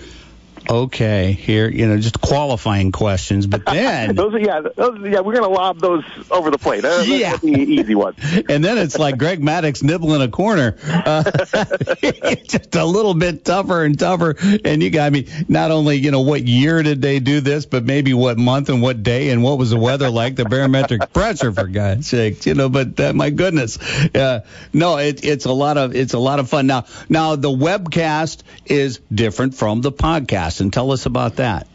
okay 0.71 1.33
here, 1.33 1.69
you 1.69 1.87
know, 1.89 1.99
just 1.99 2.21
qualifying 2.21 2.93
questions. 2.93 3.47
But 3.47 3.65
then, 3.67 4.15
those 4.15 4.35
are 4.35 4.39
yeah, 4.39 4.61
those, 4.61 5.01
yeah, 5.03 5.21
we're 5.21 5.35
gonna 5.35 5.49
lob 5.49 5.81
those 5.81 6.05
over 6.31 6.51
the 6.51 6.59
plate. 6.59 6.85
Uh, 6.85 7.03
Yeah. 7.05 7.37
the 7.37 7.49
easy 7.51 7.95
ones. 7.95 8.17
and 8.49 8.65
then 8.65 8.79
it's 8.79 8.99
like 8.99 9.19
Greg 9.19 9.41
Maddux 9.41 9.83
nibbling 9.83 10.23
a 10.23 10.29
corner. 10.29 10.77
Uh, 10.87 11.23
just 12.45 12.75
a 12.77 12.85
little 12.85 13.15
bit 13.15 13.45
tougher 13.45 13.85
and 13.85 13.99
tougher. 13.99 14.37
And 14.65 14.83
you 14.83 14.91
got 14.91 15.07
I 15.07 15.11
mean, 15.11 15.27
not 15.49 15.71
only 15.71 15.97
you 15.97 16.11
know 16.11 16.21
what 16.21 16.47
year 16.47 16.83
did 16.83 17.03
they 17.03 17.19
do 17.19 17.41
this, 17.41 17.67
but 17.67 17.85
maybe 17.85 18.15
what 18.15 18.39
month 18.39 18.69
and 18.69 18.81
what 18.81 19.03
day 19.03 19.31
and 19.31 19.43
what 19.43 19.59
was 19.59 19.71
the 19.71 19.79
weather 19.79 20.11
like, 20.11 20.37
the 20.37 20.45
barometric 20.45 21.13
pressure 21.13 21.53
for 21.53 21.67
God's 21.67 22.07
sake, 22.07 22.47
you 22.47 22.55
know. 22.55 22.69
But 22.69 22.99
uh, 23.01 23.13
my 23.13 23.31
goodness, 23.31 23.79
uh, 24.15 24.41
no, 24.73 24.99
it, 24.99 25.25
it's 25.25 25.47
a 25.47 25.53
lot 25.53 25.79
of 25.79 25.95
it's 25.95 26.15
a 26.15 26.19
lot 26.19 26.39
of 26.39 26.49
fun. 26.49 26.67
Now, 26.67 26.85
now 27.09 27.37
the 27.37 27.51
webcast 27.51 28.43
is 28.67 29.01
different 29.13 29.55
from 29.55 29.81
the 29.81 29.91
podcast, 29.93 30.60
and 30.61 30.73
tell 30.73 30.93
us 30.93 31.07
about 31.07 31.37
that. 31.37 31.67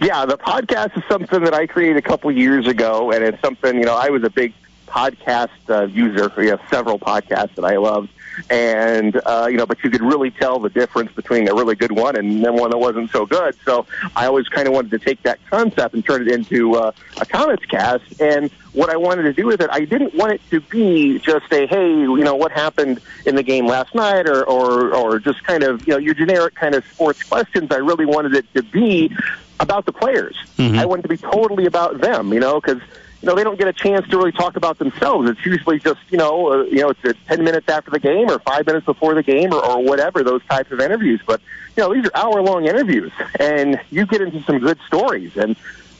Yeah, 0.00 0.24
the 0.24 0.38
podcast 0.38 0.96
is 0.96 1.04
something 1.08 1.44
that 1.44 1.54
I 1.54 1.66
created 1.66 1.96
a 1.96 2.02
couple 2.02 2.30
years 2.32 2.66
ago, 2.66 3.12
and 3.12 3.22
it's 3.22 3.40
something 3.40 3.76
you 3.76 3.84
know 3.84 3.94
I 3.94 4.08
was 4.08 4.24
a 4.24 4.30
big 4.30 4.52
podcast 4.88 5.50
uh, 5.68 5.82
user. 5.86 6.32
We 6.36 6.48
have 6.48 6.60
several 6.70 6.98
podcasts 6.98 7.54
that 7.56 7.64
I 7.64 7.76
loved, 7.76 8.08
and 8.50 9.20
uh, 9.24 9.46
you 9.50 9.56
know, 9.56 9.66
but 9.66 9.82
you 9.82 9.90
could 9.90 10.02
really 10.02 10.30
tell 10.30 10.58
the 10.58 10.70
difference 10.70 11.12
between 11.12 11.48
a 11.48 11.54
really 11.54 11.74
good 11.74 11.92
one 11.92 12.16
and 12.16 12.44
then 12.44 12.54
one 12.54 12.70
that 12.70 12.78
wasn't 12.78 13.10
so 13.10 13.26
good. 13.26 13.56
So 13.64 13.86
I 14.14 14.26
always 14.26 14.48
kind 14.48 14.66
of 14.68 14.74
wanted 14.74 14.90
to 14.92 14.98
take 14.98 15.22
that 15.22 15.38
concept 15.50 15.94
and 15.94 16.04
turn 16.04 16.22
it 16.22 16.28
into 16.28 16.74
uh, 16.74 16.92
a 17.20 17.26
comics 17.26 17.66
cast. 17.66 18.20
And 18.20 18.50
what 18.72 18.90
I 18.90 18.96
wanted 18.96 19.22
to 19.22 19.32
do 19.32 19.46
with 19.46 19.60
it, 19.60 19.70
I 19.72 19.84
didn't 19.84 20.14
want 20.14 20.32
it 20.32 20.40
to 20.50 20.60
be 20.60 21.18
just 21.18 21.52
a 21.52 21.66
hey, 21.66 21.90
you 21.90 22.24
know, 22.24 22.34
what 22.34 22.52
happened 22.52 23.00
in 23.24 23.34
the 23.34 23.42
game 23.42 23.66
last 23.66 23.94
night, 23.94 24.28
or 24.28 24.44
or 24.44 24.94
or 24.94 25.18
just 25.18 25.42
kind 25.44 25.62
of 25.62 25.86
you 25.86 25.94
know 25.94 25.98
your 25.98 26.14
generic 26.14 26.54
kind 26.54 26.74
of 26.74 26.84
sports 26.86 27.22
questions. 27.22 27.70
I 27.70 27.76
really 27.76 28.06
wanted 28.06 28.34
it 28.34 28.52
to 28.54 28.62
be 28.62 29.10
about 29.58 29.86
the 29.86 29.92
players. 29.92 30.36
I 30.78 30.84
wanted 30.84 31.02
to 31.02 31.08
be 31.08 31.16
totally 31.16 31.66
about 31.66 32.00
them, 32.00 32.32
you 32.32 32.40
know, 32.40 32.60
because 32.60 32.80
you 33.26 33.32
know 33.32 33.36
they 33.36 33.42
don't 33.42 33.58
get 33.58 33.66
a 33.66 33.72
chance 33.72 34.06
to 34.06 34.16
really 34.16 34.30
talk 34.30 34.54
about 34.54 34.78
themselves. 34.78 35.28
It's 35.28 35.44
usually 35.44 35.80
just 35.80 35.98
you 36.10 36.16
know 36.16 36.52
uh, 36.52 36.62
you 36.66 36.82
know 36.82 36.90
it's 36.90 37.04
uh, 37.04 37.12
ten 37.26 37.42
minutes 37.42 37.68
after 37.68 37.90
the 37.90 37.98
game 37.98 38.30
or 38.30 38.38
five 38.38 38.64
minutes 38.66 38.86
before 38.86 39.14
the 39.14 39.22
game 39.24 39.52
or, 39.52 39.66
or 39.66 39.82
whatever 39.82 40.22
those 40.22 40.44
types 40.44 40.70
of 40.70 40.78
interviews. 40.78 41.20
But 41.26 41.40
you 41.76 41.82
know 41.82 41.92
these 41.92 42.06
are 42.06 42.12
hour 42.14 42.40
long 42.40 42.66
interviews, 42.66 43.10
and 43.40 43.80
you 43.90 44.06
get 44.06 44.22
into 44.22 44.42
some 44.44 44.60
good 44.60 44.78
stories 44.86 45.36
and. 45.36 45.56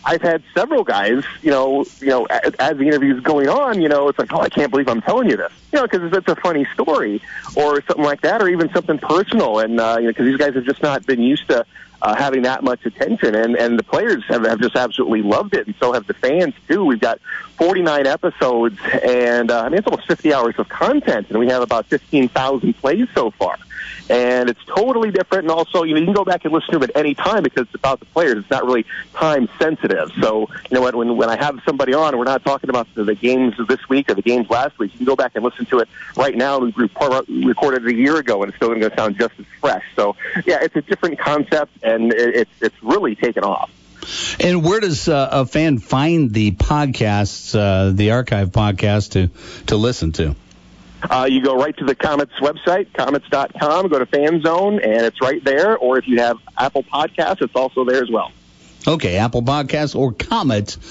I've 0.08 0.22
had 0.22 0.44
several 0.54 0.84
guys, 0.84 1.24
you 1.42 1.50
know, 1.50 1.84
you 1.98 2.06
know, 2.06 2.26
as, 2.26 2.54
as 2.60 2.76
the 2.76 2.84
interview's 2.84 3.20
going 3.24 3.48
on, 3.48 3.82
you 3.82 3.88
know, 3.88 4.08
it's 4.08 4.16
like, 4.16 4.32
oh, 4.32 4.38
I 4.38 4.48
can't 4.48 4.70
believe 4.70 4.86
I'm 4.88 5.02
telling 5.02 5.28
you 5.28 5.36
this, 5.36 5.50
you 5.72 5.80
know, 5.80 5.82
because 5.82 6.12
it's 6.12 6.28
a 6.28 6.36
funny 6.36 6.64
story 6.74 7.20
or 7.56 7.82
something 7.82 8.04
like 8.04 8.20
that, 8.20 8.40
or 8.40 8.48
even 8.48 8.72
something 8.72 9.00
personal, 9.00 9.58
and 9.58 9.80
uh, 9.80 9.96
you 9.98 10.04
know, 10.04 10.10
because 10.10 10.26
these 10.26 10.36
guys 10.36 10.54
have 10.54 10.62
just 10.62 10.80
not 10.80 11.04
been 11.06 11.20
used 11.20 11.48
to 11.48 11.66
uh, 12.02 12.14
having 12.14 12.42
that 12.42 12.62
much 12.62 12.84
attention, 12.86 13.34
and 13.34 13.56
and 13.56 13.78
the 13.78 13.82
players 13.82 14.24
have, 14.28 14.44
have 14.44 14.60
just 14.60 14.76
absolutely 14.76 15.22
loved 15.22 15.54
it, 15.54 15.66
and 15.66 15.74
so 15.80 15.92
have 15.92 16.06
the 16.06 16.14
fans 16.14 16.54
too. 16.68 16.84
We've 16.84 17.00
got 17.00 17.20
49 17.58 18.06
episodes, 18.06 18.78
and 19.02 19.50
uh, 19.50 19.62
I 19.62 19.68
mean, 19.68 19.78
it's 19.78 19.86
almost 19.86 20.06
50 20.06 20.32
hours 20.34 20.54
of 20.58 20.68
content, 20.68 21.28
and 21.30 21.38
we 21.38 21.48
have 21.48 21.62
about 21.62 21.86
15,000 21.86 22.74
plays 22.74 23.08
so 23.14 23.30
far 23.32 23.56
and 24.08 24.48
it's 24.48 24.64
totally 24.64 25.10
different. 25.10 25.44
And 25.44 25.50
also, 25.50 25.82
you 25.82 25.94
know, 25.94 26.00
you 26.00 26.06
can 26.06 26.14
go 26.14 26.24
back 26.24 26.44
and 26.44 26.52
listen 26.52 26.72
to 26.78 26.84
it 26.84 26.90
any 26.94 27.14
time 27.14 27.42
because 27.42 27.66
it's 27.66 27.74
about 27.74 28.00
the 28.00 28.06
players. 28.06 28.38
It's 28.38 28.50
not 28.50 28.64
really 28.64 28.84
time 29.14 29.48
sensitive. 29.58 30.10
So, 30.20 30.48
you 30.70 30.74
know, 30.74 30.82
when 30.82 31.16
when, 31.16 31.28
I 31.28 31.36
have 31.36 31.60
somebody 31.64 31.94
on, 31.94 32.16
we're 32.16 32.24
not 32.24 32.44
talking 32.44 32.70
about 32.70 32.86
the, 32.94 33.04
the 33.04 33.14
games 33.14 33.54
this 33.68 33.88
week 33.88 34.10
or 34.10 34.14
the 34.14 34.22
games 34.22 34.48
last 34.48 34.78
week. 34.78 34.92
You 34.92 34.98
can 34.98 35.06
go 35.06 35.16
back 35.16 35.32
and 35.34 35.44
listen 35.44 35.66
to 35.66 35.80
it 35.80 35.88
right 36.16 36.36
now. 36.36 36.58
We 36.58 36.72
recorded 36.76 37.84
it 37.84 37.86
a 37.86 37.94
year 37.94 38.16
ago, 38.16 38.42
and 38.42 38.50
it's 38.50 38.56
still 38.56 38.68
going 38.68 38.80
to 38.80 38.94
sound 38.94 39.18
just 39.18 39.34
as 39.38 39.46
fresh. 39.60 39.84
So, 39.96 40.16
yeah, 40.46 40.58
it's 40.62 40.76
a 40.76 40.82
different 40.82 41.18
concept, 41.18 41.72
and 41.82 42.12
it, 42.12 42.36
it's 42.36 42.50
it's 42.60 42.82
really 42.82 43.16
taken 43.16 43.44
off. 43.44 43.70
And 44.38 44.64
where 44.64 44.78
does 44.78 45.08
uh, 45.08 45.28
a 45.32 45.46
fan 45.46 45.78
find 45.78 46.32
the 46.32 46.52
podcasts, 46.52 47.58
uh, 47.58 47.90
the 47.92 48.12
archive 48.12 48.50
podcast 48.50 49.12
to 49.12 49.30
to 49.66 49.76
listen 49.76 50.12
to? 50.12 50.36
Uh, 51.10 51.26
you 51.30 51.42
go 51.42 51.56
right 51.56 51.76
to 51.76 51.84
the 51.84 51.94
Komets 51.94 52.32
website, 52.40 52.90
komets.com, 52.92 53.88
go 53.88 53.98
to 53.98 54.06
Fan 54.06 54.42
Zone, 54.42 54.80
and 54.80 55.06
it's 55.06 55.20
right 55.20 55.42
there. 55.44 55.76
Or 55.76 55.98
if 55.98 56.08
you 56.08 56.20
have 56.20 56.38
Apple 56.56 56.82
Podcasts, 56.82 57.42
it's 57.42 57.54
also 57.54 57.84
there 57.84 58.02
as 58.02 58.10
well. 58.10 58.32
Okay, 58.88 59.16
Apple 59.16 59.42
Podcasts 59.42 59.96
or 59.96 60.12
Komet.com. 60.12 60.82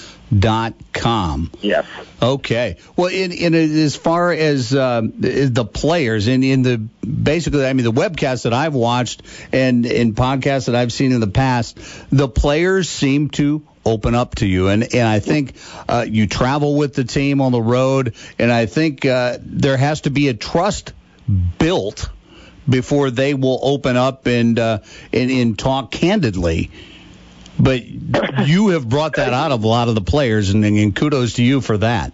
Yes. 1.62 1.86
Okay. 2.22 2.76
Well, 2.98 3.08
in, 3.08 3.32
in 3.32 3.54
as 3.54 3.96
far 3.96 4.34
as 4.34 4.76
um, 4.76 5.14
the 5.18 5.46
the 5.46 5.64
players, 5.64 6.28
in 6.28 6.44
in 6.44 6.62
the 6.62 6.78
basically, 6.78 7.66
I 7.66 7.72
mean, 7.72 7.86
the 7.86 7.94
webcasts 7.94 8.44
that 8.44 8.54
I've 8.54 8.74
watched 8.74 9.22
and 9.54 9.86
in 9.86 10.14
podcasts 10.14 10.66
that 10.66 10.76
I've 10.76 10.92
seen 10.92 11.14
in 11.14 11.22
the 11.22 11.28
past, 11.28 11.80
the 12.12 12.28
players 12.28 12.90
seem 12.90 13.30
to 13.30 13.66
open 13.86 14.16
up 14.16 14.36
to 14.36 14.48
you, 14.48 14.70
and 14.70 14.84
and 14.94 15.08
I 15.08 15.20
think 15.20 15.56
uh, 15.88 16.06
you 16.08 16.28
travel 16.28 16.76
with 16.76 16.94
the 16.94 17.04
team 17.04 17.42
on 17.42 17.52
the 17.52 17.62
road, 17.62 18.16
and 18.40 18.52
I 18.52 18.66
think 18.66 19.06
uh, 19.06 19.38
there 19.42 19.78
has 19.78 20.02
to 20.02 20.10
be 20.10 20.28
a 20.28 20.34
trust 20.34 20.94
built 21.60 22.10
before 22.68 23.12
they 23.12 23.34
will 23.34 23.60
open 23.62 23.96
up 23.96 24.26
and 24.26 24.58
uh, 24.58 24.80
and, 25.14 25.32
and 25.32 25.60
talk 25.60 25.92
candidly. 25.92 26.72
But 27.58 27.86
you 27.86 28.70
have 28.70 28.88
brought 28.90 29.16
that 29.16 29.34
out 29.34 29.52
of 29.52 29.64
a 29.64 29.68
lot 29.68 29.88
of 29.88 29.96
the 29.96 30.02
players, 30.02 30.50
and, 30.50 30.66
and 30.66 30.96
kudos 30.96 31.34
to 31.34 31.44
you 31.44 31.62
for 31.62 31.78
that. 31.78 32.12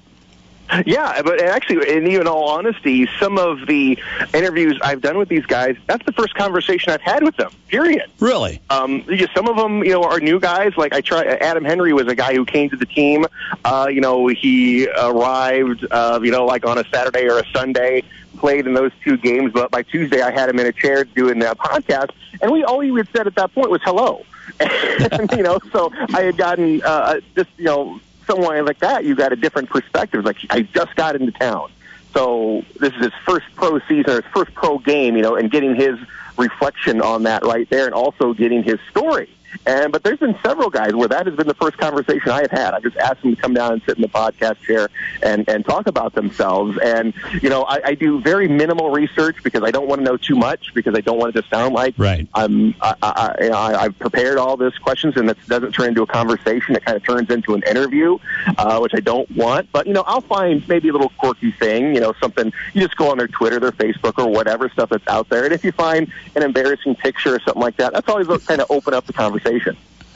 Yeah, 0.85 1.21
but 1.21 1.41
actually, 1.41 1.95
and 1.95 2.07
even 2.07 2.27
all 2.27 2.49
honesty, 2.49 3.07
some 3.19 3.37
of 3.37 3.67
the 3.67 3.99
interviews 4.33 4.79
I've 4.81 5.01
done 5.01 5.17
with 5.17 5.29
these 5.29 5.45
guys, 5.45 5.75
that's 5.87 6.05
the 6.05 6.13
first 6.13 6.33
conversation 6.35 6.93
I've 6.93 7.01
had 7.01 7.23
with 7.23 7.35
them. 7.35 7.51
Period. 7.67 8.09
Really? 8.19 8.61
Um, 8.69 9.05
some 9.33 9.47
of 9.47 9.57
them, 9.57 9.83
you 9.83 9.91
know, 9.91 10.03
are 10.03 10.19
new 10.19 10.39
guys. 10.39 10.77
Like 10.77 10.93
I 10.93 11.01
try. 11.01 11.23
Adam 11.23 11.65
Henry 11.65 11.93
was 11.93 12.07
a 12.07 12.15
guy 12.15 12.33
who 12.33 12.45
came 12.45 12.69
to 12.69 12.77
the 12.77 12.85
team. 12.85 13.25
Uh, 13.65 13.87
you 13.91 14.01
know, 14.01 14.27
he 14.27 14.87
arrived, 14.89 15.85
uh, 15.91 16.19
you 16.23 16.31
know, 16.31 16.45
like 16.45 16.65
on 16.65 16.77
a 16.77 16.85
Saturday 16.89 17.27
or 17.27 17.39
a 17.39 17.47
Sunday. 17.49 18.03
Played 18.37 18.65
in 18.65 18.73
those 18.73 18.91
two 19.03 19.17
games, 19.17 19.51
but 19.53 19.69
by 19.69 19.83
Tuesday 19.83 20.21
I 20.21 20.31
had 20.31 20.49
him 20.49 20.57
in 20.57 20.65
a 20.65 20.71
chair 20.71 21.03
doing 21.03 21.43
a 21.43 21.53
podcast, 21.53 22.09
and 22.41 22.51
we 22.51 22.63
all 22.63 22.79
he 22.79 22.89
had 22.95 23.07
said 23.15 23.27
at 23.27 23.35
that 23.35 23.53
point 23.53 23.69
was 23.69 23.81
hello. 23.83 24.25
and, 24.59 25.31
you 25.33 25.43
know, 25.43 25.59
so 25.71 25.91
I 26.13 26.23
had 26.23 26.37
gotten 26.37 26.81
uh, 26.81 27.19
just 27.35 27.49
you 27.57 27.65
know 27.65 27.99
someone 28.31 28.65
like 28.65 28.79
that. 28.79 29.05
You 29.05 29.15
got 29.15 29.33
a 29.33 29.35
different 29.35 29.69
perspective. 29.69 30.25
Like 30.25 30.37
I 30.49 30.61
just 30.61 30.95
got 30.95 31.15
into 31.15 31.31
town, 31.31 31.71
so 32.13 32.63
this 32.79 32.93
is 32.93 33.05
his 33.05 33.13
first 33.25 33.45
pro 33.55 33.79
season, 33.81 34.09
or 34.09 34.21
his 34.21 34.31
first 34.33 34.53
pro 34.53 34.77
game. 34.77 35.15
You 35.15 35.21
know, 35.21 35.35
and 35.35 35.51
getting 35.51 35.75
his 35.75 35.99
reflection 36.37 37.01
on 37.01 37.23
that 37.23 37.43
right 37.43 37.69
there, 37.69 37.85
and 37.85 37.93
also 37.93 38.33
getting 38.33 38.63
his 38.63 38.79
story. 38.89 39.29
And 39.65 39.91
but 39.91 40.03
there's 40.03 40.19
been 40.19 40.37
several 40.43 40.69
guys 40.69 40.93
where 40.93 41.07
that 41.07 41.27
has 41.27 41.35
been 41.35 41.47
the 41.47 41.53
first 41.53 41.77
conversation 41.77 42.29
I 42.29 42.41
have 42.41 42.51
had. 42.51 42.73
I 42.73 42.79
just 42.79 42.97
asked 42.97 43.21
them 43.21 43.35
to 43.35 43.41
come 43.41 43.53
down 43.53 43.73
and 43.73 43.81
sit 43.83 43.95
in 43.95 44.01
the 44.01 44.09
podcast 44.09 44.61
chair 44.61 44.89
and 45.21 45.47
and 45.47 45.63
talk 45.65 45.87
about 45.87 46.13
themselves. 46.13 46.77
And 46.79 47.13
you 47.41 47.49
know, 47.49 47.63
I, 47.63 47.81
I 47.85 47.95
do 47.95 48.19
very 48.21 48.47
minimal 48.47 48.89
research 48.91 49.37
because 49.43 49.63
I 49.63 49.71
don't 49.71 49.87
want 49.87 49.99
to 49.99 50.05
know 50.05 50.17
too 50.17 50.35
much 50.35 50.73
because 50.73 50.95
I 50.95 51.01
don't 51.01 51.19
want 51.19 51.35
it 51.35 51.41
to 51.41 51.47
sound 51.49 51.75
like 51.75 51.93
right. 51.97 52.27
I'm 52.33 52.73
I, 52.81 52.95
I, 53.01 53.49
I, 53.49 53.83
I've 53.83 53.99
prepared 53.99 54.37
all 54.37 54.57
this 54.57 54.77
questions 54.77 55.15
and 55.17 55.29
it 55.29 55.37
doesn't 55.47 55.73
turn 55.73 55.89
into 55.89 56.01
a 56.01 56.07
conversation. 56.07 56.75
It 56.75 56.85
kind 56.85 56.97
of 56.97 57.03
turns 57.03 57.29
into 57.29 57.53
an 57.53 57.63
interview, 57.63 58.17
uh, 58.57 58.79
which 58.79 58.93
I 58.95 58.99
don't 58.99 59.29
want. 59.35 59.71
But 59.71 59.85
you 59.85 59.93
know, 59.93 60.03
I'll 60.07 60.21
find 60.21 60.67
maybe 60.67 60.89
a 60.89 60.93
little 60.93 61.11
quirky 61.17 61.51
thing. 61.51 61.93
You 61.93 62.01
know, 62.01 62.13
something 62.19 62.51
you 62.73 62.81
just 62.81 62.95
go 62.95 63.11
on 63.11 63.17
their 63.17 63.27
Twitter, 63.27 63.59
their 63.59 63.71
Facebook, 63.71 64.17
or 64.17 64.27
whatever 64.27 64.69
stuff 64.69 64.89
that's 64.89 65.07
out 65.07 65.29
there. 65.29 65.45
And 65.45 65.53
if 65.53 65.63
you 65.63 65.71
find 65.71 66.11
an 66.35 66.41
embarrassing 66.41 66.95
picture 66.95 67.35
or 67.35 67.39
something 67.41 67.61
like 67.61 67.77
that, 67.77 67.93
that's 67.93 68.09
always 68.09 68.27
kind 68.45 68.61
of 68.61 68.71
open 68.71 68.93
up 68.93 69.05
the 69.05 69.13
conversation 69.13 69.40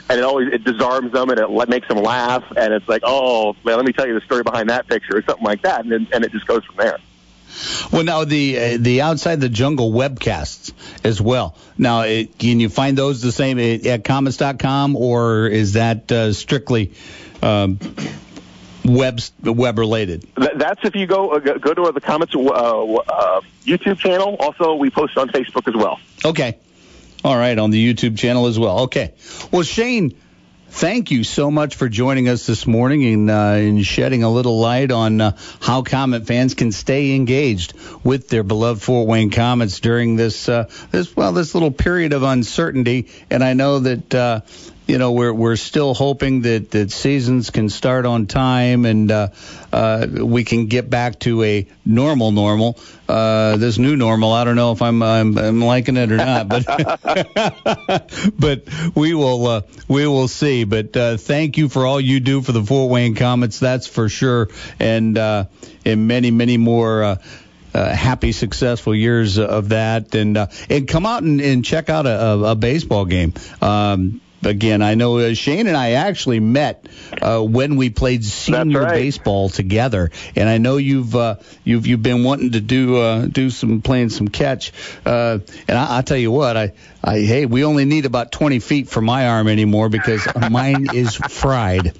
and 0.09 0.19
it 0.19 0.23
always 0.23 0.51
it 0.53 0.63
disarms 0.63 1.11
them 1.11 1.29
and 1.29 1.39
it 1.39 1.69
makes 1.69 1.87
them 1.87 1.97
laugh 1.97 2.43
and 2.55 2.73
it's 2.73 2.87
like 2.87 3.01
oh 3.03 3.55
man 3.63 3.75
let 3.77 3.85
me 3.85 3.93
tell 3.93 4.07
you 4.07 4.13
the 4.13 4.21
story 4.21 4.43
behind 4.43 4.69
that 4.69 4.87
picture 4.87 5.17
or 5.17 5.21
something 5.23 5.45
like 5.45 5.61
that 5.63 5.81
and 5.83 5.91
then, 5.91 6.07
and 6.13 6.23
it 6.23 6.31
just 6.31 6.45
goes 6.45 6.63
from 6.65 6.75
there 6.77 6.97
Well, 7.91 8.03
now 8.03 8.23
the 8.25 8.57
uh, 8.57 8.77
the 8.79 9.01
outside 9.01 9.39
the 9.39 9.49
jungle 9.49 9.91
webcasts 9.91 10.73
as 11.03 11.21
well. 11.21 11.55
Now, 11.77 12.01
it, 12.01 12.37
can 12.37 12.59
you 12.59 12.69
find 12.69 12.97
those 12.97 13.21
the 13.21 13.31
same 13.31 13.59
at, 13.59 13.85
at 13.85 14.03
komets.com 14.03 14.95
or 14.97 15.47
is 15.47 15.73
that 15.73 16.11
uh, 16.11 16.33
strictly 16.33 16.93
um, 17.41 17.79
web 18.83 19.21
web 19.41 19.77
related? 19.79 20.27
Th- 20.35 20.51
that's 20.55 20.83
if 20.83 20.95
you 20.95 21.05
go 21.07 21.29
uh, 21.29 21.39
go 21.39 21.57
go 21.59 21.73
to 21.73 21.91
the 21.93 22.01
Komets 22.01 22.35
uh, 22.35 22.95
uh, 22.95 23.41
youtube 23.63 23.99
channel 23.99 24.35
also 24.39 24.75
we 24.75 24.89
post 24.89 25.17
on 25.17 25.29
facebook 25.29 25.67
as 25.67 25.75
well 25.75 25.99
Okay. 26.25 26.57
All 27.25 27.35
right, 27.35 27.57
on 27.57 27.71
the 27.71 27.91
YouTube 27.91 28.19
channel 28.19 28.45
as 28.45 28.59
well. 28.59 28.81
Okay. 28.81 29.15
Well, 29.51 29.63
Shane, 29.63 30.15
thank 30.69 31.09
you 31.09 31.23
so 31.23 31.49
much 31.49 31.73
for 31.73 31.89
joining 31.89 32.29
us 32.29 32.45
this 32.45 32.67
morning 32.67 33.03
and, 33.03 33.31
uh, 33.31 33.81
shedding 33.81 34.21
a 34.21 34.29
little 34.29 34.59
light 34.59 34.91
on 34.91 35.19
uh, 35.19 35.35
how 35.59 35.81
Komet 35.81 36.27
fans 36.27 36.53
can 36.53 36.71
stay 36.71 37.15
engaged 37.15 37.73
with 38.03 38.29
their 38.29 38.43
beloved 38.43 38.79
Fort 38.83 39.07
Wayne 39.07 39.31
Komets 39.31 39.81
during 39.81 40.17
this 40.17 40.47
uh, 40.47 40.69
this 40.91 41.15
well 41.15 41.33
this 41.33 41.55
little 41.55 41.71
period 41.71 42.13
of 42.13 42.21
uncertainty. 42.21 43.07
And 43.31 43.43
I 43.43 43.53
know 43.53 43.79
that 43.79 44.13
uh, 44.13 44.41
you 44.87 44.97
know 44.97 45.11
we're 45.11 45.33
we're 45.33 45.55
still 45.55 45.93
hoping 45.93 46.41
that 46.41 46.71
that 46.71 46.91
seasons 46.91 47.49
can 47.49 47.69
start 47.69 48.05
on 48.05 48.27
time 48.27 48.85
and 48.85 49.11
uh, 49.11 49.29
uh, 49.73 50.07
we 50.09 50.43
can 50.43 50.67
get 50.67 50.89
back 50.89 51.19
to 51.19 51.43
a 51.43 51.67
normal 51.85 52.31
normal. 52.31 52.77
Uh, 53.07 53.57
this 53.57 53.77
new 53.77 53.95
normal, 53.95 54.31
I 54.31 54.43
don't 54.43 54.55
know 54.55 54.71
if 54.71 54.81
I'm 54.81 55.01
I'm, 55.01 55.37
I'm 55.37 55.61
liking 55.61 55.97
it 55.97 56.11
or 56.11 56.17
not, 56.17 56.47
but 56.47 56.65
but 58.39 58.63
we 58.95 59.13
will 59.13 59.47
uh, 59.47 59.61
we 59.87 60.07
will 60.07 60.27
see. 60.27 60.63
But 60.63 60.95
uh, 60.95 61.17
thank 61.17 61.57
you 61.57 61.67
for 61.69 61.85
all 61.85 61.99
you 61.99 62.19
do 62.19 62.41
for 62.41 62.51
the 62.51 62.63
Fort 62.63 62.91
Wayne 62.91 63.15
Komets, 63.15 63.59
that's 63.59 63.87
for 63.87 64.07
sure, 64.07 64.49
and 64.79 65.17
uh, 65.17 65.45
and 65.83 66.07
many 66.07 66.31
many 66.31 66.57
more. 66.57 67.03
Uh, 67.03 67.17
happy, 67.93 68.31
successful 68.31 68.95
years 68.95 69.37
of 69.37 69.67
that, 69.67 70.15
and 70.15 70.37
uh, 70.37 70.47
and 70.69 70.87
come 70.87 71.05
out 71.05 71.23
and, 71.23 71.41
and 71.41 71.65
check 71.65 71.89
out 71.89 72.05
a, 72.05 72.23
a, 72.23 72.43
a 72.51 72.55
baseball 72.55 73.03
game. 73.03 73.33
Um, 73.61 74.21
again, 74.45 74.81
I 74.81 74.95
know 74.95 75.17
uh, 75.19 75.33
Shane 75.33 75.67
and 75.67 75.75
I 75.75 75.91
actually 75.91 76.39
met 76.39 76.87
uh, 77.21 77.41
when 77.41 77.75
we 77.75 77.89
played 77.89 78.23
senior 78.23 78.81
right. 78.81 78.91
baseball 78.91 79.49
together, 79.49 80.11
and 80.35 80.47
I 80.47 80.57
know 80.57 80.77
you've 80.77 81.15
uh, 81.15 81.37
you've 81.63 81.87
you've 81.87 82.03
been 82.03 82.23
wanting 82.23 82.51
to 82.51 82.61
do 82.61 82.97
uh, 82.97 83.25
do 83.25 83.49
some 83.49 83.81
playing 83.81 84.09
some 84.09 84.27
catch, 84.27 84.71
uh, 85.05 85.39
and 85.67 85.77
I, 85.77 85.97
I'll 85.97 86.03
tell 86.03 86.17
you 86.17 86.31
what, 86.31 86.57
I, 86.57 86.73
I 87.03 87.19
hey, 87.19 87.45
we 87.45 87.63
only 87.63 87.85
need 87.85 88.05
about 88.05 88.31
20 88.31 88.59
feet 88.59 88.89
for 88.89 89.01
my 89.01 89.27
arm 89.29 89.47
anymore 89.47 89.89
because 89.89 90.27
mine 90.51 90.87
is 90.93 91.15
fried. 91.15 91.93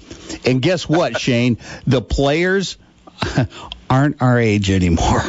And 0.44 0.62
guess 0.62 0.88
what, 0.88 1.20
Shane? 1.20 1.58
The 1.86 2.02
players 2.02 2.76
aren't 3.90 4.20
our 4.20 4.38
age 4.38 4.70
anymore. 4.70 5.22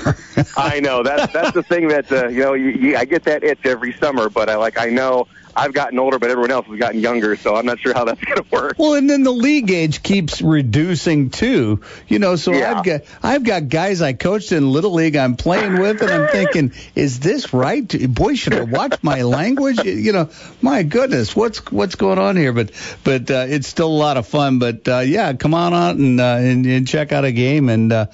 I 0.58 0.80
know 0.80 1.04
that's 1.04 1.32
that's 1.32 1.52
the 1.52 1.64
thing 1.64 1.90
that 1.90 2.12
uh, 2.12 2.28
you 2.28 2.44
know 2.44 2.54
you, 2.54 2.70
you, 2.70 2.98
I 2.98 3.06
get 3.06 3.24
that 3.26 3.44
itch 3.44 3.66
every 3.66 3.94
summer, 3.94 4.30
but 4.30 4.50
I 4.50 4.56
like 4.56 4.80
I 4.80 4.90
know 4.90 5.28
I've 5.58 5.74
gotten 5.74 5.98
older, 5.98 6.20
but 6.20 6.30
everyone 6.30 6.52
else 6.52 6.68
has 6.68 6.78
gotten 6.80 7.00
younger, 7.02 7.36
so 7.36 7.56
I'm 7.56 7.66
not 7.66 7.80
sure 7.80 7.94
how 7.94 8.06
that's 8.06 8.24
going 8.24 8.38
to 8.38 8.46
work. 8.52 8.76
Well, 8.78 8.94
and 8.94 9.10
then 9.10 9.24
the 9.24 9.32
league 9.32 9.72
age 9.72 10.04
keeps 10.04 10.42
reducing 10.42 11.32
too. 11.32 11.82
You 12.08 12.20
know, 12.20 12.36
so 12.36 12.54
Yeah. 12.54 12.78
I've 12.78 12.86
got 12.86 13.02
I've 13.24 13.44
got 13.44 13.68
guys 13.70 14.02
I 14.02 14.14
coached 14.14 14.52
in 14.52 14.72
little 14.72 14.94
league 14.94 15.16
I'm 15.16 15.36
playing 15.36 15.80
with, 15.80 16.02
and 16.02 16.12
I'm 16.12 16.28
thinking, 16.32 16.74
is 16.96 17.20
this 17.20 17.54
right? 17.54 17.88
Boy, 18.14 18.36
should 18.36 18.54
I 18.54 18.62
watch 18.62 19.02
my 19.02 19.24
language? 19.24 19.84
You 19.84 20.14
know, 20.14 20.30
my 20.62 20.84
goodness, 20.84 21.36
what's 21.36 21.60
what's 21.72 21.96
going 21.96 22.20
on 22.20 22.36
here? 22.38 22.54
But 22.54 22.72
but 23.04 23.30
uh, 23.32 23.46
it's 23.50 23.68
still 23.68 23.88
a 23.88 23.98
lot 23.98 24.18
of 24.18 24.28
fun. 24.28 24.60
But 24.60 24.88
uh, 24.88 25.00
yeah, 25.00 25.34
come 25.34 25.54
on 25.54 25.74
out 25.74 25.96
and, 25.96 26.20
uh, 26.22 26.38
and 26.40 26.66
and 26.66 26.88
check 26.88 27.12
out 27.12 27.26
a 27.26 27.32
game 27.32 27.70
and 27.70 27.92
uh, 27.92 28.06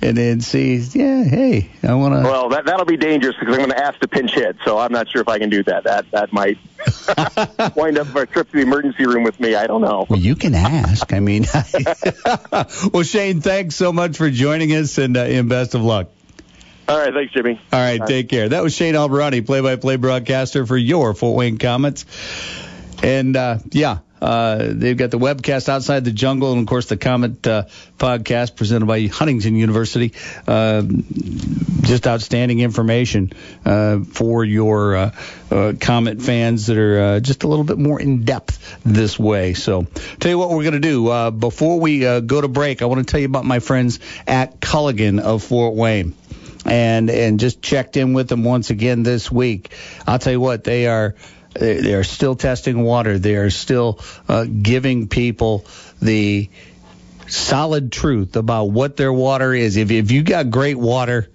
and 0.00 0.16
and 0.18 0.44
see. 0.44 0.76
Yeah, 0.76 1.24
hey, 1.24 1.70
I 1.82 1.94
want 1.94 2.14
to. 2.14 2.22
Well, 2.28 2.50
that 2.50 2.66
that'll 2.66 2.86
be 2.86 2.96
dangerous 2.96 3.34
because 3.38 3.54
I'm 3.54 3.60
going 3.60 3.70
to 3.70 3.84
ask 3.84 3.98
to 4.00 4.08
pinch 4.08 4.32
hit, 4.34 4.56
so 4.64 4.78
I'm 4.78 4.92
not 4.92 5.08
sure 5.10 5.20
if 5.20 5.28
I 5.28 5.38
can 5.38 5.50
do 5.50 5.62
that. 5.64 5.84
That 5.84 6.10
that 6.12 6.32
might 6.32 6.58
wind 7.74 7.98
up 7.98 8.14
a 8.14 8.26
trip 8.26 8.50
to 8.50 8.56
the 8.56 8.62
emergency 8.62 9.06
room 9.06 9.24
with 9.24 9.38
me. 9.40 9.54
I 9.54 9.66
don't 9.66 9.80
know. 9.80 10.06
Well, 10.08 10.18
you 10.18 10.34
can 10.34 10.54
ask. 10.54 11.12
I 11.12 11.20
mean, 11.20 11.46
well, 12.92 13.02
Shane, 13.02 13.40
thanks 13.40 13.74
so 13.74 13.92
much 13.92 14.16
for 14.16 14.30
joining 14.30 14.70
us, 14.70 14.98
and, 14.98 15.16
uh, 15.16 15.20
and 15.20 15.48
best 15.48 15.74
of 15.74 15.82
luck. 15.82 16.08
All 16.88 16.98
right, 16.98 17.14
thanks, 17.14 17.32
Jimmy. 17.32 17.60
All 17.72 17.78
right, 17.80 18.04
take 18.04 18.28
care. 18.28 18.48
That 18.48 18.62
was 18.62 18.74
Shane 18.74 18.94
Albahrani, 18.94 19.46
play-by-play 19.46 19.96
broadcaster 19.96 20.66
for 20.66 20.76
your 20.76 21.14
Fort 21.14 21.36
Wayne 21.36 21.58
Komets. 21.58 22.04
And 23.02 23.36
uh, 23.36 23.58
yeah, 23.70 23.98
uh, 24.22 24.68
they've 24.70 24.96
got 24.96 25.10
the 25.10 25.18
webcast 25.18 25.68
outside 25.68 26.04
the 26.04 26.12
jungle, 26.12 26.52
and 26.52 26.60
of 26.60 26.66
course 26.68 26.86
the 26.86 26.96
Komet 26.96 27.44
uh, 27.44 27.64
podcast 27.98 28.54
presented 28.54 28.86
by 28.86 29.08
Huntington 29.08 29.56
University. 29.56 30.12
Uh, 30.46 30.82
just 31.82 32.06
outstanding 32.06 32.60
information 32.60 33.32
uh, 33.64 33.98
for 34.04 34.44
your 34.44 34.94
uh, 34.94 35.10
Komet 35.50 36.22
fans 36.22 36.66
that 36.66 36.78
are 36.78 37.18
just 37.18 37.42
a 37.42 37.48
little 37.48 37.64
bit 37.64 37.78
more 37.78 38.00
in 38.00 38.24
depth 38.24 38.78
this 38.84 39.18
way. 39.18 39.54
So, 39.54 39.88
tell 40.20 40.30
you 40.30 40.38
what 40.38 40.50
we're 40.50 40.62
going 40.62 40.80
to 40.80 40.80
do 40.80 41.30
before 41.32 41.80
we 41.80 42.00
go 42.20 42.40
to 42.40 42.48
break. 42.48 42.80
I 42.80 42.84
want 42.84 43.06
to 43.06 43.10
tell 43.10 43.20
you 43.20 43.26
about 43.26 43.44
my 43.44 43.58
friends 43.58 43.98
at 44.28 44.60
Culligan 44.60 45.18
of 45.18 45.42
Fort 45.42 45.74
Wayne 45.74 46.14
and 46.64 47.10
and 47.10 47.40
just 47.40 47.60
checked 47.60 47.96
in 47.96 48.12
with 48.12 48.28
them 48.28 48.44
once 48.44 48.70
again 48.70 49.02
this 49.02 49.32
week. 49.32 49.74
I'll 50.06 50.20
tell 50.20 50.32
you 50.32 50.40
what, 50.40 50.62
they 50.62 50.86
are 50.86 51.16
they 51.54 51.94
are 51.94 52.04
still 52.04 52.34
testing 52.34 52.82
water. 52.82 53.18
They 53.18 53.36
are 53.36 53.50
still 53.50 54.00
uh, 54.28 54.44
giving 54.44 55.08
people 55.08 55.66
the 56.00 56.48
solid 57.28 57.92
truth 57.92 58.36
about 58.36 58.64
what 58.64 58.96
their 58.96 59.12
water 59.12 59.54
is. 59.54 59.76
If 59.76 59.90
if 59.90 60.10
you 60.10 60.22
got 60.22 60.50
great 60.50 60.78
water, 60.78 61.28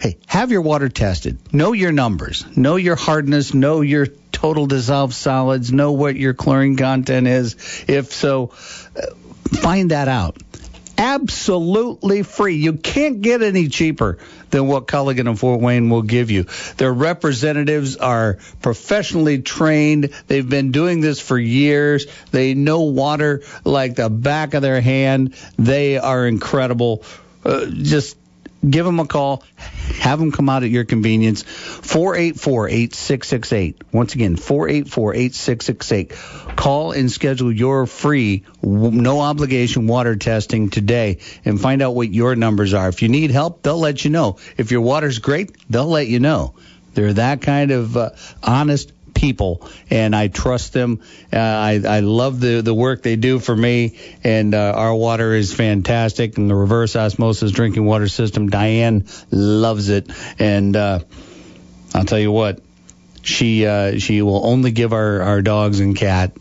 hey, 0.00 0.18
have 0.26 0.50
your 0.50 0.62
water 0.62 0.88
tested. 0.88 1.38
Know 1.52 1.72
your 1.72 1.92
numbers. 1.92 2.44
Know 2.56 2.76
your 2.76 2.96
hardness. 2.96 3.54
Know 3.54 3.80
your 3.80 4.06
total 4.32 4.66
dissolved 4.66 5.14
solids. 5.14 5.72
Know 5.72 5.92
what 5.92 6.16
your 6.16 6.34
chlorine 6.34 6.76
content 6.76 7.26
is. 7.26 7.84
If 7.88 8.12
so, 8.12 8.52
uh, 8.96 9.14
find 9.56 9.90
that 9.90 10.08
out 10.08 10.36
absolutely 11.00 12.22
free. 12.22 12.56
You 12.56 12.74
can't 12.74 13.22
get 13.22 13.42
any 13.42 13.68
cheaper 13.68 14.18
than 14.50 14.66
what 14.66 14.86
Culligan 14.86 15.26
and 15.26 15.38
Fort 15.38 15.62
Wayne 15.62 15.88
will 15.88 16.02
give 16.02 16.30
you. 16.30 16.44
Their 16.76 16.92
representatives 16.92 17.96
are 17.96 18.36
professionally 18.60 19.40
trained. 19.40 20.10
They've 20.26 20.48
been 20.48 20.72
doing 20.72 21.00
this 21.00 21.18
for 21.18 21.38
years. 21.38 22.04
They 22.32 22.52
know 22.52 22.82
water 22.82 23.42
like 23.64 23.94
the 23.94 24.10
back 24.10 24.52
of 24.52 24.60
their 24.60 24.82
hand. 24.82 25.34
They 25.58 25.96
are 25.96 26.26
incredible. 26.26 27.02
Uh, 27.42 27.64
just 27.64 28.18
give 28.68 28.84
them 28.84 29.00
a 29.00 29.06
call. 29.06 29.42
Have 30.00 30.18
them 30.18 30.32
come 30.32 30.48
out 30.48 30.62
at 30.62 30.70
your 30.70 30.84
convenience. 30.84 31.42
484-8668. 31.44 33.82
Once 33.92 34.14
again, 34.14 34.36
484-8668. 34.36 36.56
Call 36.56 36.92
and 36.92 37.10
schedule 37.10 37.52
your 37.52 37.86
free, 37.86 38.44
no 38.62 39.20
obligation 39.20 39.86
water 39.86 40.16
testing 40.16 40.70
today 40.70 41.18
and 41.44 41.60
find 41.60 41.82
out 41.82 41.94
what 41.94 42.10
your 42.12 42.34
numbers 42.36 42.72
are. 42.74 42.88
If 42.88 43.02
you 43.02 43.08
need 43.08 43.30
help, 43.30 43.62
they'll 43.62 43.78
let 43.78 44.04
you 44.04 44.10
know. 44.10 44.38
If 44.56 44.70
your 44.70 44.82
water's 44.82 45.18
great, 45.18 45.56
they'll 45.70 45.86
let 45.86 46.08
you 46.08 46.20
know. 46.20 46.54
They're 46.94 47.12
that 47.14 47.42
kind 47.42 47.70
of 47.70 47.96
uh, 47.96 48.10
honest 48.42 48.92
people, 49.14 49.68
and 49.90 50.14
I 50.14 50.28
trust 50.28 50.72
them. 50.72 51.00
Uh, 51.32 51.36
I, 51.38 51.80
I 51.86 52.00
love 52.00 52.40
the, 52.40 52.60
the 52.62 52.74
work 52.74 53.02
they 53.02 53.16
do 53.16 53.38
for 53.38 53.54
me, 53.54 53.98
and 54.24 54.54
uh, 54.54 54.72
our 54.76 54.94
water 54.94 55.34
is 55.34 55.52
fantastic. 55.52 56.38
And 56.38 56.48
the 56.48 56.54
reverse 56.54 56.96
osmosis 56.96 57.52
drinking 57.52 57.84
water 57.84 58.08
system, 58.08 58.48
Diane 58.48 59.06
loves 59.30 59.88
it. 59.88 60.10
And 60.38 60.76
uh, 60.76 61.00
I'll 61.94 62.04
tell 62.04 62.18
you 62.18 62.32
what, 62.32 62.60
she 63.22 63.66
uh, 63.66 63.98
she 63.98 64.22
will 64.22 64.46
only 64.46 64.70
give 64.70 64.92
our, 64.92 65.22
our 65.22 65.42
dogs 65.42 65.80
and 65.80 65.96
cat 65.96 66.32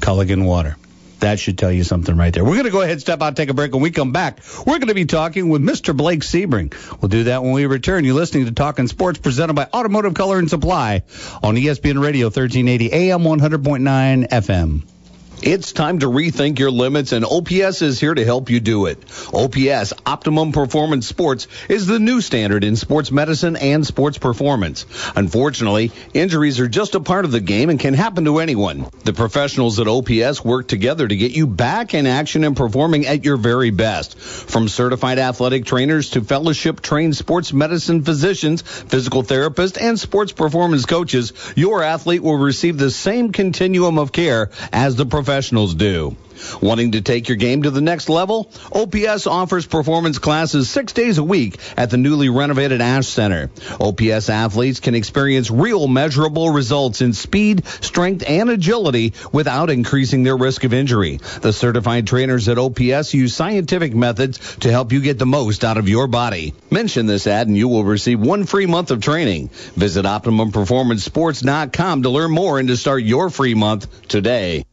Culligan 0.00 0.44
water. 0.44 0.76
That 1.20 1.38
should 1.38 1.56
tell 1.56 1.72
you 1.72 1.82
something 1.82 2.16
right 2.16 2.32
there. 2.32 2.44
We're 2.44 2.54
going 2.54 2.64
to 2.64 2.70
go 2.70 2.82
ahead, 2.82 2.92
and 2.92 3.00
step 3.00 3.22
out, 3.22 3.36
take 3.36 3.48
a 3.48 3.54
break. 3.54 3.72
When 3.72 3.82
we 3.82 3.90
come 3.90 4.12
back, 4.12 4.40
we're 4.66 4.78
going 4.78 4.88
to 4.88 4.94
be 4.94 5.06
talking 5.06 5.48
with 5.48 5.62
Mr. 5.62 5.96
Blake 5.96 6.20
Sebring. 6.20 6.74
We'll 7.00 7.08
do 7.08 7.24
that 7.24 7.42
when 7.42 7.52
we 7.52 7.66
return. 7.66 8.04
You're 8.04 8.14
listening 8.14 8.44
to 8.46 8.52
Talking 8.52 8.86
Sports 8.86 9.18
presented 9.18 9.54
by 9.54 9.66
Automotive 9.72 10.14
Color 10.14 10.38
and 10.38 10.50
Supply 10.50 11.02
on 11.42 11.56
ESPN 11.56 12.02
Radio 12.02 12.26
1380 12.26 12.92
AM 12.92 13.20
100.9 13.20 14.28
FM. 14.28 14.95
It's 15.42 15.72
time 15.72 15.98
to 15.98 16.06
rethink 16.06 16.58
your 16.58 16.70
limits, 16.70 17.12
and 17.12 17.22
OPS 17.22 17.82
is 17.82 18.00
here 18.00 18.14
to 18.14 18.24
help 18.24 18.48
you 18.48 18.58
do 18.58 18.86
it. 18.86 18.98
OPS, 19.34 19.92
Optimum 20.06 20.52
Performance 20.52 21.06
Sports, 21.06 21.46
is 21.68 21.86
the 21.86 21.98
new 21.98 22.22
standard 22.22 22.64
in 22.64 22.74
sports 22.74 23.12
medicine 23.12 23.54
and 23.56 23.86
sports 23.86 24.16
performance. 24.16 24.86
Unfortunately, 25.14 25.92
injuries 26.14 26.58
are 26.58 26.68
just 26.68 26.94
a 26.94 27.00
part 27.00 27.26
of 27.26 27.32
the 27.32 27.40
game 27.40 27.68
and 27.68 27.78
can 27.78 27.92
happen 27.92 28.24
to 28.24 28.38
anyone. 28.38 28.86
The 29.04 29.12
professionals 29.12 29.78
at 29.78 29.88
OPS 29.88 30.42
work 30.42 30.68
together 30.68 31.06
to 31.06 31.16
get 31.16 31.32
you 31.32 31.46
back 31.46 31.92
in 31.92 32.06
action 32.06 32.42
and 32.42 32.56
performing 32.56 33.06
at 33.06 33.26
your 33.26 33.36
very 33.36 33.70
best. 33.70 34.18
From 34.18 34.68
certified 34.68 35.18
athletic 35.18 35.66
trainers 35.66 36.10
to 36.10 36.22
fellowship 36.22 36.80
trained 36.80 37.14
sports 37.14 37.52
medicine 37.52 38.04
physicians, 38.04 38.62
physical 38.62 39.22
therapists, 39.22 39.80
and 39.80 40.00
sports 40.00 40.32
performance 40.32 40.86
coaches, 40.86 41.34
your 41.56 41.82
athlete 41.82 42.22
will 42.22 42.38
receive 42.38 42.78
the 42.78 42.90
same 42.90 43.32
continuum 43.32 43.98
of 43.98 44.12
care 44.12 44.50
as 44.72 44.96
the 44.96 45.04
professionals 45.26 45.74
do. 45.74 46.16
Wanting 46.62 46.92
to 46.92 47.00
take 47.00 47.28
your 47.28 47.36
game 47.36 47.62
to 47.62 47.70
the 47.70 47.80
next 47.80 48.08
level? 48.08 48.48
OPS 48.70 49.26
offers 49.26 49.66
performance 49.66 50.20
classes 50.20 50.70
six 50.70 50.92
days 50.92 51.18
a 51.18 51.24
week 51.24 51.58
at 51.76 51.90
the 51.90 51.96
newly 51.96 52.28
renovated 52.28 52.80
Ash 52.80 53.08
Center. 53.08 53.50
OPS 53.80 54.28
athletes 54.28 54.78
can 54.78 54.94
experience 54.94 55.50
real 55.50 55.88
measurable 55.88 56.50
results 56.50 57.00
in 57.00 57.12
speed, 57.12 57.66
strength, 57.66 58.22
and 58.28 58.50
agility 58.50 59.14
without 59.32 59.68
increasing 59.68 60.22
their 60.22 60.36
risk 60.36 60.62
of 60.62 60.72
injury. 60.72 61.16
The 61.40 61.52
certified 61.52 62.06
trainers 62.06 62.48
at 62.48 62.58
OPS 62.58 63.12
use 63.12 63.34
scientific 63.34 63.96
methods 63.96 64.58
to 64.58 64.70
help 64.70 64.92
you 64.92 65.00
get 65.00 65.18
the 65.18 65.26
most 65.26 65.64
out 65.64 65.76
of 65.76 65.88
your 65.88 66.06
body. 66.06 66.54
Mention 66.70 67.06
this 67.06 67.26
ad 67.26 67.48
and 67.48 67.56
you 67.56 67.66
will 67.66 67.82
receive 67.82 68.20
one 68.20 68.44
free 68.44 68.66
month 68.66 68.92
of 68.92 69.00
training. 69.00 69.48
Visit 69.74 70.04
OptimumPerformanceSports.com 70.04 72.02
to 72.04 72.10
learn 72.10 72.30
more 72.30 72.60
and 72.60 72.68
to 72.68 72.76
start 72.76 73.02
your 73.02 73.28
free 73.28 73.54
month 73.54 74.06
today. 74.06 74.64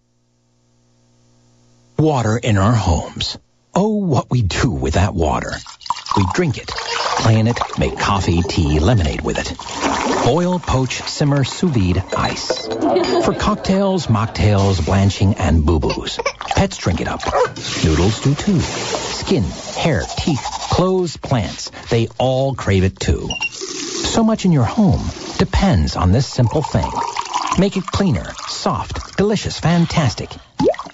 Water 2.03 2.37
in 2.37 2.57
our 2.57 2.73
homes. 2.73 3.37
Oh, 3.73 3.95
what 3.95 4.29
we 4.29 4.41
do 4.41 4.69
with 4.69 4.95
that 4.95 5.13
water. 5.13 5.53
We 6.17 6.25
drink 6.33 6.57
it, 6.57 6.67
plan 6.67 7.47
it, 7.47 7.57
make 7.79 7.97
coffee, 7.97 8.41
tea, 8.41 8.81
lemonade 8.81 9.21
with 9.21 9.39
it. 9.39 10.25
Boil, 10.25 10.59
poach, 10.59 11.01
simmer, 11.03 11.45
sous 11.45 11.71
vide, 11.71 12.03
ice. 12.17 12.67
For 12.67 13.33
cocktails, 13.33 14.07
mocktails, 14.07 14.85
blanching, 14.85 15.35
and 15.35 15.65
boo-boos. 15.65 16.19
Pets 16.57 16.77
drink 16.77 16.99
it 16.99 17.07
up. 17.07 17.21
Noodles 17.85 18.21
do 18.21 18.35
too. 18.35 18.59
Skin, 18.59 19.43
hair, 19.43 20.03
teeth, 20.17 20.45
clothes, 20.71 21.15
plants, 21.15 21.71
they 21.89 22.09
all 22.17 22.53
crave 22.53 22.83
it 22.83 22.99
too. 22.99 23.29
So 23.39 24.25
much 24.25 24.43
in 24.43 24.51
your 24.51 24.65
home 24.65 25.07
depends 25.37 25.95
on 25.95 26.11
this 26.11 26.27
simple 26.27 26.63
thing. 26.63 26.91
Make 27.57 27.77
it 27.77 27.85
cleaner, 27.85 28.33
soft, 28.49 29.15
delicious, 29.15 29.57
fantastic. 29.57 30.31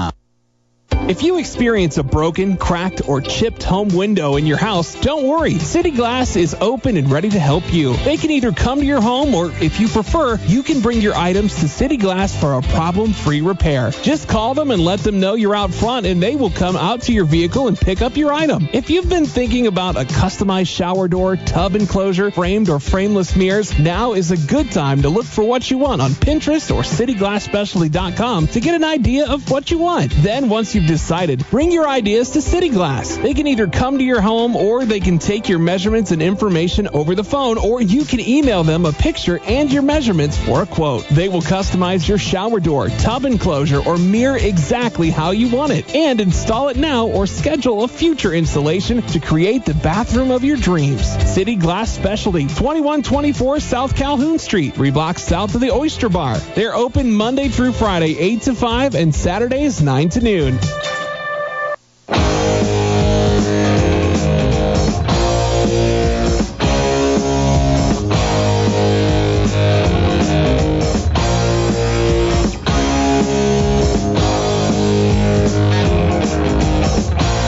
If 1.11 1.23
you 1.23 1.39
experience 1.39 1.97
a 1.97 2.03
broken, 2.03 2.55
cracked, 2.55 3.01
or 3.09 3.19
chipped 3.19 3.63
home 3.63 3.89
window 3.89 4.37
in 4.37 4.45
your 4.45 4.57
house, 4.57 4.95
don't 5.01 5.27
worry. 5.27 5.59
City 5.59 5.91
Glass 5.91 6.35
is 6.35 6.55
open 6.61 6.95
and 6.95 7.11
ready 7.11 7.29
to 7.29 7.39
help 7.39 7.73
you. 7.73 7.97
They 7.97 8.15
can 8.15 8.31
either 8.31 8.53
come 8.53 8.79
to 8.79 8.85
your 8.85 9.01
home 9.01 9.35
or, 9.35 9.51
if 9.61 9.79
you 9.79 9.89
prefer, 9.89 10.37
you 10.45 10.63
can 10.63 10.79
bring 10.79 11.01
your 11.01 11.15
items 11.15 11.59
to 11.59 11.67
City 11.67 11.97
Glass 11.97 12.39
for 12.39 12.53
a 12.53 12.61
problem-free 12.61 13.41
repair. 13.41 13.91
Just 13.91 14.29
call 14.29 14.53
them 14.53 14.71
and 14.71 14.85
let 14.85 14.99
them 15.01 15.19
know 15.19 15.33
you're 15.33 15.55
out 15.55 15.73
front 15.73 16.05
and 16.05 16.21
they 16.23 16.35
will 16.35 16.49
come 16.49 16.77
out 16.77 17.01
to 17.01 17.13
your 17.13 17.25
vehicle 17.25 17.67
and 17.67 17.77
pick 17.77 18.01
up 18.01 18.15
your 18.15 18.31
item. 18.31 18.69
If 18.71 18.89
you've 18.89 19.09
been 19.09 19.25
thinking 19.25 19.67
about 19.67 19.97
a 19.97 20.05
customized 20.05 20.73
shower 20.73 21.07
door, 21.07 21.35
tub 21.35 21.75
enclosure, 21.75 22.31
framed 22.31 22.69
or 22.69 22.79
frameless 22.79 23.35
mirrors, 23.35 23.77
now 23.77 24.13
is 24.13 24.31
a 24.31 24.37
good 24.37 24.71
time 24.71 25.01
to 25.01 25.09
look 25.09 25.25
for 25.25 25.43
what 25.43 25.69
you 25.69 25.77
want 25.77 26.01
on 26.01 26.11
Pinterest 26.11 26.73
or 26.73 26.83
cityglassspecialty.com 26.83 28.47
to 28.47 28.59
get 28.59 28.75
an 28.75 28.83
idea 28.83 29.27
of 29.27 29.49
what 29.51 29.71
you 29.71 29.79
want. 29.79 30.11
Then 30.17 30.47
once 30.47 30.73
you've 30.81 30.89
decided, 30.89 31.45
bring 31.49 31.71
your 31.71 31.87
ideas 31.87 32.31
to 32.31 32.41
City 32.41 32.69
Glass. 32.69 33.17
They 33.17 33.33
can 33.33 33.47
either 33.47 33.67
come 33.67 33.97
to 33.97 34.03
your 34.03 34.21
home 34.21 34.55
or 34.55 34.85
they 34.85 34.99
can 34.99 35.19
take 35.19 35.49
your 35.49 35.59
measurements 35.59 36.11
and 36.11 36.21
information 36.21 36.87
over 36.87 37.15
the 37.15 37.23
phone 37.23 37.57
or 37.57 37.81
you 37.81 38.05
can 38.05 38.19
email 38.19 38.63
them 38.63 38.85
a 38.85 38.91
picture 38.91 39.39
and 39.45 39.71
your 39.71 39.81
measurements 39.81 40.37
for 40.37 40.61
a 40.61 40.65
quote. 40.65 41.07
They 41.09 41.29
will 41.29 41.41
customize 41.41 42.07
your 42.07 42.17
shower 42.17 42.59
door, 42.59 42.89
tub 42.89 43.25
enclosure, 43.25 43.81
or 43.85 43.97
mirror 43.97 44.37
exactly 44.37 45.09
how 45.09 45.31
you 45.31 45.49
want 45.49 45.71
it 45.71 45.93
and 45.93 46.19
install 46.19 46.69
it 46.69 46.77
now 46.77 47.07
or 47.07 47.27
schedule 47.27 47.83
a 47.83 47.87
future 47.87 48.33
installation 48.33 49.01
to 49.01 49.19
create 49.19 49.65
the 49.65 49.73
bathroom 49.73 50.31
of 50.31 50.43
your 50.43 50.57
dreams. 50.57 51.05
City 51.31 51.55
Glass 51.55 51.91
Specialty, 51.91 52.43
2124 52.43 53.59
South 53.59 53.95
Calhoun 53.95 54.39
Street, 54.39 54.75
three 54.75 54.91
blocks 54.91 55.23
south 55.23 55.55
of 55.55 55.61
the 55.61 55.71
Oyster 55.71 56.09
Bar. 56.09 56.37
They're 56.55 56.75
open 56.75 57.11
Monday 57.11 57.49
through 57.49 57.73
Friday, 57.73 58.17
8 58.17 58.41
to 58.43 58.55
5 58.55 58.95
and 58.95 59.13
Saturdays, 59.13 59.81
9 59.81 60.09
to 60.09 60.21
noon. 60.21 60.70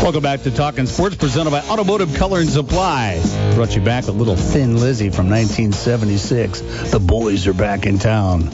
Welcome 0.03 0.21
back 0.21 0.41
to 0.43 0.51
Talking 0.51 0.85
Sports, 0.85 1.15
presented 1.15 1.49
by 1.49 1.61
Automotive 1.61 2.13
Color 2.15 2.41
and 2.41 2.49
Supply. 2.49 3.19
Brought 3.55 3.75
you 3.75 3.81
back 3.81 4.05
a 4.05 4.11
little 4.11 4.35
Thin 4.35 4.77
Lizzy 4.77 5.09
from 5.09 5.27
1976. 5.27 6.91
The 6.91 6.99
boys 6.99 7.47
are 7.47 7.53
back 7.53 7.87
in 7.87 7.97
town. 7.97 8.49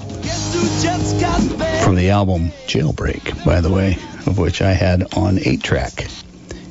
From 1.84 1.96
the 1.96 2.10
album 2.10 2.50
Jailbreak, 2.68 3.46
by 3.46 3.62
the 3.62 3.70
way, 3.70 3.98
of 4.26 4.38
which 4.38 4.62
I 4.62 4.74
had 4.74 5.14
on 5.16 5.40
8 5.40 5.64
track. 5.64 6.08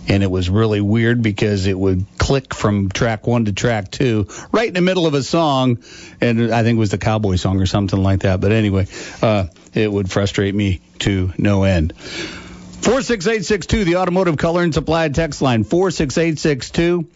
And 0.08 0.22
it 0.22 0.30
was 0.30 0.48
really 0.50 0.80
weird 0.80 1.22
because 1.22 1.66
it 1.66 1.78
would 1.78 2.04
click 2.18 2.54
from 2.54 2.90
track 2.90 3.26
one 3.26 3.46
to 3.46 3.52
track 3.52 3.90
two, 3.90 4.28
right 4.52 4.68
in 4.68 4.74
the 4.74 4.80
middle 4.80 5.06
of 5.06 5.14
a 5.14 5.22
song. 5.22 5.78
And 6.20 6.52
I 6.52 6.62
think 6.62 6.76
it 6.76 6.80
was 6.80 6.90
the 6.90 6.98
cowboy 6.98 7.36
song 7.36 7.60
or 7.60 7.66
something 7.66 8.02
like 8.02 8.20
that. 8.20 8.40
But 8.40 8.52
anyway, 8.52 8.86
uh, 9.22 9.46
it 9.74 9.90
would 9.90 10.10
frustrate 10.10 10.54
me 10.54 10.80
to 11.00 11.32
no 11.38 11.64
end. 11.64 11.94
46862, 11.96 13.84
the 13.84 13.96
Automotive 13.96 14.36
Color 14.36 14.62
and 14.62 14.72
Supply 14.72 15.08
text 15.08 15.42
line. 15.42 15.64
46862. 15.64 17.06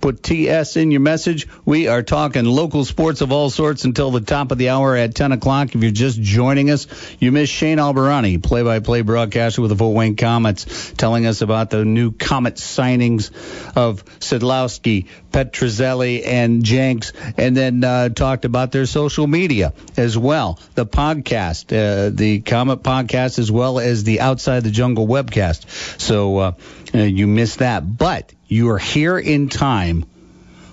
Put 0.00 0.22
TS 0.22 0.76
in 0.76 0.90
your 0.90 1.00
message. 1.00 1.48
We 1.64 1.88
are 1.88 2.02
talking 2.02 2.44
local 2.44 2.84
sports 2.84 3.22
of 3.22 3.32
all 3.32 3.50
sorts 3.50 3.84
until 3.84 4.10
the 4.10 4.20
top 4.20 4.52
of 4.52 4.58
the 4.58 4.68
hour 4.68 4.94
at 4.94 5.14
10 5.14 5.32
o'clock. 5.32 5.74
If 5.74 5.82
you're 5.82 5.90
just 5.90 6.20
joining 6.20 6.70
us, 6.70 6.86
you 7.18 7.32
miss 7.32 7.48
Shane 7.48 7.78
Albahrani, 7.78 8.42
play-by-play 8.42 9.02
broadcaster 9.02 9.62
with 9.62 9.70
the 9.70 9.76
Fort 9.76 9.96
Wayne 9.96 10.16
Komets, 10.16 10.94
telling 10.96 11.26
us 11.26 11.40
about 11.40 11.70
the 11.70 11.84
new 11.84 12.12
Komet 12.12 12.56
signings 12.56 13.30
of 13.74 14.04
Szydlowski, 14.20 15.06
Petruzzelli, 15.32 16.26
and 16.26 16.62
Jenks, 16.64 17.12
and 17.36 17.56
then 17.56 17.82
uh, 17.82 18.08
talked 18.10 18.44
about 18.44 18.72
their 18.72 18.86
social 18.86 19.26
media 19.26 19.72
as 19.96 20.16
well. 20.16 20.60
The 20.74 20.86
podcast, 20.86 21.72
uh, 21.72 22.10
the 22.14 22.40
Komet 22.40 22.82
podcast, 22.82 23.38
as 23.38 23.50
well 23.50 23.78
as 23.78 24.04
the 24.04 24.20
Outside 24.20 24.62
the 24.62 24.70
Jungle 24.70 25.06
webcast. 25.06 26.00
So 26.00 26.38
uh, 26.38 26.52
Uh, 26.94 26.98
you 26.98 27.26
missed 27.26 27.58
that. 27.58 27.80
But 27.80 28.32
you 28.46 28.70
are 28.70 28.78
here 28.78 29.18
in 29.18 29.48
time 29.48 30.06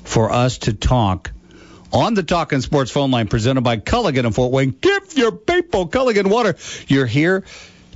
for 0.04 0.32
us 0.32 0.60
to 0.60 0.74
talk 0.74 1.32
on 1.92 2.14
the 2.14 2.24
Talking 2.24 2.62
Sports 2.62 2.92
phone 2.92 3.12
line 3.12 3.28
presented 3.28 3.62
by 3.62 3.78
Culligan 3.78 4.26
of 4.26 4.36
Fort 4.36 4.52
Wayne. 4.52 4.72
Give 4.72 5.18
your 5.18 5.32
people 5.32 5.88
Culligan 5.88 6.28
water. 6.28 6.56
You're 6.88 7.06
here 7.06 7.44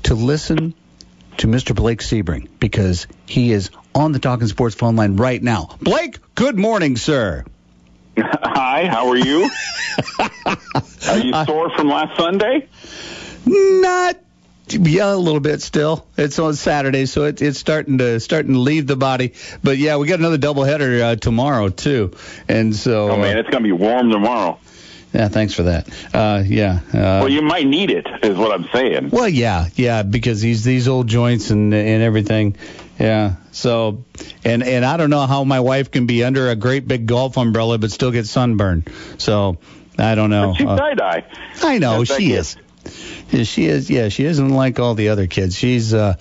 to 0.03 0.13
listen 0.13 0.73
to 1.37 1.47
Mr. 1.47 1.75
Blake 1.75 1.99
Sebring 1.99 2.47
because 2.59 3.07
he 3.25 3.51
is 3.51 3.69
on 3.93 4.11
the 4.11 4.19
Talking 4.19 4.47
Sports 4.47 4.75
phone 4.75 4.95
line 4.95 5.17
right 5.17 5.41
now. 5.41 5.75
Blake, 5.81 6.19
good 6.35 6.57
morning, 6.57 6.97
sir. 6.97 7.43
Hi, 8.17 8.87
how 8.87 9.09
are 9.09 9.17
you? 9.17 9.49
are 11.07 11.17
you 11.17 11.45
sore 11.45 11.69
from 11.75 11.89
last 11.89 12.17
Sunday? 12.17 12.67
Not 13.45 14.17
yeah, 14.69 15.13
a 15.13 15.15
little 15.15 15.39
bit 15.39 15.61
still. 15.61 16.05
It's 16.17 16.39
on 16.39 16.55
Saturday, 16.55 17.05
so 17.05 17.25
it, 17.25 17.41
it's 17.41 17.59
starting 17.59 17.97
to 17.99 18.19
starting 18.19 18.53
to 18.53 18.59
leave 18.59 18.87
the 18.87 18.95
body. 18.95 19.33
But 19.63 19.77
yeah, 19.77 19.97
we 19.97 20.07
got 20.07 20.19
another 20.19 20.37
doubleheader 20.37 21.01
uh, 21.01 21.15
tomorrow 21.15 21.69
too, 21.69 22.11
and 22.47 22.75
so. 22.75 23.11
Oh 23.11 23.17
man, 23.17 23.37
it's 23.37 23.49
gonna 23.49 23.63
be 23.63 23.71
warm 23.71 24.11
tomorrow. 24.11 24.59
Yeah, 25.13 25.29
thanks 25.29 25.53
for 25.53 25.63
that. 25.63 25.87
Uh, 26.13 26.43
yeah. 26.45 26.79
Uh, 26.89 27.23
well, 27.23 27.29
you 27.29 27.41
might 27.41 27.65
need 27.65 27.91
it, 27.91 28.05
is 28.23 28.37
what 28.37 28.51
I'm 28.51 28.67
saying. 28.73 29.09
Well, 29.09 29.29
yeah, 29.29 29.67
yeah, 29.75 30.03
because 30.03 30.41
these 30.41 30.63
these 30.63 30.87
old 30.87 31.07
joints 31.07 31.49
and 31.49 31.73
and 31.73 32.03
everything. 32.03 32.57
Yeah. 32.99 33.35
So, 33.51 34.03
and 34.43 34.63
and 34.63 34.83
I 34.83 34.97
don't 34.97 35.09
know 35.09 35.25
how 35.25 35.43
my 35.43 35.59
wife 35.59 35.91
can 35.91 36.07
be 36.07 36.23
under 36.23 36.49
a 36.49 36.55
great 36.55 36.87
big 36.87 37.05
golf 37.05 37.37
umbrella 37.37 37.77
but 37.77 37.91
still 37.91 38.11
get 38.11 38.27
sunburned. 38.27 38.89
So, 39.17 39.57
I 39.97 40.15
don't 40.15 40.29
know. 40.29 40.53
She's 40.55 40.67
tie 40.67 40.93
dye. 40.93 41.25
I 41.63 41.77
know 41.79 42.03
she 42.03 42.33
is. 42.33 42.57
She 43.43 43.65
is. 43.65 43.89
Yeah, 43.89 44.09
she 44.09 44.25
isn't 44.25 44.49
like 44.49 44.79
all 44.79 44.95
the 44.95 45.09
other 45.09 45.27
kids. 45.27 45.55
She's. 45.57 45.93
uh 45.93 46.15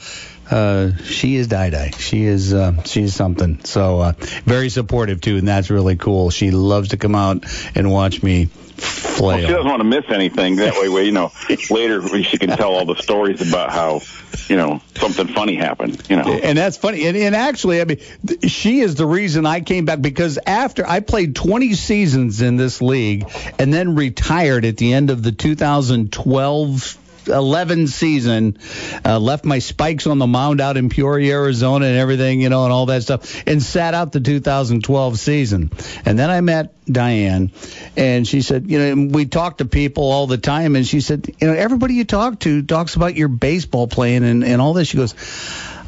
uh, 0.48 0.94
she 1.02 1.34
is 1.34 1.48
die 1.48 1.70
die. 1.70 1.90
She 1.90 2.24
is 2.24 2.54
uh, 2.54 2.82
she 2.84 3.02
is 3.02 3.16
something. 3.16 3.64
So 3.64 3.98
uh, 3.98 4.12
very 4.44 4.68
supportive 4.68 5.20
too, 5.20 5.38
and 5.38 5.48
that's 5.48 5.70
really 5.70 5.96
cool. 5.96 6.30
She 6.30 6.52
loves 6.52 6.90
to 6.90 6.96
come 6.96 7.16
out 7.16 7.44
and 7.74 7.90
watch 7.90 8.22
me 8.22 8.48
flail. 8.76 9.28
Well, 9.28 9.40
she 9.40 9.46
doesn't 9.46 9.68
want 9.68 9.80
to 9.80 9.84
miss 9.84 10.04
anything. 10.08 10.56
That 10.56 10.74
way, 10.74 10.88
we, 10.88 11.04
you 11.04 11.12
know, 11.12 11.32
later 11.70 12.22
she 12.22 12.38
can 12.38 12.50
tell 12.50 12.72
all 12.72 12.84
the 12.84 12.96
stories 12.96 13.46
about 13.46 13.70
how, 13.70 14.02
you 14.48 14.56
know, 14.56 14.80
something 14.96 15.28
funny 15.28 15.56
happened. 15.56 16.02
You 16.08 16.16
know, 16.16 16.24
and 16.24 16.56
that's 16.56 16.76
funny. 16.76 17.06
And, 17.06 17.16
and 17.16 17.34
actually, 17.34 17.80
I 17.80 17.84
mean, 17.84 18.00
th- 18.26 18.50
she 18.50 18.80
is 18.80 18.94
the 18.94 19.06
reason 19.06 19.46
I 19.46 19.60
came 19.60 19.84
back 19.84 20.00
because 20.00 20.38
after 20.46 20.86
I 20.86 21.00
played 21.00 21.34
20 21.34 21.74
seasons 21.74 22.40
in 22.40 22.56
this 22.56 22.82
league 22.82 23.30
and 23.58 23.72
then 23.72 23.94
retired 23.94 24.64
at 24.64 24.76
the 24.76 24.92
end 24.92 25.10
of 25.10 25.22
the 25.22 25.32
2012 25.32 26.98
11 27.28 27.86
season, 27.86 28.58
uh, 29.04 29.18
left 29.18 29.44
my 29.44 29.58
spikes 29.58 30.06
on 30.06 30.18
the 30.18 30.26
mound 30.26 30.60
out 30.60 30.76
in 30.76 30.88
Peoria, 30.88 31.34
Arizona, 31.34 31.86
and 31.86 31.96
everything, 31.96 32.40
you 32.40 32.48
know, 32.48 32.64
and 32.64 32.72
all 32.72 32.86
that 32.86 33.02
stuff, 33.02 33.42
and 33.46 33.62
sat 33.62 33.94
out 33.94 34.12
the 34.12 34.20
2012 34.20 35.18
season. 35.18 35.70
And 36.04 36.18
then 36.18 36.30
I 36.30 36.40
met 36.40 36.74
Diane, 36.86 37.52
and 37.96 38.26
she 38.26 38.42
said, 38.42 38.70
you 38.70 38.78
know, 38.78 39.08
we 39.12 39.26
talk 39.26 39.58
to 39.58 39.64
people 39.64 40.04
all 40.04 40.26
the 40.26 40.38
time, 40.38 40.76
and 40.76 40.86
she 40.86 41.00
said, 41.00 41.34
you 41.40 41.46
know, 41.46 41.54
everybody 41.54 41.94
you 41.94 42.04
talk 42.04 42.40
to 42.40 42.62
talks 42.62 42.96
about 42.96 43.16
your 43.16 43.28
baseball 43.28 43.88
playing 43.88 44.24
and, 44.24 44.44
and 44.44 44.60
all 44.60 44.72
this. 44.72 44.88
She 44.88 44.96
goes, 44.96 45.14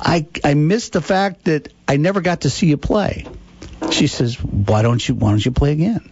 I 0.00 0.26
I 0.44 0.54
miss 0.54 0.90
the 0.90 1.00
fact 1.00 1.44
that 1.44 1.72
I 1.86 1.96
never 1.96 2.20
got 2.20 2.42
to 2.42 2.50
see 2.50 2.66
you 2.66 2.76
play. 2.76 3.26
She 3.90 4.06
says, 4.06 4.42
why 4.42 4.82
don't 4.82 5.06
you 5.06 5.14
why 5.14 5.30
don't 5.30 5.44
you 5.44 5.52
play 5.52 5.72
again? 5.72 6.10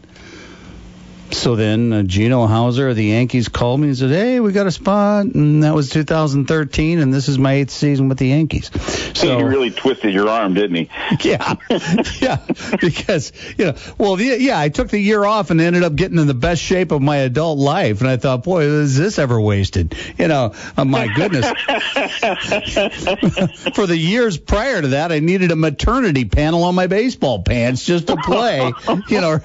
So 1.33 1.57
then 1.57 1.93
uh, 1.93 2.03
Gino 2.03 2.47
Hauser 2.47 2.89
of 2.89 2.97
the 2.97 3.05
Yankees 3.05 3.49
called 3.49 3.81
me 3.81 3.89
and 3.89 3.97
said, 3.97 4.11
"Hey, 4.11 4.41
we 4.41 4.53
got 4.53 4.67
a 4.67 4.71
spot," 4.71 5.27
and 5.27 5.65
that 5.65 5.75
was 5.75 5.91
2013, 5.91 6.99
and 6.99 7.13
this 7.13 7.29
is 7.29 7.39
my 7.39 7.55
eighth 7.55 7.71
season 7.71 8.09
with 8.09 8.19
the 8.19 8.29
Yankees. 8.29 8.71
So 9.15 9.39
he 9.39 9.45
really 9.45 9.71
twisted 9.71 10.13
your 10.13 10.29
arm, 10.29 10.55
didn't 10.55 10.77
he? 10.77 10.91
Yeah, 11.21 11.55
yeah, 12.21 12.39
because 12.81 13.33
you 13.57 13.67
know, 13.67 13.75
well, 13.99 14.21
yeah, 14.21 14.35
yeah, 14.35 14.61
I 14.61 14.69
took 14.69 14.89
the 14.89 14.99
year 14.99 15.25
off 15.25 15.51
and 15.51 15.61
ended 15.61 15.83
up 15.83 15.97
getting 15.97 16.19
in 16.19 16.27
the 16.27 16.35
best 16.35 16.63
shape 16.63 16.93
of 16.93 17.03
my 17.03 17.19
adult 17.19 17.59
life, 17.59 18.01
and 18.01 18.09
I 18.09 18.17
thought, 18.17 18.45
boy, 18.45 18.65
is 18.65 18.97
this 18.97 19.19
ever 19.19 19.41
wasted? 19.41 19.95
You 20.19 20.29
know, 20.29 20.55
oh, 20.77 20.85
my 20.85 21.09
goodness. 21.09 21.47
For 23.75 23.87
the 23.87 23.97
years 23.97 24.37
prior 24.37 24.83
to 24.83 24.89
that, 24.89 25.11
I 25.11 25.21
needed 25.21 25.53
a 25.53 25.57
maternity 25.57 26.27
panel 26.27 26.65
on 26.65 26.75
my 26.75 26.87
baseball 26.87 27.43
pants 27.43 27.85
just 27.85 28.09
to 28.09 28.17
play. 28.17 28.73
you 29.09 29.21
know, 29.21 29.41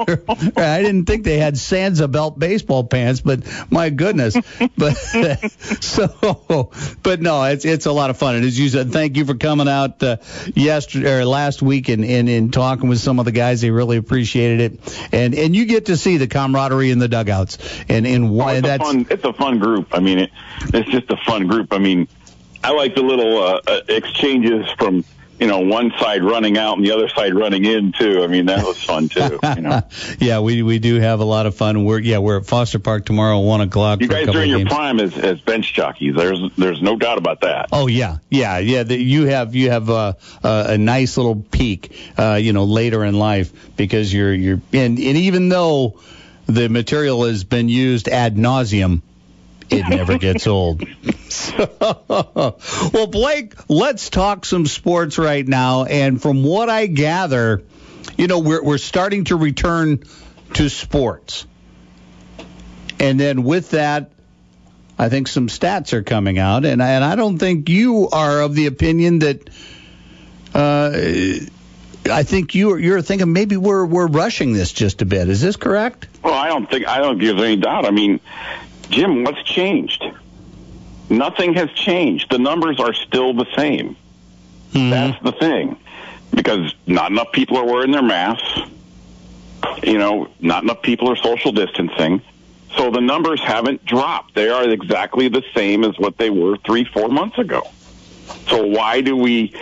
I 0.57 0.82
didn't 0.82 1.05
think 1.05 1.23
they 1.23 1.38
had 1.38 1.57
Sansabelt 1.72 2.38
baseball 2.38 2.84
pants, 2.84 3.22
but 3.22 3.41
my 3.72 3.89
goodness. 3.89 4.36
But 4.78 4.93
so, 5.82 6.72
but 7.03 7.22
no, 7.22 7.43
it's 7.43 7.65
it's 7.65 7.86
a 7.86 7.91
lot 7.91 8.09
of 8.09 8.17
fun. 8.17 8.36
And 8.36 8.45
as 8.45 8.57
you 8.57 8.69
said, 8.69 8.91
thank 8.91 9.17
you 9.17 9.26
for 9.26 9.36
coming 9.36 9.67
out 9.67 10.01
uh, 10.01 10.17
yesterday 10.55 11.19
or 11.19 11.26
last 11.26 11.61
week 11.61 11.89
and, 11.89 12.03
and 12.05 12.30
and 12.30 12.53
talking 12.53 12.89
with 12.89 12.99
some 12.99 13.19
of 13.19 13.26
the 13.26 13.32
guys. 13.32 13.61
They 13.61 13.69
really 13.69 13.97
appreciated 13.97 14.74
it, 14.74 15.07
and 15.11 15.36
and 15.36 15.55
you 15.55 15.65
get 15.65 15.88
to 15.88 15.97
see 15.97 16.17
the 16.17 16.28
camaraderie 16.28 16.91
in 16.91 16.99
the 16.99 17.07
dugouts. 17.07 17.57
And 17.89 18.07
and 18.07 18.32
why 18.32 18.53
Oh, 18.53 18.57
it's 18.57 18.67
that's 18.67 18.84
a 18.84 18.86
fun. 18.86 19.07
It's 19.09 19.24
a 19.24 19.34
fun 19.34 19.59
group. 19.59 19.89
I 19.91 19.99
mean, 19.99 20.19
it, 20.19 20.32
it's 20.74 20.89
just 20.89 21.09
a 21.09 21.17
fun 21.17 21.47
group. 21.47 21.74
I 21.74 21.78
mean, 21.78 22.07
I 22.63 22.72
like 22.72 22.95
the 22.95 23.03
little 23.03 23.41
uh, 23.41 23.61
uh, 23.65 23.82
exchanges 23.88 24.67
from 24.78 25.03
you 25.41 25.47
know 25.47 25.59
one 25.61 25.91
side 25.99 26.23
running 26.23 26.55
out 26.55 26.77
and 26.77 26.85
the 26.85 26.91
other 26.91 27.09
side 27.09 27.33
running 27.33 27.65
in 27.65 27.91
too. 27.91 28.23
I 28.23 28.27
mean, 28.27 28.45
that 28.45 28.63
was 28.63 28.81
fun 28.81 29.09
too. 29.09 29.39
You 29.43 29.55
know, 29.61 29.81
yeah, 30.19 30.39
we 30.39 30.61
we 30.61 30.77
do 30.77 30.99
have 30.99 31.19
a 31.19 31.25
lot 31.25 31.47
of 31.47 31.55
fun. 31.55 31.83
We're 31.83 31.99
yeah, 31.99 32.19
we're 32.19 32.37
at 32.37 32.45
Foster 32.45 32.77
Park 32.77 33.05
tomorrow, 33.05 33.39
one 33.39 33.59
o'clock. 33.61 34.01
you 34.01 34.07
guys 34.07 34.27
are 34.29 34.43
in 34.43 34.49
your 34.49 34.59
games. 34.59 34.69
prime 34.69 34.99
as 34.99 35.17
as 35.17 35.41
bench 35.41 35.73
jockeys. 35.73 36.15
There's 36.15 36.39
there's 36.57 36.81
no 36.83 36.95
doubt 36.95 37.17
about 37.17 37.41
that. 37.41 37.69
Oh 37.71 37.87
yeah, 37.87 38.17
yeah, 38.29 38.59
yeah. 38.59 38.83
The, 38.83 38.95
you 38.95 39.25
have 39.25 39.55
you 39.55 39.71
have 39.71 39.89
a, 39.89 40.15
uh, 40.43 40.65
a 40.69 40.77
nice 40.77 41.17
little 41.17 41.35
peak, 41.35 41.97
uh, 42.19 42.35
you 42.35 42.53
know, 42.53 42.65
later 42.65 43.03
in 43.03 43.15
life 43.15 43.75
because 43.75 44.13
you're 44.13 44.33
you're 44.33 44.61
and 44.71 44.99
and 44.99 45.17
even 45.17 45.49
though 45.49 45.99
the 46.45 46.69
material 46.69 47.25
has 47.25 47.43
been 47.43 47.67
used 47.67 48.07
ad 48.07 48.35
nauseum, 48.35 49.01
it 49.72 49.89
never 49.89 50.17
gets 50.17 50.47
old. 50.47 50.84
well, 52.09 53.07
Blake, 53.07 53.53
let's 53.69 54.09
talk 54.09 54.45
some 54.45 54.65
sports 54.65 55.17
right 55.17 55.47
now. 55.47 55.86
And 55.86 56.22
from 56.22 56.43
what 56.43 56.69
I 56.69 56.88
gather, 56.88 57.63
you 58.17 58.28
know, 58.28 58.39
we're 58.39 58.63
we're 58.63 58.78
starting 58.78 59.26
to 59.26 59.36
return 59.36 60.03
to 60.55 60.69
sports, 60.69 61.45
and 62.99 63.19
then 63.19 63.43
with 63.43 63.72
that. 63.72 64.11
I 64.99 65.09
think 65.09 65.28
some 65.28 65.47
stats 65.47 65.93
are 65.93 66.03
coming 66.03 66.38
out, 66.38 66.63
and 66.63 66.84
I, 66.84 66.89
and 66.91 67.03
I 67.03 67.15
don't 67.15 67.39
think 67.39 67.69
you 67.69 68.09
are 68.09 68.41
of 68.41 68.53
the 68.53 68.67
opinion 68.67 69.19
that. 69.19 69.49
Uh, 70.53 71.47
I 72.09 72.24
think 72.24 72.55
you 72.55 72.74
are, 72.74 72.80
you're 72.80 73.01
thinking 73.01 73.32
maybe 73.34 73.57
we're 73.57 73.86
we're 73.86 74.07
rushing 74.07 74.53
this 74.53 74.72
just 74.72 75.01
a 75.01 75.05
bit. 75.05 75.30
Is 75.30 75.41
this 75.41 75.55
correct? 75.55 76.07
Well, 76.24 76.34
I 76.34 76.47
don't 76.47 76.69
think 76.69 76.88
I 76.88 76.99
don't 76.99 77.19
give 77.19 77.38
any 77.39 77.57
doubt. 77.57 77.86
I 77.86 77.91
mean, 77.91 78.19
Jim, 78.91 79.23
what's 79.23 79.41
changed? 79.43 80.03
Nothing 81.09 81.53
has 81.55 81.71
changed. 81.71 82.29
The 82.29 82.37
numbers 82.37 82.79
are 82.79 82.93
still 82.93 83.33
the 83.33 83.47
same. 83.55 83.95
Hmm. 84.73 84.89
That's 84.89 85.23
the 85.23 85.31
thing, 85.31 85.77
because 86.33 86.75
not 86.87 87.11
enough 87.11 87.31
people 87.31 87.57
are 87.57 87.65
wearing 87.65 87.91
their 87.91 88.01
masks. 88.01 88.61
You 89.83 89.97
know, 89.97 90.29
not 90.39 90.63
enough 90.63 90.81
people 90.81 91.09
are 91.09 91.15
social 91.15 91.51
distancing. 91.51 92.21
So 92.77 92.89
the 92.89 93.01
numbers 93.01 93.41
haven't 93.41 93.83
dropped. 93.85 94.35
They 94.35 94.49
are 94.49 94.67
exactly 94.69 95.27
the 95.27 95.43
same 95.53 95.83
as 95.83 95.97
what 95.99 96.17
they 96.17 96.29
were 96.29 96.57
three, 96.57 96.85
four 96.85 97.09
months 97.09 97.37
ago. 97.37 97.67
So 98.47 98.65
why 98.65 99.01
do 99.01 99.15
we 99.15 99.53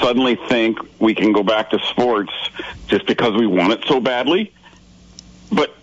suddenly 0.00 0.36
think 0.48 0.78
we 1.00 1.14
can 1.14 1.32
go 1.32 1.42
back 1.42 1.70
to 1.70 1.78
sports 1.78 2.32
just 2.86 3.06
because 3.06 3.34
we 3.34 3.46
want 3.46 3.72
it 3.72 3.84
so 3.86 4.00
badly? 4.00 4.52
But 5.50 5.74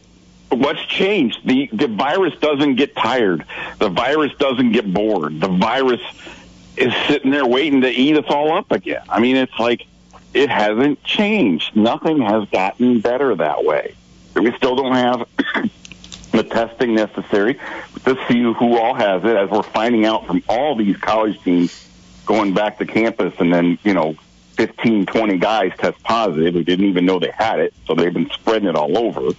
what's 0.50 0.84
changed? 0.86 1.40
The 1.46 1.70
the 1.72 1.88
virus 1.88 2.34
doesn't 2.40 2.76
get 2.76 2.96
tired. 2.96 3.46
The 3.80 3.90
virus 3.90 4.34
doesn't 4.38 4.72
get 4.72 4.92
bored. 4.92 5.40
The 5.40 5.48
virus 5.48 6.02
is 6.78 6.94
sitting 7.08 7.32
there 7.32 7.46
waiting 7.46 7.82
to 7.82 7.90
eat 7.90 8.18
us 8.18 8.26
all 8.28 8.58
up 8.58 8.72
again. 8.72 9.04
I 9.10 9.20
mean, 9.20 9.36
it's 9.36 9.58
like 9.60 9.86
it 10.34 10.50
hasn't 10.50 11.04
changed. 11.04 11.76
Nothing 11.76 12.22
has 12.22 12.48
gotten 12.50 13.00
better 13.00 13.36
that 13.36 13.64
way. 13.64 13.96
We 14.36 14.52
still 14.58 14.76
don't 14.76 14.94
have 14.94 15.28
the 16.32 16.44
testing 16.44 16.94
necessary 16.96 17.60
to 18.04 18.18
see 18.28 18.42
who 18.42 18.78
all 18.78 18.94
has 18.94 19.24
it, 19.24 19.36
as 19.36 19.50
we're 19.50 19.64
finding 19.64 20.06
out 20.06 20.28
from 20.28 20.44
all 20.50 20.76
these 20.76 20.98
college 20.98 21.42
teams 21.44 21.88
going 22.26 22.54
back 22.54 22.80
to 22.80 22.86
campus, 22.86 23.34
and 23.40 23.54
then 23.54 23.78
you 23.84 23.94
know, 23.94 24.16
15, 24.58 25.06
20 25.06 25.38
guys 25.38 25.72
test 25.78 26.02
positive 26.04 26.54
who 26.54 26.64
didn't 26.64 26.86
even 26.86 27.06
know 27.06 27.20
they 27.20 27.32
had 27.32 27.60
it, 27.60 27.74
so 27.86 27.96
they've 27.96 28.14
been 28.14 28.30
spreading 28.32 28.68
it 28.68 28.76
all 28.76 28.98
over. 28.98 29.32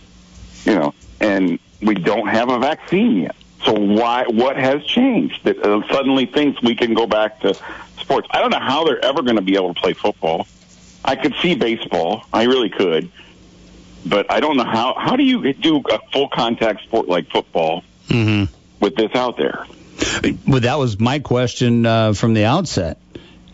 You 0.66 0.74
know, 0.74 0.94
and 1.20 1.58
we 1.80 1.94
don't 1.94 2.26
have 2.28 2.50
a 2.50 2.58
vaccine 2.58 3.16
yet. 3.22 3.36
So 3.64 3.72
why? 3.72 4.24
What 4.28 4.56
has 4.56 4.84
changed 4.84 5.44
that 5.44 5.58
uh, 5.58 5.86
suddenly 5.88 6.26
thinks 6.26 6.60
we 6.62 6.74
can 6.74 6.92
go 6.94 7.06
back 7.06 7.40
to 7.40 7.54
sports? 8.00 8.28
I 8.30 8.40
don't 8.40 8.50
know 8.50 8.60
how 8.60 8.84
they're 8.84 9.02
ever 9.04 9.22
going 9.22 9.36
to 9.36 9.42
be 9.42 9.54
able 9.56 9.72
to 9.74 9.80
play 9.80 9.92
football. 9.94 10.46
I 11.04 11.16
could 11.16 11.34
see 11.40 11.54
baseball. 11.54 12.24
I 12.32 12.44
really 12.44 12.68
could, 12.68 13.10
but 14.04 14.30
I 14.30 14.40
don't 14.40 14.56
know 14.56 14.64
how. 14.64 14.94
How 14.94 15.16
do 15.16 15.22
you 15.22 15.52
do 15.52 15.82
a 15.90 15.98
full 16.12 16.28
contact 16.28 16.82
sport 16.82 17.08
like 17.08 17.30
football 17.30 17.82
Mm-hmm. 18.08 18.52
with 18.80 18.94
this 18.94 19.12
out 19.14 19.36
there? 19.36 19.66
Well, 20.46 20.60
that 20.60 20.78
was 20.78 20.98
my 21.00 21.18
question 21.18 21.86
uh, 21.86 22.12
from 22.12 22.34
the 22.34 22.44
outset. 22.44 22.98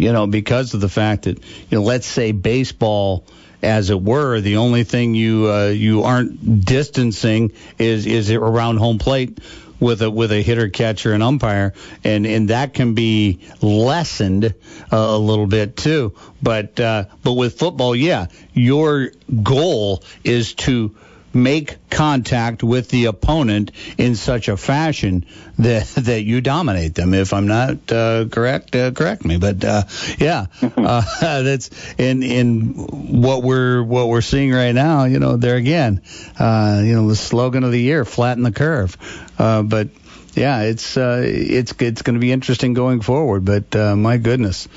You 0.03 0.13
know, 0.13 0.27
because 0.27 0.75
of 0.75 0.81
the 0.81 0.89
fact 0.89 1.23
that 1.23 1.39
you 1.39 1.79
know, 1.79 1.83
let's 1.83 2.07
say 2.07 2.33
baseball, 2.33 3.25
as 3.63 3.91
it 3.91 4.01
were, 4.01 4.41
the 4.41 4.57
only 4.57 4.85
thing 4.85 5.15
you 5.15 5.51
uh, 5.51 5.69
you 5.69 6.03
aren't 6.03 6.65
distancing 6.65 7.53
is 7.79 8.07
is 8.07 8.31
around 8.31 8.79
home 8.79 8.99
plate 8.99 9.39
with 9.83 10.01
a 10.03 10.11
with 10.11 10.33
a 10.33 10.41
hitter, 10.41 10.69
catcher, 10.69 11.13
and 11.13 11.23
umpire, 11.23 11.73
and 12.05 12.27
and 12.27 12.51
that 12.51 12.73
can 12.75 12.95
be 12.95 13.41
lessened 13.61 14.47
uh, 14.47 14.97
a 14.97 15.19
little 15.19 15.47
bit 15.47 15.77
too. 15.77 16.15
But 16.41 16.79
uh, 16.81 17.07
but 17.23 17.33
with 17.33 17.59
football, 17.59 17.95
yeah, 17.95 18.27
your 18.55 19.11
goal 19.43 20.03
is 20.25 20.55
to 20.55 20.97
make 21.35 21.89
contact 21.91 22.63
with 22.63 22.89
the 22.89 23.07
opponent 23.07 23.71
in 23.99 24.15
such 24.15 24.49
a 24.49 24.57
fashion 24.57 25.27
that 25.59 25.87
that 25.97 26.23
you 26.23 26.41
dominate 26.41 26.95
them. 26.95 27.15
If 27.15 27.33
I'm 27.33 27.47
not 27.47 27.91
uh, 27.91 28.27
correct, 28.31 28.75
uh, 28.75 28.91
correct 28.93 29.25
me. 29.25 29.39
But 29.39 29.65
uh, 29.65 29.83
yeah, 30.19 30.47
uh, 30.63 31.03
that's 31.43 31.71
in 31.99 32.23
in 32.23 32.75
what 33.21 33.43
we're 33.43 33.83
what 33.83 34.09
we're 34.09 34.21
seeing 34.21 34.53
right 34.53 34.73
now. 34.73 35.05
You 35.05 35.19
know, 35.19 35.37
there 35.37 35.57
again, 35.57 36.03
uh, 36.39 36.83
you 36.85 36.95
know, 36.95 37.09
the 37.09 37.17
slogan 37.17 37.65
of 37.65 37.73
the 37.73 37.81
year: 37.81 38.05
flatten 38.05 38.43
the 38.43 38.53
curve. 38.53 38.97
Uh, 39.39 39.63
but 39.63 39.89
yeah, 40.35 40.63
it's 40.63 40.97
uh, 40.97 41.23
it's 41.25 41.75
it's 41.79 42.03
going 42.03 42.15
to 42.15 42.21
be 42.21 42.33
interesting 42.33 42.73
going 42.73 43.01
forward. 43.01 43.45
But 43.45 43.75
uh, 43.77 43.97
my 43.97 44.17
goodness, 44.17 44.69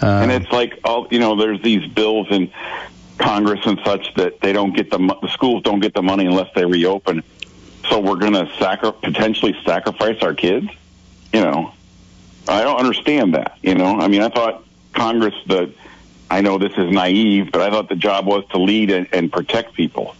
uh, 0.00 0.06
and 0.06 0.32
it's 0.32 0.50
like 0.50 0.80
all 0.84 1.06
you 1.10 1.18
know. 1.18 1.36
There's 1.36 1.60
these 1.62 1.86
bills 1.86 2.28
in 2.30 2.50
Congress 3.22 3.60
and 3.64 3.80
such 3.84 4.12
that 4.14 4.40
they 4.40 4.52
don't 4.52 4.74
get 4.74 4.90
the 4.90 4.98
the 4.98 5.28
schools 5.28 5.62
don't 5.62 5.80
get 5.80 5.94
the 5.94 6.02
money 6.02 6.26
unless 6.26 6.52
they 6.54 6.64
reopen. 6.64 7.22
So 7.88 7.98
we're 8.00 8.16
going 8.16 8.32
to 8.34 8.50
sacri- 8.58 8.92
potentially 8.92 9.56
sacrifice 9.64 10.22
our 10.22 10.34
kids. 10.34 10.68
You 11.32 11.40
know, 11.40 11.72
I 12.48 12.62
don't 12.62 12.78
understand 12.78 13.34
that. 13.34 13.58
You 13.62 13.74
know, 13.74 13.98
I 14.00 14.08
mean, 14.08 14.22
I 14.22 14.28
thought 14.28 14.64
Congress 14.92 15.34
the. 15.46 15.72
I 16.30 16.40
know 16.40 16.56
this 16.56 16.72
is 16.78 16.90
naive, 16.90 17.52
but 17.52 17.60
I 17.60 17.70
thought 17.70 17.90
the 17.90 17.96
job 17.96 18.26
was 18.26 18.46
to 18.52 18.58
lead 18.58 18.90
and, 18.90 19.06
and 19.12 19.30
protect 19.30 19.74
people. 19.74 20.14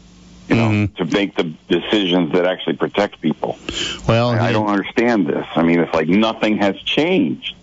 You 0.48 0.56
know, 0.56 0.68
mm-hmm. 0.68 0.94
to 0.96 1.04
make 1.06 1.34
the 1.36 1.44
decisions 1.68 2.32
that 2.32 2.44
actually 2.44 2.76
protect 2.76 3.20
people. 3.22 3.58
Well, 4.06 4.30
I, 4.30 4.48
I 4.48 4.52
don't 4.52 4.68
understand 4.68 5.26
this. 5.26 5.46
I 5.54 5.62
mean, 5.62 5.80
it's 5.80 5.94
like 5.94 6.08
nothing 6.08 6.58
has 6.58 6.76
changed. 6.82 7.54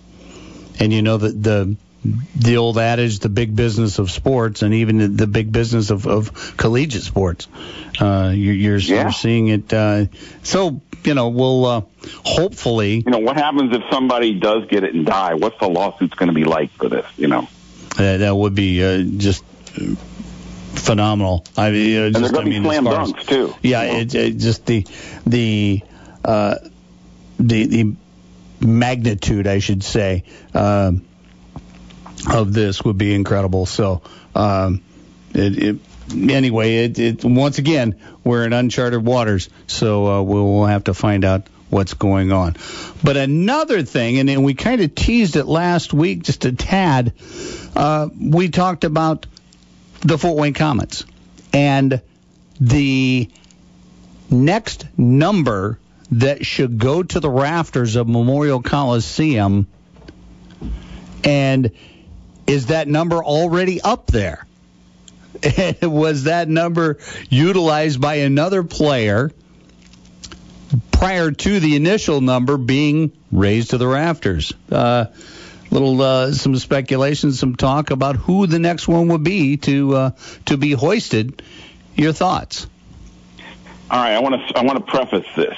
and 0.80 0.92
you 0.92 1.02
know 1.02 1.18
the 1.18 1.30
the 1.30 1.76
the 2.04 2.58
old 2.58 2.78
adage, 2.78 3.20
the 3.20 3.30
big 3.30 3.56
business 3.56 4.00
of 4.00 4.10
sports, 4.10 4.62
and 4.62 4.74
even 4.74 5.18
the, 5.18 5.28
big 5.28 5.52
business 5.52 5.90
of, 5.90 6.08
of 6.08 6.56
collegiate 6.58 7.04
sports. 7.04 7.48
Uh, 8.00 8.32
you're 8.34 8.54
you're, 8.54 8.78
Yeah. 8.78 9.02
you're 9.04 9.12
seeing 9.12 9.48
it. 9.50 9.74
Uh, 9.74 10.06
so 10.44 10.82
you 11.04 11.14
know, 11.14 11.30
we'll 11.30 11.66
uh, 11.66 11.82
hopefully 12.24 13.04
You 13.06 13.12
know, 13.12 13.20
what 13.20 13.36
happens 13.38 13.74
if 13.76 13.84
somebody 13.92 14.34
does 14.40 14.66
get 14.70 14.84
it 14.84 14.94
and 14.94 15.06
die? 15.06 15.34
What's 15.34 15.60
the 15.60 15.68
lawsuit's 15.70 16.14
going 16.16 16.28
to 16.30 16.34
be 16.36 16.44
like 16.46 16.72
for 16.72 16.88
this? 16.90 17.06
You 17.18 17.28
know, 17.28 17.48
uh, 17.98 18.18
that 18.18 18.36
would 18.36 18.56
be 18.56 18.84
uh, 18.84 19.04
just 19.18 19.44
uh, 19.78 19.96
phenomenal. 20.76 21.46
I 21.58 21.72
mean, 21.72 21.98
uh, 21.98 22.06
and 22.06 22.16
just, 22.16 22.24
they're 22.34 22.44
going 22.44 22.52
to 22.54 22.60
be 22.62 22.66
slam 22.66 22.86
far 22.86 23.02
as- 23.02 23.12
dunks 23.14 23.28
too. 23.28 23.56
Yeah, 23.62 23.84
it, 23.84 24.16
it 24.16 24.38
just 24.38 24.66
the 24.66 24.86
the 25.26 25.82
uh, 26.24 26.56
the 27.40 27.66
the 27.66 27.96
magnitude, 28.66 29.48
I 29.48 29.60
should 29.60 29.84
say, 29.84 30.24
um, 30.54 31.06
of 32.28 32.54
this 32.54 32.84
would 32.84 32.98
be 32.98 33.14
incredible. 33.14 33.66
So, 33.66 34.02
um, 34.36 34.82
it, 35.34 35.64
it 35.64 35.80
anyway, 36.12 36.86
it, 36.86 37.00
it 37.00 37.24
once 37.24 37.58
again 37.58 38.00
we're 38.24 38.46
in 38.46 38.54
uncharted 38.54 39.06
waters, 39.06 39.50
so 39.68 40.08
uh, 40.08 40.22
we'll 40.22 40.66
have 40.66 40.86
to 40.86 40.94
find 40.94 41.24
out 41.24 41.48
what's 41.70 41.94
going 41.94 42.32
on. 42.32 42.56
But 43.04 43.18
another 43.18 43.84
thing, 43.84 44.30
and, 44.30 44.44
we 44.44 44.54
kind 44.54 44.82
of 44.82 44.96
teased 44.96 45.36
it 45.36 45.46
last 45.46 45.94
week 45.94 46.24
just 46.24 46.46
a 46.46 46.52
tad. 46.52 47.14
Uh, 47.76 48.10
we 48.20 48.50
talked 48.50 48.84
about 48.84 49.28
the 50.02 50.18
Fort 50.18 50.38
Wayne 50.38 50.54
Komets 50.54 51.06
and 51.54 52.02
the 52.60 53.30
next 54.30 54.86
number 54.98 55.80
that 56.12 56.46
should 56.46 56.78
go 56.78 57.04
to 57.04 57.20
the 57.20 57.30
rafters 57.30 57.96
of 57.96 58.08
Memorial 58.08 58.62
Coliseum. 58.62 59.68
And 61.24 61.72
is 62.50 62.66
that 62.68 62.88
number 62.88 63.24
already 63.24 63.80
up 63.80 64.08
there? 64.08 64.46
Was 65.84 66.24
that 66.24 66.50
number 66.50 66.98
utilized 67.30 68.02
by 68.02 68.16
another 68.16 68.64
player 68.64 69.32
prior 70.92 71.30
to 71.30 71.60
the 71.60 71.76
initial 71.76 72.22
number 72.22 72.58
being 72.58 73.12
raised 73.32 73.70
to 73.70 73.78
the 73.78 73.88
rafters? 73.88 74.52
Uh, 74.72 75.06
little 75.70 76.02
uh, 76.02 76.32
some 76.32 76.56
speculation, 76.56 77.34
some 77.34 77.56
talk 77.56 77.92
about 77.92 78.16
who 78.16 78.48
the 78.48 78.58
next 78.58 78.88
one 78.88 79.10
would 79.10 79.24
be 79.24 79.58
to 79.58 79.96
uh, 79.96 80.12
to 80.48 80.58
be 80.58 80.72
hoisted. 80.72 81.44
Your 81.96 82.14
thoughts? 82.14 82.66
All 83.92 84.00
right, 84.00 84.14
I 84.14 84.20
want 84.20 84.36
to 84.36 84.58
I 84.58 84.64
want 84.64 84.84
to 84.84 84.92
preface 84.92 85.28
this, 85.36 85.58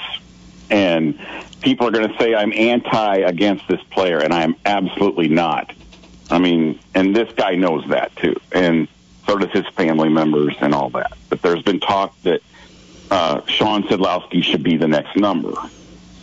and 0.70 1.18
people 1.62 1.88
are 1.88 1.90
going 1.90 2.08
to 2.08 2.18
say 2.18 2.34
I'm 2.34 2.52
anti 2.52 3.16
against 3.16 3.66
this 3.66 3.80
player, 3.90 4.18
and 4.18 4.34
I 4.34 4.42
am 4.42 4.56
absolutely 4.66 5.28
not. 5.28 5.72
I 6.32 6.38
mean, 6.38 6.78
and 6.94 7.14
this 7.14 7.30
guy 7.34 7.56
knows 7.56 7.86
that 7.88 8.16
too, 8.16 8.34
and 8.52 8.88
so 9.26 9.36
does 9.36 9.50
his 9.50 9.66
family 9.74 10.08
members 10.08 10.56
and 10.62 10.74
all 10.74 10.88
that. 10.90 11.12
But 11.28 11.42
there's 11.42 11.62
been 11.62 11.78
talk 11.78 12.18
that 12.22 12.40
uh, 13.10 13.44
Shawn 13.44 13.82
Szydlowski 13.82 14.42
should 14.42 14.62
be 14.62 14.78
the 14.78 14.88
next 14.88 15.14
number, 15.14 15.52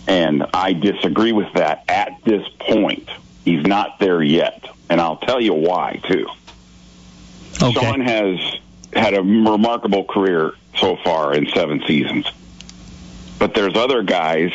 and 0.08 0.48
I 0.52 0.74
disagree 0.74 1.32
with 1.32 1.54
that 1.54 1.84
at 1.88 2.24
this 2.26 2.48
point. 2.58 3.08
He's 3.46 3.64
not 3.64 4.00
there 4.00 4.24
yet, 4.24 4.68
and 4.90 5.00
I'll 5.00 5.18
tell 5.18 5.40
you 5.40 5.54
why 5.54 6.02
too. 6.04 6.26
Shawn 7.60 8.02
has 8.02 8.40
had 8.94 9.14
a 9.14 9.22
remarkable 9.22 10.06
career 10.06 10.54
so 10.76 10.96
far 10.96 11.36
in 11.36 11.48
seven 11.50 11.84
seasons. 11.86 12.26
But 13.38 13.54
there's 13.54 13.76
other 13.76 14.02
guys 14.02 14.52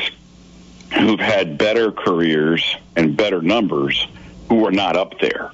who've 0.93 1.21
had 1.21 1.59
better 1.59 1.93
careers 1.93 2.77
and 2.97 3.17
better 3.17 3.41
numbers 3.41 4.09
who 4.49 4.67
are 4.67 4.73
not 4.73 4.97
up 4.97 5.19
there. 5.21 5.51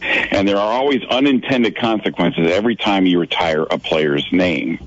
And 0.00 0.46
there 0.46 0.56
are 0.56 0.72
always 0.72 1.04
unintended 1.04 1.76
consequences 1.76 2.50
every 2.50 2.76
time 2.76 3.06
you 3.06 3.18
retire 3.18 3.62
a 3.62 3.78
player's 3.78 4.26
name, 4.32 4.78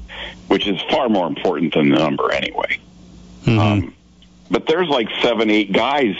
which 0.47 0.67
is 0.67 0.81
far 0.89 1.09
more 1.09 1.27
important 1.27 1.73
than 1.73 1.89
the 1.89 1.97
number 1.97 2.31
anyway. 2.31 2.79
Um, 3.59 3.93
but 4.49 4.67
there's 4.67 4.87
like 4.87 5.09
seven, 5.21 5.49
eight 5.49 5.73
guys 5.73 6.15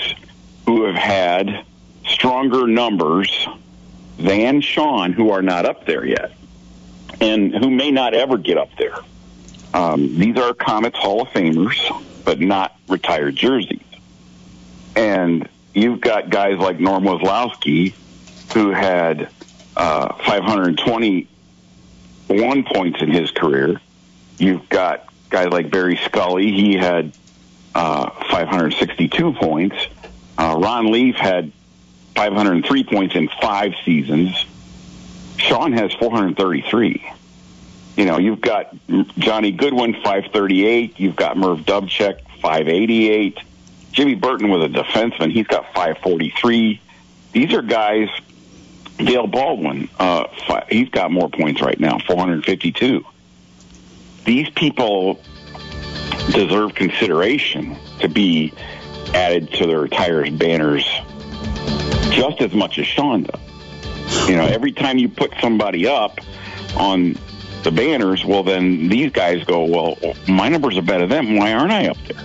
who 0.66 0.84
have 0.86 0.96
had 0.96 1.66
stronger 2.06 2.68
numbers 2.68 3.48
than 4.18 4.62
Shawn 4.62 5.14
who 5.14 5.32
are 5.32 5.42
not 5.42 5.66
up 5.66 5.86
there 5.86 6.06
yet 6.06 6.32
and 7.20 7.54
who 7.54 7.70
may 7.70 7.92
not 7.92 8.14
ever 8.14 8.38
get 8.38 8.58
up 8.58 8.70
there. 8.78 8.98
Um, 9.74 10.18
these 10.18 10.38
are 10.38 10.54
Komets 10.54 10.96
Hall 10.96 11.22
of 11.22 11.30
Famers, 11.30 11.80
but 12.26 12.40
not 12.40 12.76
retired 12.90 13.36
jerseys. 13.36 13.80
And 14.96 15.48
you've 15.74 16.02
got 16.02 16.30
guys 16.30 16.58
like 16.58 16.80
Norm 16.80 17.04
Wazlowski 17.04 17.94
who 18.54 18.72
had 18.72 19.30
uh, 19.76 20.14
521 20.16 22.64
points 22.64 23.02
in 23.02 23.12
his 23.12 23.32
career. 23.32 23.82
You've 24.38 24.70
got 24.70 25.12
guys 25.30 25.48
like 25.48 25.72
Barry 25.72 25.98
Scully. 25.98 26.52
He 26.52 26.76
had 26.76 27.12
uh, 27.74 28.10
562 28.30 29.34
points. 29.34 29.76
Uh, 30.38 30.56
Ron 30.60 30.92
Leaf 30.92 31.16
had 31.16 31.52
503 32.16 32.84
points 32.84 33.16
in 33.16 33.30
five 33.42 33.74
seasons. 33.86 34.46
Shawn 35.38 35.72
has 35.74 35.94
433. 35.94 37.12
You 37.98 38.06
know, 38.06 38.18
you've 38.18 38.42
got 38.42 38.76
Johnny 39.18 39.52
Goodwin, 39.52 39.94
538. 39.94 41.00
You've 41.00 41.16
got 41.16 41.38
Merv 41.38 41.60
Dubchek, 41.60 42.22
588. 42.42 43.38
Jimmy 43.92 44.16
Burton 44.16 44.50
was 44.50 44.64
a 44.64 44.70
defenseman. 44.70 45.32
He's 45.32 45.48
got 45.48 45.66
543. 45.74 46.80
These 47.34 47.54
are 47.54 47.62
guys. 47.62 48.10
Dale 48.98 49.26
Baldwin, 49.26 49.90
uh, 49.98 50.28
fi- 50.48 50.66
he's 50.70 50.90
got 50.90 51.12
more 51.12 51.28
points 51.28 51.60
right 51.60 51.80
now, 51.80 51.98
452. 51.98 53.04
These 54.26 54.50
people 54.52 55.20
deserve 56.32 56.76
consideration 56.76 57.78
to 58.00 58.08
be 58.08 58.54
added 59.16 59.52
to 59.54 59.66
the 59.66 59.76
retired 59.78 60.38
banners 60.38 60.86
just 62.12 62.42
as 62.42 62.54
much 62.54 62.78
as 62.78 62.86
Shawn 62.86 63.24
does. 63.24 64.30
You 64.30 64.36
know, 64.36 64.46
every 64.46 64.72
time 64.72 65.00
you 65.00 65.10
put 65.10 65.34
somebody 65.42 65.88
up 65.88 66.20
on 66.76 67.18
the 67.64 67.72
banners, 67.72 68.24
well, 68.24 68.44
then 68.44 68.88
these 68.90 69.12
guys 69.12 69.44
go, 69.46 69.66
well, 69.66 69.98
my 70.28 70.50
numbers 70.50 70.78
are 70.78 70.82
better 70.84 71.08
than 71.08 71.26
them. 71.26 71.38
Why 71.38 71.54
aren't 71.54 71.72
I 71.72 71.88
up 71.88 71.98
there? 72.08 72.24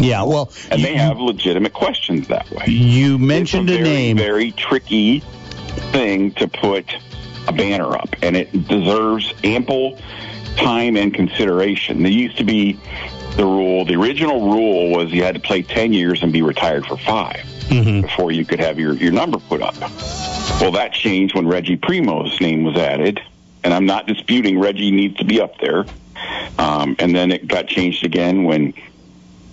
Yeah, 0.00 0.22
well, 0.22 0.52
And 0.70 0.82
they 0.82 0.94
have 0.94 1.18
legitimate 1.18 1.72
questions 1.72 2.28
that 2.28 2.50
way. 2.50 2.66
You 2.66 3.18
mentioned 3.18 3.68
it's 3.68 3.80
a 3.80 3.82
very, 3.82 3.96
name. 3.96 4.16
Very 4.16 4.52
tricky 4.52 5.20
thing 5.92 6.32
to 6.32 6.46
put 6.48 6.94
a 7.46 7.52
banner 7.52 7.96
up, 7.96 8.14
and 8.22 8.36
it 8.36 8.68
deserves 8.68 9.32
ample 9.42 9.98
time 10.56 10.96
and 10.96 11.12
consideration. 11.14 12.02
There 12.02 12.12
used 12.12 12.36
to 12.38 12.44
be 12.44 12.78
the 13.36 13.44
rule. 13.44 13.84
The 13.84 13.94
original 13.94 14.52
rule 14.52 14.90
was 14.90 15.12
you 15.12 15.22
had 15.24 15.34
to 15.34 15.40
play 15.40 15.62
ten 15.62 15.92
years 15.92 16.22
and 16.22 16.32
be 16.32 16.42
retired 16.42 16.86
for 16.86 16.96
5 16.96 17.44
before 18.02 18.32
you 18.32 18.44
could 18.44 18.60
have 18.60 18.78
your 18.78 18.94
your 18.94 19.12
number 19.12 19.38
put 19.38 19.62
up. 19.62 19.78
Well, 20.60 20.72
that 20.72 20.92
changed 20.92 21.34
when 21.34 21.46
Reggie 21.46 21.76
Primeau's 21.76 22.40
name 22.40 22.64
was 22.64 22.76
added, 22.76 23.20
and 23.62 23.72
I'm 23.74 23.86
not 23.86 24.06
disputing 24.06 24.58
Reggie 24.58 24.90
needs 24.90 25.16
to 25.18 25.24
be 25.24 25.40
up 25.40 25.58
there. 25.60 25.84
Um, 26.58 26.96
and 26.98 27.14
then 27.14 27.30
it 27.30 27.46
got 27.46 27.68
changed 27.68 28.04
again 28.04 28.42
when 28.44 28.74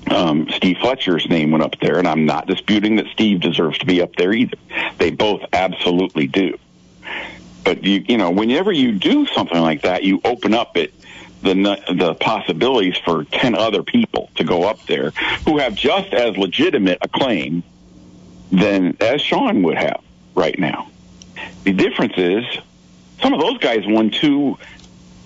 um, 0.10 0.48
Steve 0.50 0.78
Fletcher's 0.78 1.28
name 1.28 1.52
went 1.52 1.64
up 1.64 1.80
there, 1.80 1.98
and 1.98 2.08
I'm 2.08 2.26
not 2.26 2.48
disputing 2.48 2.98
that 2.98 3.08
Steve 3.08 3.42
deserves 3.42 3.80
to 3.80 3.86
be 3.86 4.02
up 4.02 4.16
there 4.16 4.34
either. 4.34 4.58
They 4.98 5.12
both 5.12 5.42
absolutely 5.52 6.28
do. 6.28 6.58
But 7.64 7.84
you, 7.84 8.04
you 8.08 8.18
know, 8.18 8.32
whenever 8.32 8.72
you 8.72 8.92
do 8.92 9.26
something 9.28 9.60
like 9.60 9.82
that, 9.82 10.04
you 10.04 10.22
open 10.24 10.54
up 10.54 10.78
it 10.78 10.94
the 11.42 11.54
the 11.94 12.16
possibilities 12.16 12.98
for 12.98 13.24
ten 13.26 13.56
other 13.56 13.84
people 13.84 14.30
to 14.36 14.44
go 14.44 14.64
up 14.64 14.84
there 14.88 15.12
who 15.46 15.60
have 15.60 15.76
just 15.76 16.14
as 16.14 16.38
legitimate 16.38 16.98
a 17.02 17.08
claim 17.08 17.64
than 18.52 18.98
as 19.00 19.22
Shawn 19.22 19.64
would 19.64 19.78
have 19.78 20.02
right 20.34 20.58
now. 20.58 20.90
The 21.64 21.74
difference 21.74 22.14
is 22.18 22.46
some 23.22 23.34
of 23.34 23.40
those 23.40 23.58
guys 23.60 23.84
won 23.86 24.10
two 24.10 24.58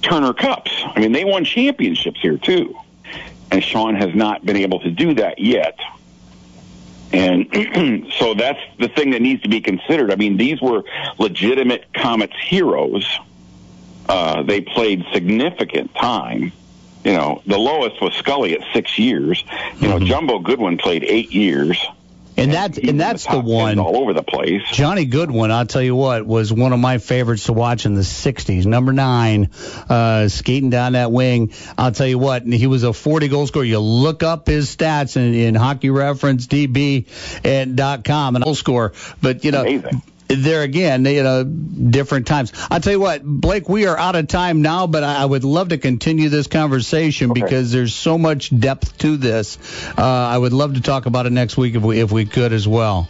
Turner 0.02 0.34
Cups. 0.34 0.72
I 0.84 1.00
mean, 1.00 1.12
they 1.12 1.26
won 1.26 1.44
championships 1.46 2.20
here 2.22 2.38
too, 2.38 2.76
and 3.52 3.64
Shawn 3.64 3.96
has 3.96 4.14
not 4.14 4.46
been 4.46 4.58
able 4.58 4.80
to 4.82 4.92
do 4.92 5.16
that 5.16 5.40
yet. 5.40 5.78
And 7.12 8.12
so 8.20 8.34
that's 8.34 8.60
the 8.78 8.88
thing 8.88 9.12
that 9.12 9.22
needs 9.22 9.42
to 9.44 9.50
be 9.50 9.62
considered. 9.62 10.12
I 10.12 10.16
mean, 10.16 10.38
these 10.38 10.62
were 10.62 10.84
legitimate 11.18 11.92
Komets 11.94 12.36
heroes. 12.36 13.08
Uh, 14.08 14.44
they 14.44 14.62
played 14.62 15.06
significant 15.14 15.94
time. 15.96 16.52
You 17.04 17.14
know, 17.14 17.42
the 17.46 17.58
lowest 17.58 18.02
was 18.02 18.14
Scully 18.16 18.54
at 18.54 18.62
six 18.74 19.00
years. 19.00 19.44
You 19.80 19.88
know, 19.88 20.00
Jumbo 20.00 20.40
Goodwin 20.40 20.78
played 20.78 21.04
eight 21.04 21.32
years. 21.32 21.84
And 22.40 22.54
that's 22.54 22.78
and 22.78 23.00
that's 23.00 23.26
the, 23.26 23.34
the 23.34 23.40
one 23.42 23.80
all 23.80 23.98
over 23.98 24.14
the 24.14 24.24
place. 24.24 24.62
Johnny 24.72 25.06
Goodwin, 25.06 25.52
I'll 25.52 25.66
tell 25.66 25.82
you 25.82 25.96
what, 25.96 26.26
was 26.26 26.52
one 26.54 26.74
of 26.74 26.80
my 26.80 26.98
favorites 26.98 27.46
to 27.46 27.54
watch 27.54 27.86
in 27.86 27.96
the 27.96 28.02
'60s. 28.02 28.66
Number 28.66 28.94
nine, 28.94 29.50
uh, 29.90 30.28
skating 30.28 30.70
down 30.70 30.94
that 30.94 31.12
wing. 31.12 31.54
I'll 31.78 31.92
tell 31.92 32.08
you 32.08 32.20
what, 32.20 32.44
he 32.44 32.68
was 32.68 32.84
a 32.84 32.94
40 32.94 33.28
goal 33.28 33.48
scorer. 33.48 33.66
You 33.66 33.80
look 33.80 34.24
up 34.24 34.48
his 34.48 34.76
stats 34.76 35.18
in, 35.18 35.34
in 35.34 35.56
Hockey 35.56 35.90
Reference, 35.90 36.48
DB, 36.48 37.08
and 37.44 37.76
dot 37.76 38.04
com, 38.04 38.36
and 38.36 38.46
goal 38.46 38.56
score. 38.56 38.94
But 39.22 39.44
you 39.44 39.52
know. 39.52 39.62
Amazing 39.62 40.02
there 40.30 40.62
again, 40.62 41.06
you 41.06 41.24
know, 41.24 41.44
different 41.44 42.28
times. 42.28 42.54
I'll 42.70 42.80
tell 42.80 42.94
you 42.94 43.00
what, 43.00 43.24
Blake, 43.24 43.68
we 43.68 43.88
are 43.88 43.98
out 43.98 44.16
of 44.16 44.28
time 44.28 44.62
now, 44.62 44.86
but 44.86 45.04
I 45.04 45.26
would 45.26 45.44
love 45.44 45.70
to 45.70 45.78
continue 45.78 46.30
this 46.30 46.46
conversation 46.48 47.32
okay. 47.32 47.42
because 47.42 47.72
there's 47.72 47.96
so 47.96 48.18
much 48.18 48.58
depth 48.58 48.98
to 49.00 49.18
this. 49.18 49.58
Uh, 49.98 50.04
I 50.04 50.38
would 50.38 50.54
love 50.54 50.76
to 50.76 50.82
talk 50.82 51.08
about 51.08 51.26
it 51.26 51.32
next 51.32 51.58
week 51.58 51.76
if 51.76 51.82
we 51.82 52.00
if 52.00 52.12
we 52.12 52.26
could 52.26 52.54
as 52.54 52.68
well. 52.68 53.08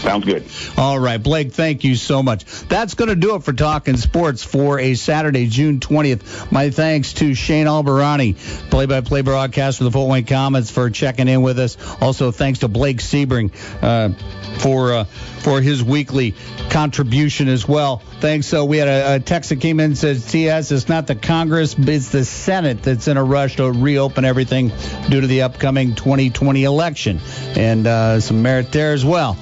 Sounds 0.00 0.24
good. 0.24 0.44
All 0.76 0.98
right, 0.98 1.22
Blake, 1.22 1.52
thank 1.52 1.84
you 1.84 1.94
so 1.94 2.22
much. 2.22 2.44
That's 2.68 2.94
going 2.94 3.10
to 3.10 3.14
do 3.14 3.34
it 3.34 3.42
for 3.42 3.52
Talking 3.52 3.96
Sports 3.96 4.42
for 4.42 4.78
a 4.78 4.94
Saturday, 4.94 5.46
June 5.46 5.78
20th. 5.78 6.50
My 6.50 6.70
thanks 6.70 7.12
to 7.14 7.34
Shane 7.34 7.66
Albahrani, 7.66 8.36
play 8.70 8.86
by 8.86 9.02
play 9.02 9.20
broadcaster 9.20 9.78
for 9.78 9.84
the 9.84 9.90
Fort 9.90 10.10
Wayne 10.10 10.24
Komets, 10.24 10.72
for 10.72 10.88
checking 10.90 11.28
in 11.28 11.42
with 11.42 11.58
us. 11.58 11.76
Also, 12.00 12.30
thanks 12.30 12.60
to 12.60 12.68
Blake 12.68 12.98
Sebring 12.98 13.52
uh, 13.82 14.58
for. 14.60 14.92
Uh, 14.92 15.04
for 15.40 15.60
his 15.60 15.82
weekly 15.82 16.34
contribution 16.70 17.48
as 17.48 17.66
well. 17.66 17.98
Thanks. 18.20 18.46
So 18.46 18.64
we 18.64 18.78
had 18.78 18.88
a, 18.88 19.14
a 19.16 19.20
text 19.20 19.50
that 19.50 19.60
came 19.60 19.80
in 19.80 19.96
says, 19.96 20.30
TS, 20.30 20.70
it's 20.70 20.88
not 20.88 21.06
the 21.06 21.14
Congress, 21.14 21.74
it's 21.78 22.10
the 22.10 22.24
Senate 22.24 22.82
that's 22.82 23.08
in 23.08 23.16
a 23.16 23.24
rush 23.24 23.56
to 23.56 23.70
reopen 23.70 24.24
everything 24.24 24.70
due 25.08 25.20
to 25.20 25.26
the 25.26 25.42
upcoming 25.42 25.94
2020 25.94 26.64
election. 26.64 27.20
And 27.56 27.86
uh, 27.86 28.20
some 28.20 28.42
merit 28.42 28.70
there 28.72 28.92
as 28.92 29.04
well. 29.04 29.36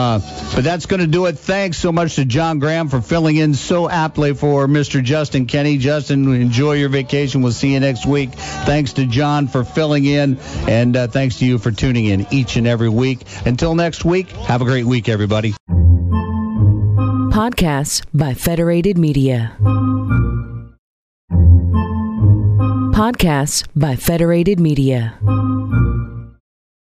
Uh, 0.00 0.18
but 0.54 0.64
that's 0.64 0.86
going 0.86 1.00
to 1.00 1.06
do 1.06 1.26
it. 1.26 1.38
Thanks 1.38 1.76
so 1.76 1.92
much 1.92 2.14
to 2.14 2.24
John 2.24 2.58
Graham 2.58 2.88
for 2.88 3.02
filling 3.02 3.36
in 3.36 3.52
so 3.52 3.86
aptly 3.86 4.32
for 4.32 4.66
Mr. 4.66 5.02
Justin 5.02 5.44
Kenny. 5.44 5.76
Justin, 5.76 6.32
enjoy 6.34 6.72
your 6.72 6.88
vacation. 6.88 7.42
We'll 7.42 7.52
see 7.52 7.74
you 7.74 7.80
next 7.80 8.06
week. 8.06 8.30
Thanks 8.32 8.94
to 8.94 9.04
John 9.04 9.46
for 9.46 9.62
filling 9.62 10.06
in, 10.06 10.38
and 10.66 10.96
uh, 10.96 11.08
thanks 11.08 11.38
to 11.40 11.44
you 11.44 11.58
for 11.58 11.70
tuning 11.70 12.06
in 12.06 12.26
each 12.30 12.56
and 12.56 12.66
every 12.66 12.88
week. 12.88 13.20
Until 13.44 13.74
next 13.74 14.02
week, 14.02 14.30
have 14.30 14.62
a 14.62 14.64
great 14.64 14.86
week, 14.86 15.10
everybody. 15.10 15.54
Podcasts 17.30 18.02
by 18.14 18.32
Federated 18.32 18.96
Media. 18.96 19.54
Podcasts 22.94 23.66
by 23.76 23.96
Federated 23.96 24.58
Media. 24.58 25.18